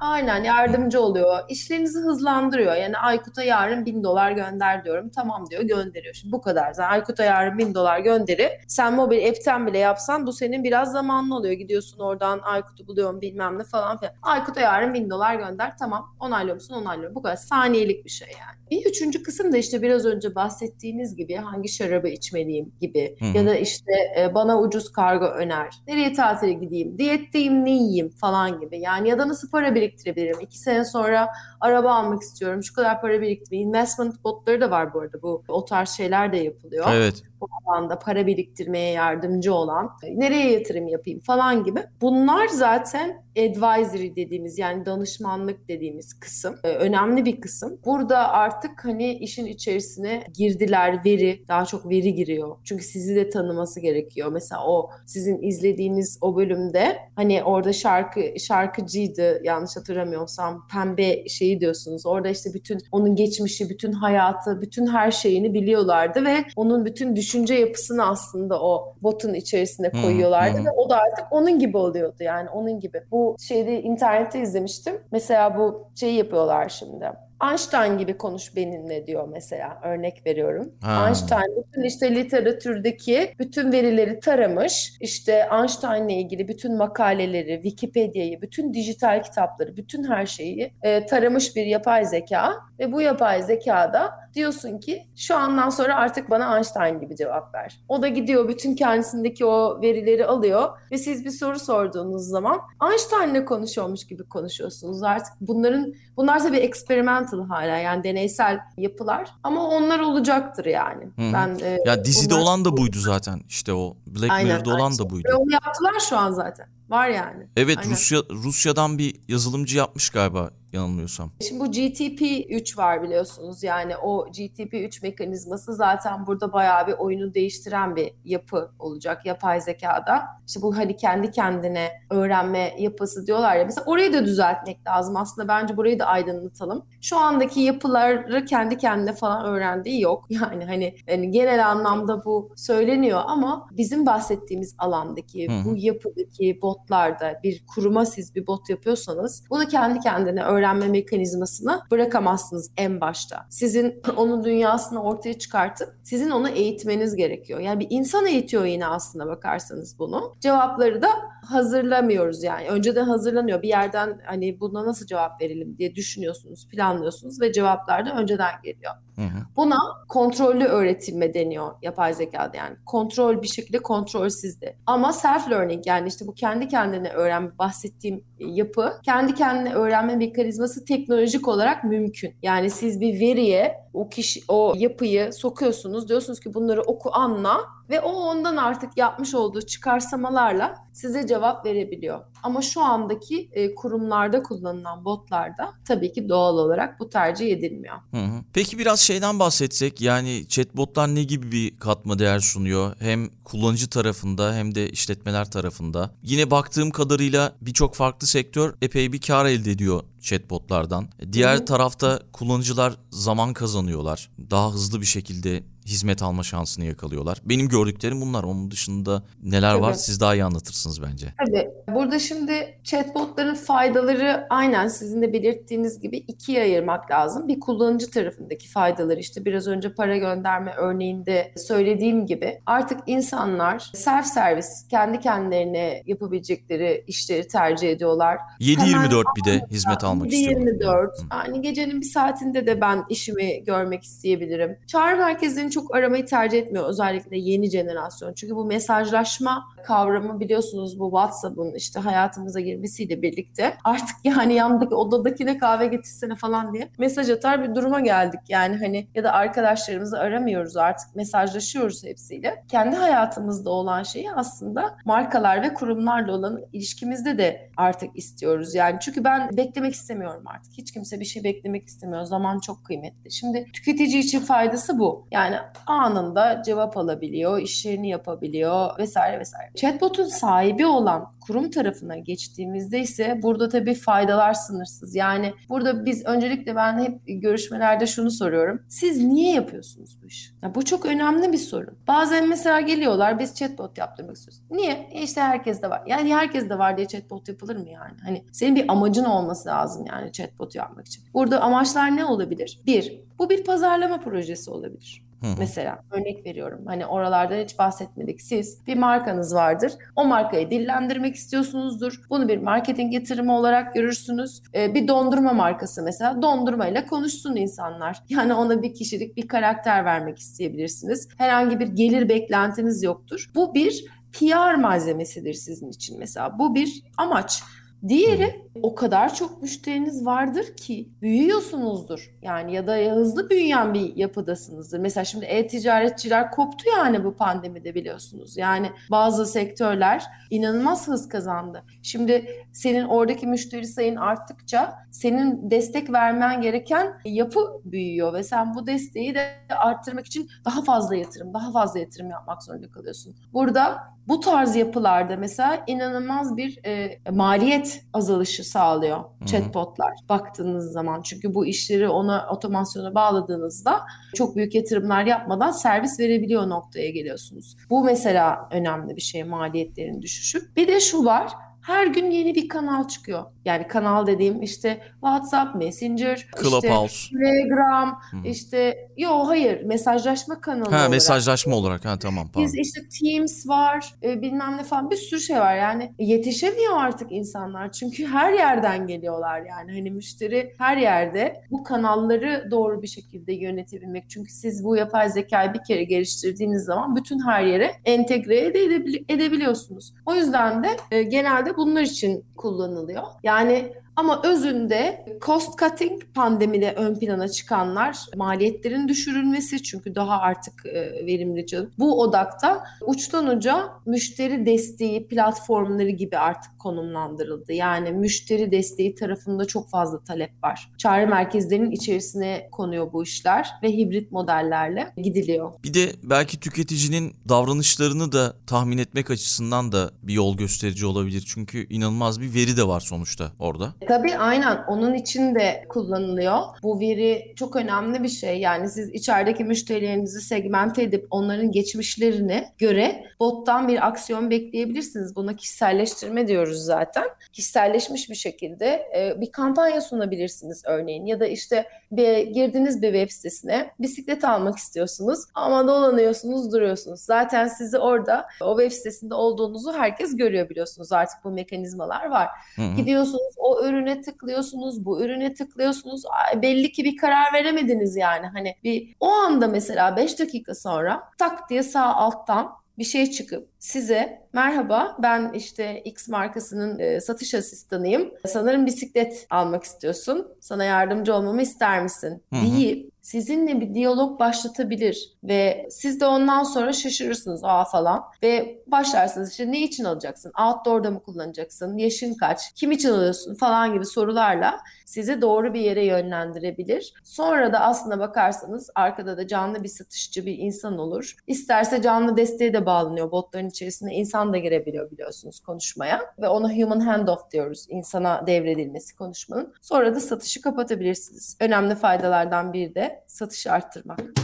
Aynen 0.00 0.44
yardımcı 0.44 1.00
oluyor. 1.00 1.38
İşlerinizi 1.48 1.98
hızlandırıyor. 1.98 2.74
Yani 2.82 2.98
Aykut'a 2.98 3.42
yarın 3.42 3.86
bin 3.86 4.04
dolar 4.04 4.32
gönder 4.32 4.84
diyorum. 4.84 5.10
Tamam 5.10 5.50
diyor 5.50 5.62
gönderiyor. 5.62 6.14
Şimdi 6.14 6.32
bu 6.32 6.40
kadar. 6.40 6.72
Sen 6.72 6.88
Aykut'a 6.88 7.24
yarın 7.24 7.58
bin 7.58 7.74
dolar 7.74 7.98
gönderi. 7.98 8.50
Sen 8.68 8.94
mobil 8.94 9.28
app'ten 9.28 9.66
bile 9.66 9.78
yapsan 9.78 10.26
bu 10.26 10.32
senin 10.32 10.64
biraz 10.64 10.92
zamanlı 10.92 11.36
oluyor. 11.36 11.54
Gidiyorsun 11.54 11.98
oradan 11.98 12.40
Aykut'u 12.42 12.86
buluyorsun 12.86 13.20
bilmem 13.20 13.58
ne 13.58 13.64
falan 13.64 13.98
filan. 13.98 14.14
Aykut'a 14.22 14.60
yarın 14.60 14.94
bin 14.94 15.10
dolar 15.10 15.34
gönder. 15.34 15.76
Tamam 15.78 16.16
onaylıyor 16.20 16.54
musun? 16.54 16.74
Onaylıyorum. 16.74 17.14
Bu 17.14 17.22
kadar 17.22 17.36
saniyelik 17.36 18.04
bir 18.04 18.10
şey 18.10 18.28
yani. 18.28 18.62
Bir 18.70 18.90
üçüncü 18.90 19.22
kısım 19.22 19.52
da 19.52 19.56
işte 19.56 19.82
biraz 19.82 20.06
önce 20.06 20.34
bahsettiğiniz 20.34 21.16
gibi 21.16 21.34
hangi 21.36 21.68
şarabı 21.68 22.08
içmeliyim 22.08 22.72
gibi. 22.80 23.16
Hı 23.18 23.24
hı. 23.24 23.36
Ya 23.36 23.46
da 23.46 23.54
işte 23.54 23.92
e, 24.18 24.34
bana 24.34 24.60
ucuz 24.60 24.92
kargo 24.92 25.24
öner. 25.24 25.74
Nereye 25.88 26.12
tatile 26.12 26.52
gideyim? 26.52 26.98
Diyetteyim 26.98 27.64
ne 27.64 27.70
yiyeyim 27.70 28.10
falan 28.10 28.60
gibi. 28.60 28.80
Yani 28.80 29.08
ya 29.08 29.18
da 29.18 29.28
nasıl 29.28 29.50
para 29.50 29.74
biriktirebilirim? 29.74 30.40
İki 30.40 30.58
sene 30.58 30.84
sonra 30.84 31.28
araba 31.60 31.94
almak 31.94 32.22
istiyorum. 32.22 32.62
Şu 32.62 32.71
şu 32.72 32.76
kadar 32.76 33.00
para 33.00 33.20
biriktirme. 33.20 33.62
Investment 33.62 34.24
botları 34.24 34.60
da 34.60 34.70
var 34.70 34.94
bu 34.94 35.00
arada. 35.00 35.22
Bu 35.22 35.44
o 35.48 35.64
tarz 35.64 35.88
şeyler 35.88 36.32
de 36.32 36.36
yapılıyor. 36.36 36.86
Evet. 36.92 37.22
Bu 37.40 37.48
alanda 37.66 37.98
para 37.98 38.26
biriktirmeye 38.26 38.92
yardımcı 38.92 39.54
olan, 39.54 39.90
nereye 40.14 40.52
yatırım 40.52 40.88
yapayım 40.88 41.20
falan 41.20 41.64
gibi. 41.64 41.80
Bunlar 42.00 42.48
zaten 42.48 43.22
advisory 43.38 44.16
dediğimiz 44.16 44.58
yani 44.58 44.86
danışmanlık 44.86 45.68
dediğimiz 45.68 46.20
kısım. 46.20 46.56
Ee, 46.64 46.68
önemli 46.68 47.24
bir 47.24 47.40
kısım. 47.40 47.78
Burada 47.84 48.28
artık 48.28 48.84
hani 48.84 49.12
işin 49.14 49.46
içerisine 49.46 50.24
girdiler 50.34 51.04
veri, 51.04 51.44
daha 51.48 51.64
çok 51.64 51.90
veri 51.90 52.14
giriyor. 52.14 52.56
Çünkü 52.64 52.84
sizi 52.84 53.16
de 53.16 53.30
tanıması 53.30 53.80
gerekiyor. 53.80 54.32
Mesela 54.32 54.66
o 54.66 54.90
sizin 55.06 55.42
izlediğiniz 55.42 56.18
o 56.20 56.36
bölümde 56.36 56.98
hani 57.16 57.42
orada 57.42 57.72
şarkı 57.72 58.20
şarkıcıydı 58.40 59.40
yanlış 59.44 59.76
hatırlamıyorsam 59.76 60.68
pembe 60.72 61.28
şeyi 61.28 61.60
diyorsunuz. 61.60 62.06
Orada 62.06 62.28
işte 62.28 62.54
bütün 62.62 62.78
onun 62.92 63.16
geçmişi, 63.16 63.70
bütün 63.70 63.92
hayatı, 63.92 64.60
bütün 64.60 64.86
her 64.86 65.10
şeyini 65.10 65.54
biliyorlardı 65.54 66.24
ve 66.24 66.44
onun 66.56 66.84
bütün 66.84 67.16
düşünce 67.16 67.54
yapısını 67.54 68.06
aslında 68.06 68.62
o 68.62 68.94
botun 69.02 69.34
içerisine 69.34 69.90
koyuyorlardı 69.90 70.58
hı. 70.58 70.64
ve 70.64 70.70
o 70.70 70.90
da 70.90 70.96
artık 70.96 71.24
onun 71.30 71.58
gibi 71.58 71.76
oluyordu 71.76 72.16
yani 72.20 72.50
onun 72.50 72.80
gibi. 72.80 73.02
Bu 73.10 73.36
şeyde 73.40 73.82
internette 73.82 74.40
izlemiştim. 74.40 74.94
Mesela 75.12 75.58
bu 75.58 75.88
şeyi 75.94 76.14
yapıyorlar 76.14 76.68
şimdi. 76.68 77.04
Einstein 77.50 77.98
gibi 77.98 78.18
konuş 78.18 78.56
benimle 78.56 79.06
diyor 79.06 79.28
mesela 79.28 79.80
örnek 79.84 80.26
veriyorum. 80.26 80.74
Ha. 80.82 81.06
Einstein 81.06 81.64
bütün 81.64 81.82
işte 81.82 82.14
literatürdeki 82.14 83.34
bütün 83.38 83.72
verileri 83.72 84.20
taramış. 84.20 84.92
İşte 85.00 85.48
Einstein'la 85.60 86.12
ilgili 86.12 86.48
bütün 86.48 86.76
makaleleri, 86.76 87.54
Wikipedia'yı, 87.62 88.42
bütün 88.42 88.74
dijital 88.74 89.22
kitapları, 89.22 89.76
bütün 89.76 90.04
her 90.04 90.26
şeyi 90.26 90.74
e, 90.82 91.06
taramış 91.06 91.56
bir 91.56 91.66
yapay 91.66 92.04
zeka 92.04 92.54
ve 92.78 92.92
bu 92.92 93.00
yapay 93.00 93.42
zekada 93.42 94.21
diyorsun 94.34 94.78
ki 94.78 95.06
şu 95.16 95.36
andan 95.36 95.70
sonra 95.70 95.96
artık 95.96 96.30
bana 96.30 96.56
Einstein 96.56 97.00
gibi 97.00 97.16
cevap 97.16 97.54
ver. 97.54 97.80
O 97.88 98.02
da 98.02 98.08
gidiyor 98.08 98.48
bütün 98.48 98.74
kendisindeki 98.74 99.44
o 99.44 99.82
verileri 99.82 100.26
alıyor 100.26 100.68
ve 100.90 100.98
siz 100.98 101.24
bir 101.24 101.30
soru 101.30 101.58
sorduğunuz 101.58 102.22
zaman 102.28 102.60
Einstein'le 102.90 103.44
konuşuyormuş 103.44 104.06
gibi 104.06 104.24
konuşuyorsunuz. 104.28 105.02
Artık 105.02 105.32
bunların 105.40 105.94
bunlar 106.16 106.42
tabii 106.42 106.56
experimental 106.56 107.46
hala 107.48 107.76
yani 107.76 108.04
deneysel 108.04 108.58
yapılar 108.76 109.28
ama 109.42 109.68
onlar 109.68 109.98
olacaktır 110.00 110.64
yani. 110.64 111.04
Hı. 111.04 111.32
Ben 111.34 111.58
e, 111.62 111.78
Ya 111.86 112.04
dizide 112.04 112.34
bunlar- 112.34 112.42
olan 112.42 112.64
da 112.64 112.76
buydu 112.76 112.96
zaten. 112.98 113.40
İşte 113.48 113.72
o 113.72 113.96
Black 114.06 114.44
Mirror'da 114.44 114.74
olan 114.74 114.98
da 114.98 115.10
buydu. 115.10 115.28
Ve 115.28 115.34
onu 115.34 115.52
yaptılar 115.52 115.92
şu 116.08 116.18
an 116.18 116.30
zaten. 116.30 116.66
Var 116.88 117.08
yani. 117.08 117.46
Evet 117.56 117.78
Aynen. 117.78 117.90
Rusya 117.90 118.18
Rusya'dan 118.30 118.98
bir 118.98 119.14
yazılımcı 119.28 119.78
yapmış 119.78 120.10
galiba 120.10 120.50
yanılmıyorsam. 120.72 121.30
Şimdi 121.48 121.60
bu 121.60 121.66
GTP3 121.66 122.78
var 122.78 123.02
biliyorsunuz. 123.02 123.62
Yani 123.62 123.96
o 123.96 124.26
GTP3 124.28 125.02
mekanizması 125.02 125.74
zaten 125.74 126.26
burada 126.26 126.52
bayağı 126.52 126.86
bir 126.86 126.92
oyunu 126.92 127.34
değiştiren 127.34 127.96
bir 127.96 128.12
yapı 128.24 128.70
olacak 128.78 129.26
yapay 129.26 129.60
zekada. 129.60 130.24
İşte 130.46 130.62
bu 130.62 130.76
hani 130.76 130.96
kendi 130.96 131.30
kendine 131.30 131.92
öğrenme 132.10 132.74
yapısı 132.78 133.26
diyorlar 133.26 133.56
ya. 133.56 133.64
Mesela 133.64 133.84
orayı 133.86 134.12
da 134.12 134.24
düzeltmek 134.24 134.86
lazım. 134.86 135.16
Aslında 135.16 135.48
bence 135.48 135.76
burayı 135.76 135.98
da 135.98 136.06
aydınlatalım. 136.06 136.86
Şu 137.00 137.16
andaki 137.16 137.60
yapıları 137.60 138.44
kendi 138.44 138.78
kendine 138.78 139.12
falan 139.12 139.44
öğrendiği 139.44 140.00
yok. 140.00 140.26
Yani 140.42 140.64
hani, 140.64 140.96
hani 141.08 141.30
genel 141.30 141.70
anlamda 141.70 142.24
bu 142.24 142.52
söyleniyor 142.56 143.20
ama 143.26 143.68
bizim 143.70 144.06
bahsettiğimiz 144.06 144.74
alandaki 144.78 145.48
Hı 145.48 145.52
hı. 145.52 145.64
bu 145.64 145.76
yapıdaki 145.76 146.58
botlarda 146.82 147.40
bir 147.42 147.64
kuruma 147.66 148.06
siz 148.06 148.34
bir 148.34 148.46
bot 148.46 148.70
yapıyorsanız 148.70 149.44
bunu 149.50 149.68
kendi 149.68 150.00
kendine 150.00 150.44
öğrenme 150.44 150.88
mekanizmasını 150.88 151.80
bırakamazsınız 151.90 152.70
en 152.76 153.00
başta. 153.00 153.46
Sizin 153.50 154.02
onun 154.16 154.44
dünyasını 154.44 155.02
ortaya 155.02 155.38
çıkartıp 155.38 155.94
sizin 156.02 156.30
onu 156.30 156.48
eğitmeniz 156.48 157.16
gerekiyor. 157.16 157.60
Yani 157.60 157.80
bir 157.80 157.86
insan 157.90 158.26
eğitiyor 158.26 158.64
yine 158.64 158.86
aslında 158.86 159.26
bakarsanız 159.26 159.98
bunu. 159.98 160.34
Cevapları 160.40 161.02
da 161.02 161.08
hazırlamıyoruz 161.44 162.42
yani. 162.42 162.68
Önceden 162.68 163.04
hazırlanıyor. 163.04 163.62
Bir 163.62 163.68
yerden 163.68 164.20
hani 164.26 164.60
buna 164.60 164.86
nasıl 164.86 165.06
cevap 165.06 165.40
verelim 165.40 165.78
diye 165.78 165.94
düşünüyorsunuz, 165.94 166.68
planlıyorsunuz 166.68 167.40
ve 167.40 167.52
cevaplar 167.52 168.06
da 168.06 168.14
önceden 168.14 168.52
geliyor. 168.64 168.92
Hı 169.16 169.22
hı. 169.22 169.38
Buna 169.56 169.76
kontrollü 170.08 170.64
öğretilme 170.64 171.34
deniyor 171.34 171.74
yapay 171.82 172.14
zekada 172.14 172.56
yani. 172.56 172.76
Kontrol 172.86 173.42
bir 173.42 173.48
şekilde 173.48 173.78
kontrol 173.78 174.28
sizde. 174.28 174.76
Ama 174.86 175.12
self 175.12 175.50
learning 175.50 175.86
yani 175.86 176.08
işte 176.08 176.26
bu 176.26 176.34
kendi 176.34 176.68
kendine 176.68 177.08
öğrenme 177.08 177.58
bahsettiğim 177.58 178.24
yapı 178.38 178.92
kendi 179.04 179.34
kendine 179.34 179.74
öğrenme 179.74 180.16
mekanizması 180.16 180.84
teknolojik 180.84 181.48
olarak 181.48 181.84
mümkün. 181.84 182.34
Yani 182.42 182.70
siz 182.70 183.00
bir 183.00 183.20
veriye 183.20 183.82
o 183.94 184.08
kişi 184.08 184.40
o 184.48 184.74
yapıyı 184.76 185.32
sokuyorsunuz 185.32 186.08
diyorsunuz 186.08 186.40
ki 186.40 186.54
bunları 186.54 186.82
oku 186.82 187.10
anla 187.12 187.60
ve 187.92 188.00
o 188.00 188.12
ondan 188.12 188.56
artık 188.56 188.96
yapmış 188.96 189.34
olduğu 189.34 189.62
çıkarsamalarla 189.62 190.74
size 190.92 191.26
cevap 191.26 191.66
verebiliyor. 191.66 192.20
Ama 192.42 192.62
şu 192.62 192.80
andaki 192.80 193.50
e, 193.52 193.74
kurumlarda 193.74 194.42
kullanılan 194.42 195.04
botlarda 195.04 195.72
tabii 195.84 196.12
ki 196.12 196.28
doğal 196.28 196.58
olarak 196.58 197.00
bu 197.00 197.10
tercih 197.10 197.52
edilmiyor. 197.52 197.96
Hı 198.10 198.16
hı. 198.16 198.44
Peki 198.52 198.78
biraz 198.78 199.00
şeyden 199.00 199.38
bahsetsek 199.38 200.00
yani 200.00 200.48
chatbotlar 200.48 201.14
ne 201.14 201.22
gibi 201.22 201.52
bir 201.52 201.78
katma 201.78 202.18
değer 202.18 202.40
sunuyor 202.40 202.94
hem 202.98 203.28
kullanıcı 203.44 203.90
tarafında 203.90 204.54
hem 204.54 204.74
de 204.74 204.90
işletmeler 204.90 205.50
tarafında. 205.50 206.10
Yine 206.22 206.50
baktığım 206.50 206.90
kadarıyla 206.90 207.52
birçok 207.60 207.94
farklı 207.94 208.26
sektör 208.26 208.74
epey 208.82 209.12
bir 209.12 209.20
kar 209.20 209.46
elde 209.46 209.70
ediyor 209.70 210.02
chatbotlardan. 210.22 211.08
Diğer 211.32 211.56
Hı 211.56 211.60
hı. 211.60 211.64
tarafta 211.64 212.22
kullanıcılar 212.32 212.94
zaman 213.10 213.52
kazanıyorlar. 213.52 214.30
Daha 214.50 214.72
hızlı 214.72 215.00
bir 215.00 215.06
şekilde 215.06 215.62
hizmet 215.86 216.22
alma 216.22 216.42
şansını 216.42 216.84
yakalıyorlar. 216.84 217.38
Benim 217.44 217.68
gördüklerim 217.68 218.20
bunlar. 218.20 218.44
Onun 218.44 218.70
dışında 218.70 219.22
neler 219.42 219.74
var 219.74 219.88
Evet. 219.88 220.00
siz 220.00 220.20
daha 220.20 220.34
iyi 220.34 220.44
anlatırsınız 220.44 221.02
bence. 221.02 221.26
Tabii. 221.46 221.68
Burada 221.94 222.18
şimdi 222.18 222.78
chatbotların 222.84 223.54
faydaları 223.54 224.46
aynen 224.50 224.88
sizin 224.88 225.22
de 225.22 225.32
belirttiğiniz 225.32 226.00
gibi 226.00 226.16
ikiye 226.16 226.62
ayırmak 226.62 227.10
lazım. 227.10 227.48
Bir 227.48 227.60
kullanıcı 227.60 228.10
tarafındaki 228.10 228.68
faydaları 228.68 229.20
işte 229.20 229.44
biraz 229.44 229.66
önce 229.68 229.94
para 229.94 230.16
gönderme 230.16 230.72
örneğinde 230.72 231.52
söylediğim 231.56 232.26
gibi 232.26 232.60
artık 232.66 233.00
insanlar 233.06 233.90
self 233.94 234.26
servis 234.26 234.88
kendi 234.88 235.20
kendilerine 235.20 236.02
yapabilecekleri 236.06 237.04
işleri 237.06 237.48
tercih 237.48 237.90
ediyorlar. 237.90 238.38
7-24 238.60 239.24
bir 239.36 239.44
de 239.44 239.66
hizmet 239.70 240.04
almak 240.04 240.32
istiyorum. 240.32 240.66
24. 240.66 241.18
Hı. 241.18 241.22
Yani 241.32 241.62
gecenin 241.62 242.00
bir 242.00 242.06
saatinde 242.06 242.66
de 242.66 242.80
ben 242.80 243.04
işimi 243.08 243.64
görmek 243.64 244.04
isteyebilirim. 244.04 244.78
Çağrı 244.86 245.16
merkezlerini 245.16 245.71
çok 245.72 245.94
aramayı 245.94 246.26
tercih 246.26 246.58
etmiyor 246.58 246.88
özellikle 246.88 247.38
yeni 247.38 247.70
jenerasyon. 247.70 248.32
Çünkü 248.32 248.56
bu 248.56 248.64
mesajlaşma 248.64 249.64
kavramı 249.84 250.40
biliyorsunuz 250.40 251.00
bu 251.00 251.10
WhatsApp'ın 251.10 251.74
işte 251.74 252.00
hayatımıza 252.00 252.60
girmesiyle 252.60 253.22
birlikte 253.22 253.74
artık 253.84 254.16
yani 254.24 254.54
yandaki 254.54 254.94
odadakine 254.94 255.58
kahve 255.58 255.86
getirsene 255.86 256.34
falan 256.34 256.74
diye 256.74 256.88
mesaj 256.98 257.30
atar 257.30 257.62
bir 257.62 257.74
duruma 257.74 258.00
geldik. 258.00 258.40
Yani 258.48 258.76
hani 258.76 259.08
ya 259.14 259.24
da 259.24 259.32
arkadaşlarımızı 259.32 260.18
aramıyoruz 260.18 260.76
artık 260.76 261.16
mesajlaşıyoruz 261.16 262.04
hepsiyle. 262.04 262.64
Kendi 262.68 262.96
hayatımızda 262.96 263.70
olan 263.70 264.02
şeyi 264.02 264.32
aslında 264.32 264.96
markalar 265.04 265.62
ve 265.62 265.74
kurumlarla 265.74 266.32
olan 266.32 266.60
ilişkimizde 266.72 267.38
de 267.38 267.70
artık 267.76 268.16
istiyoruz. 268.16 268.74
Yani 268.74 268.98
çünkü 269.00 269.24
ben 269.24 269.56
beklemek 269.56 269.94
istemiyorum 269.94 270.42
artık. 270.46 270.72
Hiç 270.72 270.92
kimse 270.92 271.20
bir 271.20 271.24
şey 271.24 271.44
beklemek 271.44 271.86
istemiyor. 271.86 272.24
Zaman 272.24 272.58
çok 272.58 272.84
kıymetli. 272.84 273.32
Şimdi 273.32 273.66
tüketici 273.72 274.18
için 274.18 274.40
faydası 274.40 274.98
bu. 274.98 275.26
Yani 275.30 275.56
anında 275.86 276.62
cevap 276.66 276.96
alabiliyor, 276.96 277.60
işlerini 277.60 278.08
yapabiliyor 278.08 278.98
vesaire 278.98 279.40
vesaire. 279.40 279.70
Chatbot'un 279.74 280.24
sahibi 280.24 280.86
olan 280.86 281.32
kurum 281.46 281.70
tarafına 281.70 282.18
geçtiğimizde 282.18 283.00
ise 283.00 283.40
burada 283.42 283.68
tabii 283.68 283.94
faydalar 283.94 284.54
sınırsız. 284.54 285.14
Yani 285.14 285.54
burada 285.68 286.06
biz 286.06 286.26
öncelikle 286.26 286.76
ben 286.76 286.98
hep 286.98 287.20
görüşmelerde 287.26 288.06
şunu 288.06 288.30
soruyorum. 288.30 288.82
Siz 288.88 289.24
niye 289.24 289.54
yapıyorsunuz 289.54 290.18
bu 290.22 290.26
işi? 290.26 290.50
Ya 290.62 290.74
bu 290.74 290.84
çok 290.84 291.06
önemli 291.06 291.52
bir 291.52 291.58
sorun. 291.58 291.98
Bazen 292.08 292.48
mesela 292.48 292.80
geliyorlar 292.80 293.38
biz 293.38 293.54
chatbot 293.54 293.98
yaptırmak 293.98 294.36
istiyoruz. 294.36 294.62
Niye? 294.70 295.08
E 295.10 295.22
işte 295.22 295.40
herkes 295.40 295.82
de 295.82 295.90
var. 295.90 296.02
Yani 296.06 296.34
herkes 296.34 296.70
de 296.70 296.78
var 296.78 296.96
diye 296.96 297.08
chatbot 297.08 297.48
yapılır 297.48 297.76
mı 297.76 297.88
yani? 297.88 298.16
Hani 298.24 298.44
senin 298.52 298.76
bir 298.76 298.84
amacın 298.88 299.24
olması 299.24 299.68
lazım 299.68 300.06
yani 300.06 300.32
chatbot 300.32 300.74
yapmak 300.74 301.06
için. 301.06 301.24
Burada 301.34 301.60
amaçlar 301.60 302.16
ne 302.16 302.24
olabilir? 302.24 302.80
Bir, 302.86 303.20
bu 303.38 303.50
bir 303.50 303.64
pazarlama 303.64 304.20
projesi 304.20 304.70
olabilir. 304.70 305.31
Hı 305.42 305.46
hı. 305.46 305.54
Mesela 305.58 305.98
örnek 306.10 306.46
veriyorum. 306.46 306.80
Hani 306.86 307.06
oralardan 307.06 307.56
hiç 307.56 307.78
bahsetmedik. 307.78 308.42
Siz 308.42 308.86
bir 308.86 308.96
markanız 308.96 309.54
vardır. 309.54 309.92
O 310.16 310.24
markayı 310.24 310.70
dillendirmek 310.70 311.34
istiyorsunuzdur. 311.34 312.20
Bunu 312.30 312.48
bir 312.48 312.58
marketing 312.58 313.14
yatırımı 313.14 313.56
olarak 313.56 313.94
görürsünüz. 313.94 314.62
Ee, 314.74 314.94
bir 314.94 315.08
dondurma 315.08 315.52
markası 315.52 316.02
mesela. 316.02 316.42
Dondurmayla 316.42 317.06
konuşsun 317.06 317.56
insanlar. 317.56 318.22
Yani 318.32 318.54
ona 318.54 318.82
bir 318.82 318.94
kişilik, 318.94 319.36
bir 319.36 319.48
karakter 319.48 320.04
vermek 320.04 320.38
isteyebilirsiniz. 320.38 321.28
Herhangi 321.38 321.80
bir 321.80 321.86
gelir 321.86 322.28
beklentiniz 322.28 323.02
yoktur. 323.02 323.50
Bu 323.54 323.74
bir 323.74 324.04
PR 324.32 324.74
malzemesidir 324.74 325.54
sizin 325.54 325.90
için 325.90 326.18
mesela. 326.18 326.58
Bu 326.58 326.74
bir 326.74 327.02
amaç. 327.16 327.62
Diğeri 328.08 328.62
o 328.82 328.94
kadar 328.94 329.34
çok 329.34 329.62
müşteriniz 329.62 330.26
vardır 330.26 330.76
ki 330.76 331.08
büyüyorsunuzdur. 331.22 332.34
Yani 332.42 332.74
ya 332.74 332.86
da 332.86 332.92
hızlı 332.92 333.50
büyüyen 333.50 333.94
bir 333.94 334.16
yapıdasınızdır. 334.16 334.98
Mesela 334.98 335.24
şimdi 335.24 335.44
e-ticaretçiler 335.44 336.50
koptu 336.50 336.84
yani 336.96 337.24
bu 337.24 337.36
pandemide 337.36 337.94
biliyorsunuz. 337.94 338.56
Yani 338.56 338.90
bazı 339.10 339.46
sektörler 339.46 340.24
inanılmaz 340.50 341.08
hız 341.08 341.28
kazandı. 341.28 341.82
Şimdi 342.02 342.46
senin 342.72 343.04
oradaki 343.04 343.46
müşteri 343.46 343.86
sayın 343.86 344.16
arttıkça 344.16 344.94
senin 345.10 345.70
destek 345.70 346.12
vermen 346.12 346.60
gereken 346.60 347.14
yapı 347.24 347.80
büyüyor 347.84 348.32
ve 348.32 348.42
sen 348.42 348.74
bu 348.74 348.86
desteği 348.86 349.34
de 349.34 349.48
arttırmak 349.68 350.26
için 350.26 350.50
daha 350.64 350.82
fazla 350.82 351.16
yatırım, 351.16 351.54
daha 351.54 351.72
fazla 351.72 352.00
yatırım 352.00 352.30
yapmak 352.30 352.62
zorunda 352.62 352.90
kalıyorsun. 352.90 353.36
Burada 353.52 353.98
bu 354.28 354.40
tarz 354.40 354.76
yapılarda 354.76 355.36
mesela 355.36 355.84
inanılmaz 355.86 356.56
bir 356.56 356.78
e, 356.86 357.18
maliyet 357.30 358.04
azalışı 358.12 358.64
sağlıyor 358.64 359.18
Hı-hı. 359.18 359.46
chatbotlar 359.46 360.12
baktığınız 360.28 360.92
zaman. 360.92 361.22
Çünkü 361.22 361.54
bu 361.54 361.66
işleri 361.66 362.08
ona 362.08 362.48
otomasyona 362.50 363.14
bağladığınızda 363.14 364.00
çok 364.34 364.56
büyük 364.56 364.74
yatırımlar 364.74 365.24
yapmadan 365.24 365.70
servis 365.70 366.20
verebiliyor 366.20 366.68
noktaya 366.68 367.10
geliyorsunuz. 367.10 367.76
Bu 367.90 368.04
mesela 368.04 368.68
önemli 368.70 369.16
bir 369.16 369.20
şey 369.20 369.44
maliyetlerin 369.44 370.22
düşüşü. 370.22 370.74
Bir 370.76 370.88
de 370.88 371.00
şu 371.00 371.24
var 371.24 371.52
her 371.82 372.06
gün 372.06 372.30
yeni 372.30 372.54
bir 372.54 372.68
kanal 372.68 373.08
çıkıyor. 373.08 373.44
Yani 373.64 373.88
kanal 373.88 374.26
dediğim 374.26 374.62
işte 374.62 375.00
WhatsApp, 375.12 375.74
Messenger, 375.74 376.46
Clubhouse. 376.62 377.14
işte 377.16 377.36
Telegram, 377.38 378.20
işte 378.44 379.08
yo 379.16 379.46
hayır 379.46 379.82
mesajlaşma 379.82 380.60
kanalı 380.60 380.90
ha, 380.90 380.96
olarak. 380.96 381.10
mesajlaşma 381.10 381.76
olarak 381.76 382.04
ha 382.04 382.18
tamam 382.18 382.48
pardon. 382.48 382.64
Biz 382.66 382.74
işte 382.74 383.00
Teams 383.20 383.68
var, 383.68 384.14
e, 384.22 384.42
bilmem 384.42 384.76
ne 384.76 384.84
falan 384.84 385.10
bir 385.10 385.16
sürü 385.16 385.40
şey 385.40 385.56
var. 385.56 385.76
Yani 385.76 386.12
yetişemiyor 386.18 386.96
artık 386.96 387.32
insanlar. 387.32 387.92
Çünkü 387.92 388.26
her 388.26 388.52
yerden 388.52 389.06
geliyorlar 389.06 389.58
yani. 389.58 389.92
Hani 389.92 390.10
müşteri 390.10 390.74
her 390.78 390.96
yerde 390.96 391.62
bu 391.70 391.84
kanalları 391.84 392.68
doğru 392.70 393.02
bir 393.02 393.06
şekilde 393.08 393.52
yönetebilmek. 393.52 394.30
Çünkü 394.30 394.52
siz 394.52 394.84
bu 394.84 394.96
yapay 394.96 395.30
zekayı 395.30 395.74
bir 395.74 395.84
kere 395.84 396.04
geliştirdiğiniz 396.04 396.84
zaman 396.84 397.16
bütün 397.16 397.46
her 397.46 397.62
yere 397.64 397.90
entegre 398.04 398.58
edebili- 398.60 399.24
edebiliyorsunuz. 399.28 400.14
O 400.26 400.34
yüzden 400.34 400.84
de 400.84 400.88
e, 401.10 401.22
genelde 401.22 401.71
bunlar 401.76 402.02
için 402.02 402.44
kullanılıyor. 402.56 403.22
Yani 403.42 403.92
ama 404.16 404.42
özünde 404.44 405.26
cost 405.46 405.78
cutting 405.78 406.22
pandemide 406.34 406.92
ön 406.92 407.14
plana 407.14 407.48
çıkanlar 407.48 408.18
maliyetlerin 408.36 409.08
düşürülmesi 409.08 409.82
çünkü 409.82 410.14
daha 410.14 410.38
artık 410.38 410.86
e, 410.86 411.26
verimli 411.26 411.62
bu 411.98 412.20
odakta 412.20 412.84
uçtan 413.06 413.46
uca 413.46 413.88
müşteri 414.06 414.66
desteği 414.66 415.26
platformları 415.26 416.10
gibi 416.10 416.38
artık 416.38 416.78
konumlandırıldı. 416.78 417.72
Yani 417.72 418.12
müşteri 418.12 418.72
desteği 418.72 419.14
tarafında 419.14 419.64
çok 419.64 419.88
fazla 419.88 420.24
talep 420.24 420.64
var. 420.64 420.90
Çağrı 420.98 421.26
merkezlerinin 421.26 421.90
içerisine 421.90 422.68
konuyor 422.72 423.12
bu 423.12 423.22
işler 423.22 423.68
ve 423.82 423.92
hibrit 423.92 424.32
modellerle 424.32 425.12
gidiliyor. 425.16 425.72
Bir 425.84 425.94
de 425.94 426.12
belki 426.22 426.60
tüketicinin 426.60 427.34
davranışlarını 427.48 428.32
da 428.32 428.56
tahmin 428.66 428.98
etmek 428.98 429.30
açısından 429.30 429.92
da 429.92 430.10
bir 430.22 430.32
yol 430.32 430.56
gösterici 430.56 431.06
olabilir. 431.06 431.44
Çünkü 431.46 431.86
inanılmaz 431.88 432.40
bir 432.40 432.54
veri 432.54 432.76
de 432.76 432.88
var 432.88 433.00
sonuçta 433.00 433.52
orada. 433.58 433.94
Tabii 434.08 434.36
aynen 434.36 434.84
onun 434.88 435.14
için 435.14 435.54
de 435.54 435.84
kullanılıyor. 435.88 436.58
Bu 436.82 437.00
veri 437.00 437.52
çok 437.56 437.76
önemli 437.76 438.22
bir 438.22 438.28
şey. 438.28 438.58
Yani 438.58 438.88
siz 438.88 439.08
içerideki 439.08 439.64
müşterilerinizi 439.64 440.40
segmente 440.40 441.02
edip 441.02 441.26
onların 441.30 441.72
geçmişlerine 441.72 442.68
göre 442.78 443.24
bottan 443.40 443.88
bir 443.88 444.06
aksiyon 444.06 444.50
bekleyebilirsiniz. 444.50 445.36
Buna 445.36 445.56
kişiselleştirme 445.56 446.48
diyoruz 446.48 446.78
zaten. 446.84 447.24
Kişiselleşmiş 447.52 448.30
bir 448.30 448.34
şekilde 448.34 448.86
e, 448.86 449.40
bir 449.40 449.52
kampanya 449.52 450.00
sunabilirsiniz 450.00 450.82
örneğin. 450.86 451.26
Ya 451.26 451.40
da 451.40 451.46
işte 451.46 451.86
bir, 452.12 452.38
girdiniz 452.38 453.02
bir 453.02 453.12
web 453.12 453.30
sitesine 453.30 453.90
bisiklet 453.98 454.44
almak 454.44 454.78
istiyorsunuz 454.78 455.44
ama 455.54 455.88
dolanıyorsunuz 455.88 456.72
duruyorsunuz. 456.72 457.20
Zaten 457.20 457.68
sizi 457.68 457.98
orada 457.98 458.46
o 458.60 458.78
web 458.78 458.96
sitesinde 458.96 459.34
olduğunuzu 459.34 459.92
herkes 459.92 460.36
görüyor 460.36 460.68
biliyorsunuz. 460.68 461.12
Artık 461.12 461.44
bu 461.44 461.50
mekanizmalar 461.50 462.30
var. 462.30 462.48
Hı 462.76 462.82
hı. 462.82 462.96
Gidiyorsunuz 462.96 463.54
o 463.56 463.86
ürüne 463.86 464.20
tıklıyorsunuz, 464.20 465.04
bu 465.04 465.22
ürüne 465.22 465.54
tıklıyorsunuz. 465.54 466.22
Ay, 466.26 466.62
belli 466.62 466.92
ki 466.92 467.04
bir 467.04 467.16
karar 467.16 467.52
veremediniz 467.52 468.16
yani. 468.16 468.46
Hani 468.46 468.76
bir 468.84 469.14
o 469.20 469.28
anda 469.28 469.68
mesela 469.68 470.16
5 470.16 470.38
dakika 470.38 470.74
sonra 470.74 471.22
tak 471.38 471.70
diye 471.70 471.82
sağ 471.82 472.14
alttan 472.14 472.81
bir 472.98 473.04
şey 473.04 473.30
çıkıp 473.30 473.68
size 473.78 474.42
merhaba 474.52 475.16
ben 475.22 475.52
işte 475.52 476.02
X 476.04 476.28
markasının 476.28 476.98
e, 476.98 477.20
satış 477.20 477.54
asistanıyım. 477.54 478.30
Sanırım 478.46 478.86
bisiklet 478.86 479.46
almak 479.50 479.84
istiyorsun. 479.84 480.48
Sana 480.60 480.84
yardımcı 480.84 481.34
olmamı 481.34 481.62
ister 481.62 482.02
misin? 482.02 482.42
Hı 482.52 482.56
hı. 482.56 482.62
deyip 482.62 483.11
sizinle 483.22 483.80
bir 483.80 483.94
diyalog 483.94 484.40
başlatabilir 484.40 485.32
ve 485.44 485.86
siz 485.90 486.20
de 486.20 486.26
ondan 486.26 486.62
sonra 486.62 486.92
şaşırırsınız 486.92 487.60
aa 487.64 487.84
falan 487.84 488.22
ve 488.42 488.82
başlarsınız 488.86 489.50
işte 489.50 489.72
ne 489.72 489.80
için 489.80 490.04
alacaksın? 490.04 490.52
Outdoor'da 490.60 491.10
mı 491.10 491.22
kullanacaksın? 491.22 491.98
Yaşın 491.98 492.34
kaç? 492.34 492.72
Kim 492.74 492.92
için 492.92 493.10
alıyorsun? 493.10 493.54
falan 493.54 493.94
gibi 493.94 494.06
sorularla 494.06 494.80
sizi 495.06 495.40
doğru 495.42 495.74
bir 495.74 495.80
yere 495.80 496.04
yönlendirebilir. 496.04 497.14
Sonra 497.24 497.72
da 497.72 497.80
aslında 497.80 498.18
bakarsanız 498.18 498.90
arkada 498.94 499.36
da 499.36 499.46
canlı 499.46 499.82
bir 499.82 499.88
satışçı 499.88 500.46
bir 500.46 500.58
insan 500.58 500.98
olur. 500.98 501.36
İsterse 501.46 502.02
canlı 502.02 502.36
desteğe 502.36 502.72
de 502.72 502.86
bağlanıyor. 502.86 503.30
Botların 503.30 503.68
içerisinde 503.68 504.12
insan 504.12 504.52
da 504.52 504.58
girebiliyor 504.58 505.10
biliyorsunuz 505.10 505.60
konuşmaya 505.60 506.20
ve 506.38 506.48
ona 506.48 506.76
human 506.76 507.00
handoff 507.00 507.50
diyoruz. 507.50 507.86
insana 507.88 508.46
devredilmesi 508.46 509.16
konuşmanın. 509.16 509.74
Sonra 509.80 510.14
da 510.14 510.20
satışı 510.20 510.62
kapatabilirsiniz. 510.62 511.56
Önemli 511.60 511.94
faydalardan 511.94 512.72
biri 512.72 512.94
de 512.94 513.11
satışı 513.26 513.72
arttırmak. 513.72 514.41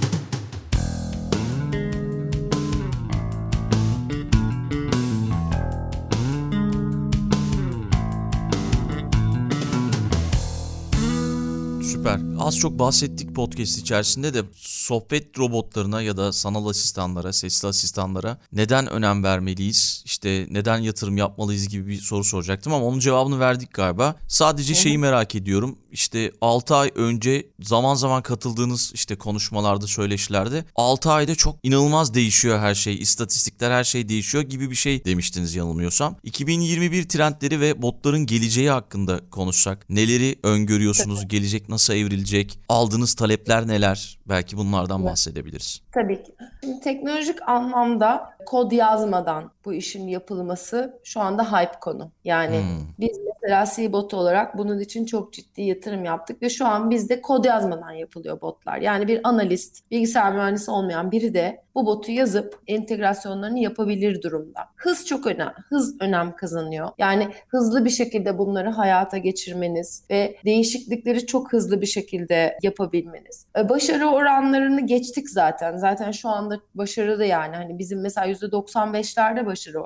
Süper. 12.08 12.20
Az 12.38 12.58
çok 12.58 12.78
bahsettik 12.78 13.34
podcast 13.34 13.78
içerisinde 13.78 14.34
de 14.34 14.42
sohbet 14.56 15.38
robotlarına 15.38 16.02
ya 16.02 16.16
da 16.16 16.32
sanal 16.32 16.66
asistanlara, 16.66 17.32
sesli 17.32 17.68
asistanlara 17.68 18.38
neden 18.52 18.86
önem 18.86 19.24
vermeliyiz? 19.24 20.02
İşte 20.04 20.46
neden 20.50 20.78
yatırım 20.78 21.16
yapmalıyız 21.16 21.68
gibi 21.68 21.86
bir 21.86 22.00
soru 22.00 22.24
soracaktım 22.24 22.72
ama 22.72 22.86
onun 22.86 22.98
cevabını 22.98 23.40
verdik 23.40 23.74
galiba. 23.74 24.16
Sadece 24.28 24.74
şeyi 24.74 24.98
merak 24.98 25.34
ediyorum. 25.34 25.78
İşte 25.92 26.32
6 26.40 26.74
ay 26.74 26.90
önce 26.94 27.46
zaman 27.60 27.94
zaman 27.94 28.22
katıldığınız 28.22 28.92
işte 28.94 29.16
konuşmalarda, 29.16 29.86
söyleşilerde 29.86 30.64
6 30.74 31.10
ayda 31.10 31.34
çok 31.34 31.56
inanılmaz 31.62 32.14
değişiyor 32.14 32.58
her 32.58 32.74
şey. 32.74 32.94
İstatistikler 32.94 33.70
her 33.70 33.84
şey 33.84 34.08
değişiyor 34.08 34.44
gibi 34.44 34.70
bir 34.70 34.74
şey 34.74 35.04
demiştiniz 35.04 35.54
yanılmıyorsam. 35.54 36.16
2021 36.24 37.08
trendleri 37.08 37.60
ve 37.60 37.82
botların 37.82 38.26
geleceği 38.26 38.70
hakkında 38.70 39.20
konuşsak. 39.30 39.90
Neleri 39.90 40.38
öngörüyorsunuz? 40.42 41.28
Gelecek 41.28 41.68
nasıl 41.68 41.97
evrilecek? 41.98 42.60
Aldığınız 42.68 43.14
talepler 43.14 43.68
neler? 43.68 44.18
Belki 44.28 44.56
bunlardan 44.56 45.00
evet. 45.00 45.10
bahsedebiliriz. 45.10 45.82
Tabii 45.92 46.22
ki. 46.22 46.32
Şimdi 46.60 46.80
teknolojik 46.80 47.48
anlamda 47.48 48.30
kod 48.46 48.72
yazmadan 48.72 49.50
bu 49.64 49.74
işin 49.74 50.08
yapılması 50.08 51.00
şu 51.04 51.20
anda 51.20 51.52
hype 51.52 51.78
konu. 51.80 52.10
Yani 52.24 52.56
hmm. 52.58 52.86
biz 52.98 53.18
mesela 53.48 53.66
C-Bot 53.76 54.14
olarak 54.14 54.58
bunun 54.58 54.80
için 54.80 55.06
çok 55.06 55.32
ciddi 55.32 55.62
yatırım 55.62 56.04
yaptık 56.04 56.42
ve 56.42 56.50
şu 56.50 56.66
an 56.66 56.90
bizde 56.90 57.20
kod 57.20 57.44
yazmadan 57.44 57.90
yapılıyor 57.90 58.40
botlar. 58.40 58.78
Yani 58.78 59.08
bir 59.08 59.20
analist, 59.24 59.90
bilgisayar 59.90 60.32
mühendisi 60.32 60.70
olmayan 60.70 61.12
biri 61.12 61.34
de 61.34 61.64
bu 61.74 61.86
botu 61.86 62.12
yazıp 62.12 62.60
entegrasyonlarını 62.66 63.58
yapabilir 63.58 64.22
durumda. 64.22 64.60
Hız 64.76 65.06
çok 65.06 65.26
önemli. 65.26 65.52
Hız 65.68 66.00
önem 66.00 66.36
kazanıyor. 66.36 66.88
Yani 66.98 67.28
hızlı 67.48 67.84
bir 67.84 67.90
şekilde 67.90 68.38
bunları 68.38 68.68
hayata 68.68 69.18
geçirmeniz 69.18 70.04
ve 70.10 70.36
değişiklikleri 70.44 71.26
çok 71.26 71.52
hızlı 71.52 71.80
bir 71.80 71.86
şekilde 71.86 72.58
yapabilmeniz. 72.62 73.46
E, 73.58 73.68
başarı 73.68 74.06
oranlarını 74.06 74.86
geçtik 74.86 75.30
zaten. 75.30 75.76
Zaten 75.76 76.10
şu 76.10 76.28
anda 76.28 76.60
başarılı 76.74 77.24
yani. 77.24 77.56
Hani 77.56 77.78
bizim 77.78 78.00
mesela 78.00 78.26
%95'lerde 78.26 79.46
başarı 79.46 79.82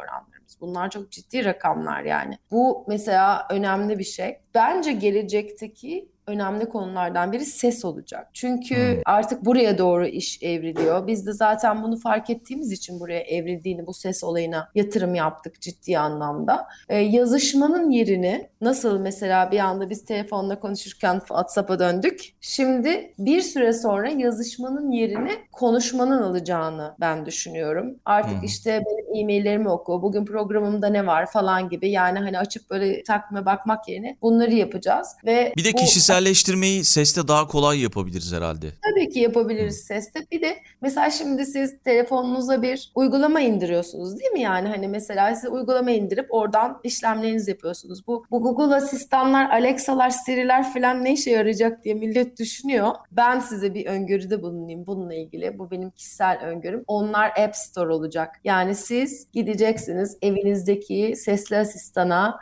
oranlarımız. 0.53 0.61
Bunlar 0.61 0.91
çok 0.91 1.11
ciddi 1.11 1.45
rakamlar 1.45 2.03
yani. 2.03 2.39
Bu 2.51 2.85
mesela 2.89 3.47
önemli 3.51 3.99
bir 3.99 4.05
şey. 4.05 4.39
Bence 4.55 4.93
gelecekteki 4.93 6.09
önemli 6.27 6.69
konulardan 6.69 7.33
biri 7.33 7.45
ses 7.45 7.85
olacak. 7.85 8.29
Çünkü 8.33 8.77
hmm. 8.77 9.03
artık 9.05 9.45
buraya 9.45 9.79
doğru 9.79 10.07
iş 10.07 10.43
evriliyor. 10.43 11.07
Biz 11.07 11.27
de 11.27 11.33
zaten 11.33 11.83
bunu 11.83 11.97
fark 11.97 12.31
ettiğimiz 12.31 12.73
için 12.73 13.01
buraya 13.01 13.21
evrildiğini, 13.21 13.87
bu 13.87 13.95
ses 13.95 14.25
olayına 14.25 14.69
yatırım 14.75 15.15
yaptık 15.15 15.61
ciddi 15.61 15.99
anlamda. 15.99 16.67
Ee, 16.89 16.99
yazışmanın 16.99 17.91
yerini 17.91 18.49
nasıl 18.61 18.99
mesela 18.99 19.51
bir 19.51 19.59
anda 19.59 19.91
biz 19.91 20.05
telefonla 20.05 20.61
konuşurken 20.61 21.19
WhatsApp'a 21.19 21.79
döndük. 21.79 22.35
Şimdi 22.41 23.15
bir 23.19 23.41
süre 23.41 23.73
sonra 23.73 24.09
yazışmanın 24.09 24.91
yerini 24.91 25.33
konuşmanın 25.53 26.23
alacağını 26.23 26.95
ben 27.01 27.27
düşünüyorum. 27.27 27.97
Artık 28.05 28.37
hmm. 28.37 28.45
işte 28.45 28.83
benim 28.87 29.23
e-maillerimi 29.23 29.69
oku, 29.69 30.03
bugün 30.03 30.25
programımda 30.25 30.87
ne 30.87 31.07
var 31.07 31.27
falan 31.27 31.69
gibi 31.69 31.91
yani 31.91 32.19
hani 32.19 32.39
açıp 32.39 32.71
böyle 32.71 33.03
takvime 33.03 33.47
bakmak 33.47 33.89
yerine 33.89 34.17
bunları 34.23 34.55
yapacağız. 34.55 35.09
Ve 35.25 35.53
bir 35.57 35.65
de 35.65 35.73
bu, 35.73 35.79
kişiselleştirmeyi 36.13 36.85
seste 36.85 37.29
daha 37.29 37.47
kolay 37.47 37.81
yapabiliriz 37.81 38.33
herhalde. 38.33 38.67
Tabii 38.91 39.09
ki 39.09 39.21
yapabiliriz 39.21 39.81
Hı. 39.81 39.87
seste. 39.87 40.27
Bir 40.33 40.43
de 40.43 40.57
mesela 40.81 41.11
şimdi 41.11 41.47
siz 41.47 41.79
telefonunuza 41.85 42.63
bir 42.63 42.93
uygulama 42.95 43.41
indiriyorsunuz 43.41 44.19
değil 44.19 44.33
mi? 44.33 44.41
Yani 44.41 44.69
hani 44.69 44.89
mesela 44.89 45.35
siz 45.35 45.51
uygulama 45.51 45.91
indirip 45.91 46.27
oradan 46.31 46.81
işlemlerinizi 46.85 47.51
yapıyorsunuz. 47.51 48.07
Bu, 48.07 48.25
bu 48.31 48.43
Google 48.43 48.75
asistanlar, 48.75 49.51
Alexa'lar, 49.51 50.11
Siri'ler 50.11 50.73
falan 50.73 51.05
ne 51.05 51.13
işe 51.13 51.31
yarayacak 51.31 51.85
diye 51.85 51.95
millet 51.95 52.39
düşünüyor. 52.39 52.93
Ben 53.13 53.41
size 53.41 53.75
bir 53.75 53.87
öngörüde 53.87 54.43
bulunayım 54.43 54.87
bununla 54.87 55.15
ilgili. 55.15 55.59
Bu 55.59 55.71
benim 55.71 55.91
kişisel 55.91 56.39
öngörüm. 56.43 56.85
Onlar 56.87 57.33
App 57.39 57.57
Store 57.57 57.93
olacak. 57.93 58.41
Yani 58.45 58.75
siz 58.75 59.27
gideceksiniz 59.33 60.17
evinizdeki 60.23 61.15
sesli 61.17 61.57
asistana 61.57 62.39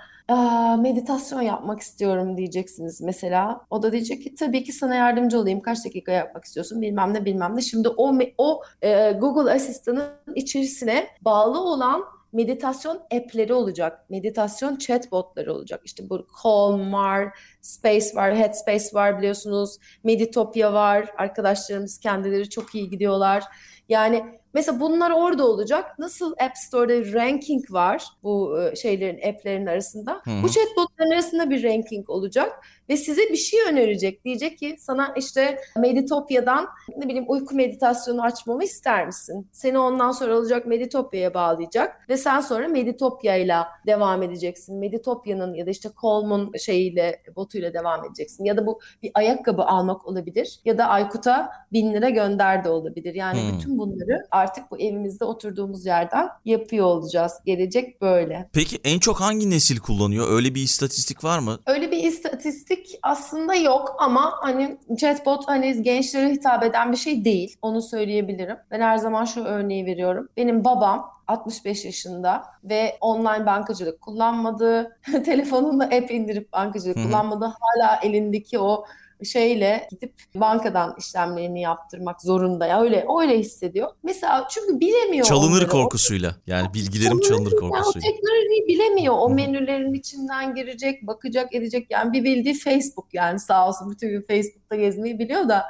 meditasyon 0.81 1.41
yapmak 1.41 1.81
istiyorum 1.81 2.37
diyeceksiniz 2.37 3.01
mesela. 3.01 3.61
O 3.71 3.83
da 3.83 3.93
diyecek 3.93 4.23
ki 4.23 4.35
tabii 4.35 4.65
ki 4.65 4.73
sana 4.73 4.95
yardımcı 4.95 5.39
olayım. 5.41 5.61
Kaç 5.61 5.85
dakika 5.85 6.13
yapmak 6.13 6.45
istiyorsun 6.45 6.83
bilmem 6.83 7.15
ne 7.15 7.25
bilmem 7.25 7.57
ne. 7.57 7.61
Şimdi 7.61 7.89
o 7.89 8.19
o 8.39 8.63
e, 8.83 9.13
Google 9.13 9.53
Asistan'ın 9.53 10.09
içerisine 10.35 11.07
bağlı 11.25 11.61
olan 11.61 12.05
meditasyon 12.33 12.97
app'leri 12.97 13.53
olacak. 13.55 14.11
Meditasyon 14.11 14.77
chatbotları 14.77 15.55
olacak. 15.55 15.81
İşte 15.85 16.11
bu 16.11 16.27
Calm 16.43 16.93
var, 16.93 17.39
Space 17.61 18.07
var, 18.15 18.37
Headspace 18.37 18.85
var 18.93 19.19
biliyorsunuz. 19.19 19.79
Meditopia 20.05 20.73
var. 20.73 21.09
Arkadaşlarımız 21.19 21.99
kendileri 21.99 22.51
çok 22.51 22.75
iyi 22.75 22.91
gidiyorlar. 22.91 23.45
Yani 23.89 24.40
mesela 24.55 24.81
bunlar 24.81 25.11
orada 25.11 25.47
olacak. 25.47 25.99
Nasıl 25.99 26.33
App 26.33 26.57
Store'da 26.57 27.13
ranking 27.13 27.71
var 27.71 28.05
bu 28.23 28.63
e, 28.63 28.77
şeylerin, 28.77 29.29
app'lerin 29.29 29.67
arasında. 29.67 30.13
Hı-hı. 30.13 30.43
Bu 30.43 30.49
chatbotların 30.49 31.11
arasında 31.11 31.51
bir 31.51 31.65
ranking 31.65 32.11
olacak 32.11 32.53
ve 32.89 32.97
size 32.97 33.23
bir 33.23 33.37
şey 33.37 33.61
önerecek. 33.69 34.25
Diyecek 34.25 34.59
ki 34.59 34.77
sana 34.79 35.15
işte 35.17 35.61
Meditopya'dan 35.77 36.69
ne 36.97 37.09
bileyim 37.09 37.25
uyku 37.29 37.55
meditasyonu 37.55 38.23
açmamı 38.23 38.65
ister 38.65 39.07
misin? 39.07 39.49
Seni 39.53 39.79
ondan 39.79 40.13
sonra 40.13 40.35
alacak 40.35 40.67
Meditopya'ya 40.67 41.35
bağlayacak 41.35 42.09
ve 42.09 42.17
sen 42.17 42.41
sonra 42.41 42.69
Meditopya 42.69 43.37
ile 43.37 43.57
devam 43.87 44.23
edeceksin. 44.23 44.79
Meditopya'nın 44.79 45.55
ya 45.55 45.67
da 45.67 45.71
işte 45.71 45.89
Calm'un 46.03 46.53
şeyiyle, 46.59 47.23
botuyla 47.37 47.75
devam 47.75 48.05
edeceksin. 48.05 48.45
Ya 48.45 48.57
da 48.57 48.67
bu 48.67 48.81
bir 49.03 49.11
ayakkabı 49.15 49.63
almak 49.63 50.07
olabilir 50.07 50.61
ya 50.65 50.79
da 50.79 50.87
Aykut'a 50.87 51.51
bin 51.73 51.93
lira 51.93 52.11
gönder 52.11 52.65
de 52.65 52.69
olabilir. 52.69 53.15
Yani 53.15 53.43
hmm. 53.43 53.59
bütün 53.59 53.79
bunları 53.79 54.27
artık 54.41 54.71
bu 54.71 54.79
evimizde 54.79 55.25
oturduğumuz 55.25 55.87
yerden 55.87 56.29
yapıyor 56.45 56.87
olacağız. 56.87 57.33
Gelecek 57.47 58.01
böyle. 58.03 58.49
Peki 58.53 58.79
en 58.85 58.99
çok 58.99 59.21
hangi 59.21 59.51
nesil 59.51 59.79
kullanıyor? 59.79 60.31
Öyle 60.31 60.55
bir 60.55 60.63
istatistik 60.63 61.25
var 61.25 61.39
mı? 61.39 61.59
Öyle 61.67 61.91
bir 61.91 62.05
istatistik 62.05 62.99
aslında 63.03 63.55
yok 63.55 63.97
ama 63.99 64.33
hani 64.41 64.79
chatbot 65.01 65.49
hani 65.49 65.83
gençlere 65.83 66.31
hitap 66.31 66.65
eden 66.65 66.93
bir 66.93 66.97
şey 66.97 67.25
değil. 67.25 67.57
Onu 67.63 67.83
söyleyebilirim. 67.83 68.57
Ben 68.71 68.81
her 68.81 68.97
zaman 68.99 69.25
şu 69.25 69.45
örneği 69.45 69.87
veriyorum. 69.87 70.29
Benim 70.37 70.65
babam 70.65 71.11
65 71.31 71.85
yaşında 71.85 72.45
ve 72.65 72.99
online 73.01 73.47
bankacılık 73.47 74.01
kullanmadı, 74.01 74.97
telefonunda 75.25 75.85
app 75.85 76.11
indirip 76.11 76.53
bankacılık 76.53 76.97
Hı-hı. 76.97 77.05
kullanmadı. 77.05 77.45
Hala 77.61 78.01
elindeki 78.03 78.59
o 78.59 78.85
şeyle 79.25 79.89
gidip 79.91 80.15
bankadan 80.35 80.95
işlemlerini 80.99 81.61
yaptırmak 81.61 82.23
zorunda 82.23 82.67
ya 82.67 82.83
öyle 82.83 83.07
öyle 83.21 83.39
hissediyor. 83.39 83.89
Mesela 84.03 84.49
çünkü 84.51 84.81
bilemiyor. 84.81 85.27
Çalınır 85.27 85.51
onları. 85.51 85.69
korkusuyla. 85.69 86.37
Yani 86.47 86.75
bilgilerim 86.75 87.21
çalınır, 87.21 87.51
çalınır 87.51 87.61
korkusuyla. 87.61 88.07
Yani 88.07 88.15
o 88.15 88.17
teknolojiyi 88.17 88.69
bilemiyor. 88.69 89.15
O 89.19 89.31
menülerin 89.31 89.95
içinden 89.95 90.55
girecek, 90.55 91.07
bakacak, 91.07 91.55
edecek. 91.55 91.87
Yani 91.91 92.13
bir 92.13 92.25
bildiği 92.25 92.55
Facebook 92.55 93.15
yani 93.15 93.41
sağ 93.41 93.69
olsun 93.69 93.91
bütün 93.91 94.09
gün 94.09 94.23
Facebook'ta 94.23 94.77
gezmeyi 94.77 95.19
biliyor 95.19 95.49
da 95.49 95.65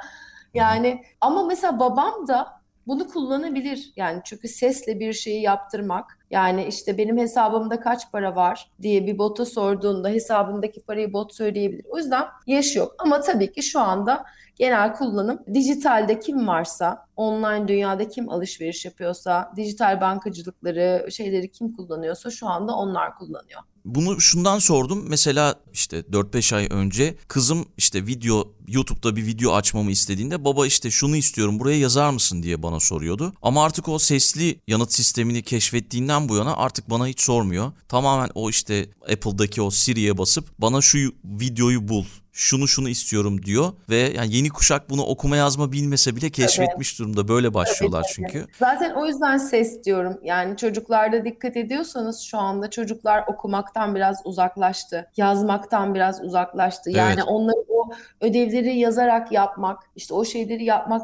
yani 0.53 1.01
ama 1.21 1.43
mesela 1.43 1.79
babam 1.79 2.27
da 2.27 2.60
bunu 2.87 3.07
kullanabilir. 3.07 3.91
Yani 3.95 4.21
çünkü 4.23 4.47
sesle 4.47 4.99
bir 4.99 5.13
şeyi 5.13 5.41
yaptırmak 5.41 6.19
yani 6.31 6.65
işte 6.65 6.97
benim 6.97 7.17
hesabımda 7.17 7.79
kaç 7.79 8.11
para 8.11 8.35
var 8.35 8.71
diye 8.81 9.07
bir 9.07 9.17
bota 9.17 9.45
sorduğunda 9.45 10.09
hesabındaki 10.09 10.81
parayı 10.81 11.13
bot 11.13 11.35
söyleyebilir. 11.35 11.85
O 11.89 11.97
yüzden 11.97 12.25
yaş 12.47 12.75
yok. 12.75 12.95
Ama 12.99 13.21
tabii 13.21 13.51
ki 13.51 13.63
şu 13.63 13.79
anda 13.79 14.25
genel 14.61 14.93
kullanım 14.93 15.39
dijitalde 15.53 16.19
kim 16.19 16.47
varsa, 16.47 17.05
online 17.15 17.67
dünyada 17.67 18.09
kim 18.09 18.29
alışveriş 18.29 18.85
yapıyorsa, 18.85 19.53
dijital 19.55 20.01
bankacılıkları, 20.01 21.07
şeyleri 21.11 21.51
kim 21.51 21.73
kullanıyorsa 21.73 22.31
şu 22.31 22.47
anda 22.47 22.75
onlar 22.75 23.17
kullanıyor. 23.17 23.61
Bunu 23.85 24.21
şundan 24.21 24.59
sordum. 24.59 25.05
Mesela 25.09 25.55
işte 25.73 25.99
4-5 25.99 26.55
ay 26.55 26.67
önce 26.71 27.15
kızım 27.27 27.65
işte 27.77 28.07
video 28.07 28.47
YouTube'da 28.67 29.15
bir 29.15 29.25
video 29.25 29.53
açmamı 29.53 29.91
istediğinde 29.91 30.45
baba 30.45 30.67
işte 30.67 30.91
şunu 30.91 31.15
istiyorum 31.15 31.59
buraya 31.59 31.77
yazar 31.77 32.09
mısın 32.09 32.43
diye 32.43 32.63
bana 32.63 32.79
soruyordu. 32.79 33.33
Ama 33.41 33.65
artık 33.65 33.87
o 33.87 33.99
sesli 33.99 34.59
yanıt 34.67 34.93
sistemini 34.93 35.41
keşfettiğinden 35.41 36.29
bu 36.29 36.35
yana 36.35 36.57
artık 36.57 36.89
bana 36.89 37.07
hiç 37.07 37.21
sormuyor. 37.21 37.71
Tamamen 37.87 38.29
o 38.35 38.49
işte 38.49 38.89
Apple'daki 39.11 39.61
o 39.61 39.69
Siri'ye 39.69 40.17
basıp 40.17 40.45
bana 40.59 40.81
şu 40.81 40.97
videoyu 41.23 41.87
bul 41.87 42.05
şunu 42.33 42.67
şunu 42.67 42.89
istiyorum 42.89 43.43
diyor 43.43 43.73
ve 43.89 43.95
yani 43.97 44.35
yeni 44.35 44.49
kuşak 44.49 44.89
bunu 44.89 45.03
okuma 45.03 45.37
yazma 45.37 45.71
bilmese 45.71 46.15
bile 46.15 46.29
keşfetmiş 46.29 46.91
evet. 46.91 46.99
durumda. 46.99 47.27
Böyle 47.27 47.53
başlıyorlar 47.53 48.03
evet, 48.05 48.11
çünkü. 48.15 48.47
Zaten 48.59 48.93
o 48.93 49.05
yüzden 49.05 49.37
ses 49.37 49.83
diyorum. 49.83 50.19
Yani 50.23 50.57
çocuklarda 50.57 51.25
dikkat 51.25 51.57
ediyorsanız 51.57 52.19
şu 52.19 52.37
anda 52.37 52.69
çocuklar 52.69 53.23
okumaktan 53.27 53.95
biraz 53.95 54.21
uzaklaştı. 54.25 55.11
Yazmaktan 55.17 55.95
biraz 55.95 56.23
uzaklaştı. 56.23 56.89
Yani 56.89 57.13
evet. 57.13 57.23
onları 57.27 57.65
o 57.69 57.89
ödevleri 58.21 58.77
yazarak 58.77 59.31
yapmak, 59.31 59.79
işte 59.95 60.13
o 60.13 60.25
şeyleri 60.25 60.63
yapmak 60.63 61.01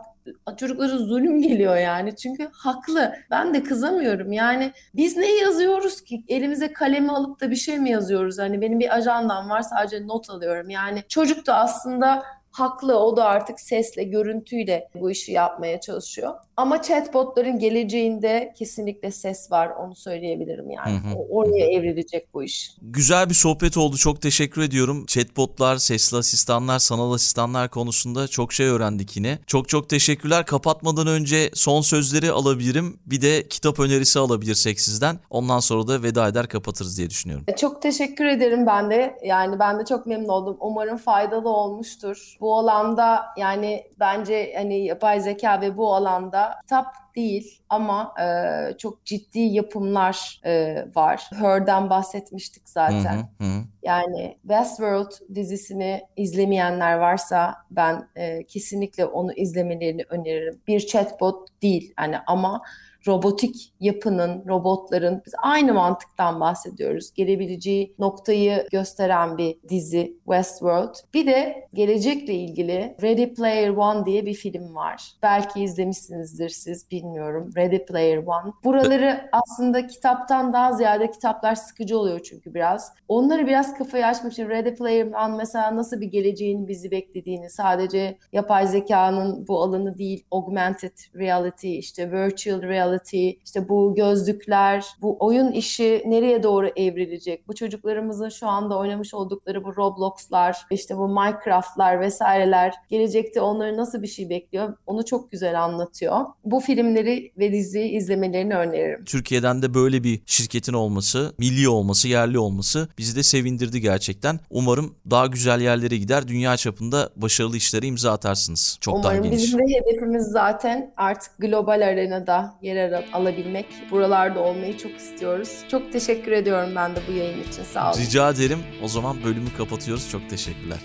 çocuklara 0.57 0.97
zulüm 0.97 1.41
geliyor 1.41 1.77
yani. 1.77 2.15
Çünkü 2.15 2.49
haklı. 2.53 3.13
Ben 3.31 3.53
de 3.53 3.63
kızamıyorum. 3.63 4.31
Yani 4.31 4.71
biz 4.95 5.17
ne 5.17 5.35
yazıyoruz 5.35 6.01
ki? 6.01 6.23
Elimize 6.27 6.73
kalemi 6.73 7.11
alıp 7.11 7.41
da 7.41 7.51
bir 7.51 7.55
şey 7.55 7.79
mi 7.79 7.89
yazıyoruz? 7.89 8.39
Hani 8.39 8.61
benim 8.61 8.79
bir 8.79 8.95
ajandam 8.95 9.49
var 9.49 9.61
sadece 9.61 10.07
not 10.07 10.29
alıyorum. 10.29 10.69
Yani 10.69 11.03
çocuk 11.09 11.47
da 11.47 11.55
aslında 11.55 12.23
haklı. 12.51 12.99
O 12.99 13.17
da 13.17 13.25
artık 13.25 13.59
sesle, 13.59 14.03
görüntüyle 14.03 14.89
bu 14.95 15.11
işi 15.11 15.31
yapmaya 15.31 15.79
çalışıyor. 15.79 16.35
Ama 16.57 16.81
chatbotların 16.81 17.59
geleceğinde 17.59 18.53
kesinlikle 18.57 19.11
ses 19.11 19.51
var. 19.51 19.69
Onu 19.69 19.95
söyleyebilirim 19.95 20.71
yani. 20.71 20.91
Hı 20.91 21.09
hı. 21.09 21.15
Oraya 21.29 21.65
evrilecek 21.65 22.33
bu 22.33 22.43
iş. 22.43 22.71
Güzel 22.81 23.29
bir 23.29 23.33
sohbet 23.33 23.77
oldu. 23.77 23.97
Çok 23.97 24.21
teşekkür 24.21 24.61
ediyorum. 24.61 25.05
Chatbotlar, 25.05 25.77
sesli 25.77 26.17
asistanlar, 26.17 26.79
sanal 26.79 27.13
asistanlar 27.13 27.69
konusunda 27.69 28.27
çok 28.27 28.53
şey 28.53 28.67
öğrendik 28.67 29.17
yine. 29.17 29.39
Çok 29.47 29.69
çok 29.69 29.89
teşekkürler. 29.89 30.45
Kapatmadan 30.45 31.07
önce 31.07 31.49
son 31.53 31.81
sözleri 31.81 32.31
alabilirim. 32.31 32.99
Bir 33.05 33.21
de 33.21 33.47
kitap 33.47 33.79
önerisi 33.79 34.19
alabilirsek 34.19 34.81
sizden. 34.81 35.19
Ondan 35.29 35.59
sonra 35.59 35.87
da 35.87 36.03
veda 36.03 36.27
eder 36.27 36.47
kapatırız 36.47 36.97
diye 36.97 37.09
düşünüyorum. 37.09 37.45
E, 37.47 37.55
çok 37.55 37.81
teşekkür 37.81 38.25
ederim 38.25 38.65
ben 38.65 38.89
de. 38.89 39.17
Yani 39.23 39.59
ben 39.59 39.79
de 39.79 39.85
çok 39.85 40.05
memnun 40.05 40.27
oldum. 40.27 40.57
Umarım 40.59 40.97
faydalı 40.97 41.49
olmuştur. 41.49 42.37
Bu 42.41 42.57
alanda 42.57 43.25
yani 43.37 43.83
bence 43.99 44.53
hani 44.57 44.85
yapay 44.85 45.21
zeka 45.21 45.61
ve 45.61 45.77
bu 45.77 45.95
alanda 45.95 46.46
kitap 46.61 47.15
değil 47.15 47.61
ama 47.69 48.13
e, 48.21 48.77
çok 48.77 49.05
ciddi 49.05 49.39
yapımlar 49.39 50.41
e, 50.45 50.85
var. 50.95 51.29
Her'den 51.33 51.89
bahsetmiştik 51.89 52.69
zaten. 52.69 53.15
Hı 53.15 53.45
hı 53.45 53.47
hı. 53.47 53.63
Yani 53.83 54.37
Westworld 54.41 55.11
dizisini 55.35 56.01
izlemeyenler 56.15 56.97
varsa 56.97 57.55
ben 57.71 58.09
e, 58.15 58.43
kesinlikle 58.43 59.05
onu 59.05 59.33
izlemelerini 59.33 60.03
öneririm. 60.09 60.61
Bir 60.67 60.79
chatbot 60.79 61.61
değil 61.61 61.93
yani 61.99 62.17
ama 62.27 62.61
robotik 63.07 63.73
yapının, 63.79 64.43
robotların 64.47 65.21
biz 65.25 65.33
aynı 65.41 65.73
mantıktan 65.73 66.39
bahsediyoruz. 66.39 67.13
Gelebileceği 67.13 67.95
noktayı 67.99 68.67
gösteren 68.71 69.37
bir 69.37 69.57
dizi 69.69 70.17
Westworld. 70.25 70.95
Bir 71.13 71.27
de 71.27 71.67
gelecekle 71.73 72.33
ilgili 72.33 72.95
Ready 73.01 73.33
Player 73.33 73.69
One 73.69 74.05
diye 74.05 74.25
bir 74.25 74.33
film 74.33 74.75
var. 74.75 75.11
Belki 75.23 75.63
izlemişsinizdir 75.63 76.49
siz 76.49 76.91
bilmiyorum. 76.91 77.51
Ready 77.57 77.85
Player 77.85 78.17
One. 78.17 78.51
Buraları 78.63 79.29
aslında 79.31 79.87
kitaptan 79.87 80.53
daha 80.53 80.73
ziyade 80.73 81.11
kitaplar 81.11 81.55
sıkıcı 81.55 81.99
oluyor 81.99 82.19
çünkü 82.19 82.53
biraz. 82.53 82.93
Onları 83.07 83.47
biraz 83.47 83.73
kafayı 83.73 84.05
için 84.31 84.49
Ready 84.49 84.73
Player 84.73 85.05
One 85.05 85.37
mesela 85.37 85.75
nasıl 85.75 86.01
bir 86.01 86.07
geleceğin 86.07 86.67
bizi 86.67 86.91
beklediğini 86.91 87.49
sadece 87.49 88.17
yapay 88.33 88.67
zekanın 88.67 89.47
bu 89.47 89.63
alanı 89.63 89.97
değil 89.97 90.25
augmented 90.31 90.97
reality 91.15 91.77
işte 91.79 92.11
virtual 92.11 92.61
reality 92.61 92.96
işte 93.45 93.69
bu 93.69 93.95
gözlükler 93.95 94.85
bu 95.01 95.17
oyun 95.19 95.51
işi 95.51 96.03
nereye 96.05 96.43
doğru 96.43 96.67
evrilecek 96.75 97.47
bu 97.47 97.55
çocuklarımızın 97.55 98.29
şu 98.29 98.47
anda 98.47 98.77
oynamış 98.77 99.13
oldukları 99.13 99.63
bu 99.63 99.75
Roblox'lar 99.75 100.57
işte 100.71 100.97
bu 100.97 101.07
Minecraft'lar 101.07 101.99
vesaireler 102.01 102.73
gelecekte 102.89 103.41
onları 103.41 103.77
nasıl 103.77 104.01
bir 104.01 104.07
şey 104.07 104.29
bekliyor 104.29 104.73
onu 104.85 105.05
çok 105.05 105.31
güzel 105.31 105.63
anlatıyor. 105.63 106.25
Bu 106.45 106.59
filmleri 106.59 107.31
ve 107.37 107.51
diziyi 107.51 107.89
izlemelerini 107.89 108.55
öneririm. 108.55 109.05
Türkiye'den 109.05 109.61
de 109.61 109.73
böyle 109.73 110.03
bir 110.03 110.21
şirketin 110.25 110.73
olması, 110.73 111.33
milli 111.37 111.69
olması, 111.69 112.07
yerli 112.07 112.39
olması 112.39 112.87
bizi 112.97 113.15
de 113.15 113.23
sevindirdi 113.23 113.81
gerçekten. 113.81 114.39
Umarım 114.49 114.95
daha 115.09 115.25
güzel 115.25 115.61
yerlere 115.61 115.97
gider, 115.97 116.27
dünya 116.27 116.57
çapında 116.57 117.09
başarılı 117.15 117.57
işlere 117.57 117.85
imza 117.87 118.11
atarsınız. 118.11 118.77
Çok 118.81 119.03
daha 119.03 119.11
Umarım 119.11 119.23
geniş. 119.23 119.43
bizim 119.43 119.59
de 119.59 119.63
hedefimiz 119.63 120.23
zaten 120.23 120.93
artık 120.97 121.31
global 121.39 121.87
arenada 121.87 122.55
yer 122.61 122.77
al- 122.91 123.21
alabilmek. 123.21 123.65
Buralarda 123.91 124.39
olmayı 124.39 124.77
çok 124.77 124.91
istiyoruz. 124.97 125.49
Çok 125.71 125.91
teşekkür 125.93 126.31
ediyorum 126.31 126.69
ben 126.75 126.95
de 126.95 126.99
bu 127.07 127.11
yayın 127.11 127.43
için. 127.51 127.63
Sağ 127.73 127.91
olun. 127.91 127.99
Rica 128.01 128.29
ederim. 128.29 128.59
O 128.83 128.87
zaman 128.87 129.23
bölümü 129.23 129.49
kapatıyoruz. 129.57 130.09
Çok 130.11 130.29
teşekkürler. 130.29 130.77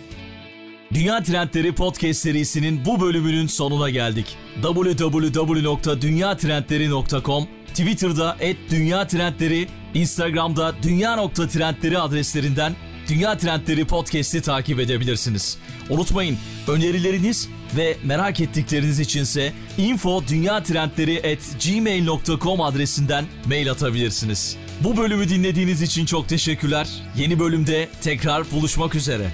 Dünya 0.94 1.22
Trendleri 1.22 1.74
Podcast 1.74 2.20
serisinin 2.20 2.84
bu 2.84 3.00
bölümünün 3.00 3.46
sonuna 3.46 3.90
geldik. 3.90 4.36
www.dünyatrendleri.com 4.62 7.46
Twitter'da 7.66 8.36
@dünyatrendleri, 8.70 9.68
Instagram'da 9.94 10.72
dünya.trendleri 10.82 11.98
adreslerinden 11.98 12.72
Dünya 13.08 13.38
Trendleri 13.38 13.84
Podcast'i 13.84 14.42
takip 14.42 14.80
edebilirsiniz. 14.80 15.58
Unutmayın 15.90 16.38
önerileriniz 16.68 17.48
ve 17.76 17.96
merak 18.04 18.40
ettikleriniz 18.40 19.00
içinse 19.00 19.52
info 19.78 20.22
gmail.com 21.66 22.60
adresinden 22.60 23.24
mail 23.46 23.70
atabilirsiniz. 23.70 24.56
Bu 24.80 24.96
bölümü 24.96 25.28
dinlediğiniz 25.28 25.82
için 25.82 26.06
çok 26.06 26.28
teşekkürler. 26.28 26.88
Yeni 27.16 27.38
bölümde 27.38 27.88
tekrar 28.02 28.50
buluşmak 28.50 28.94
üzere. 28.94 29.30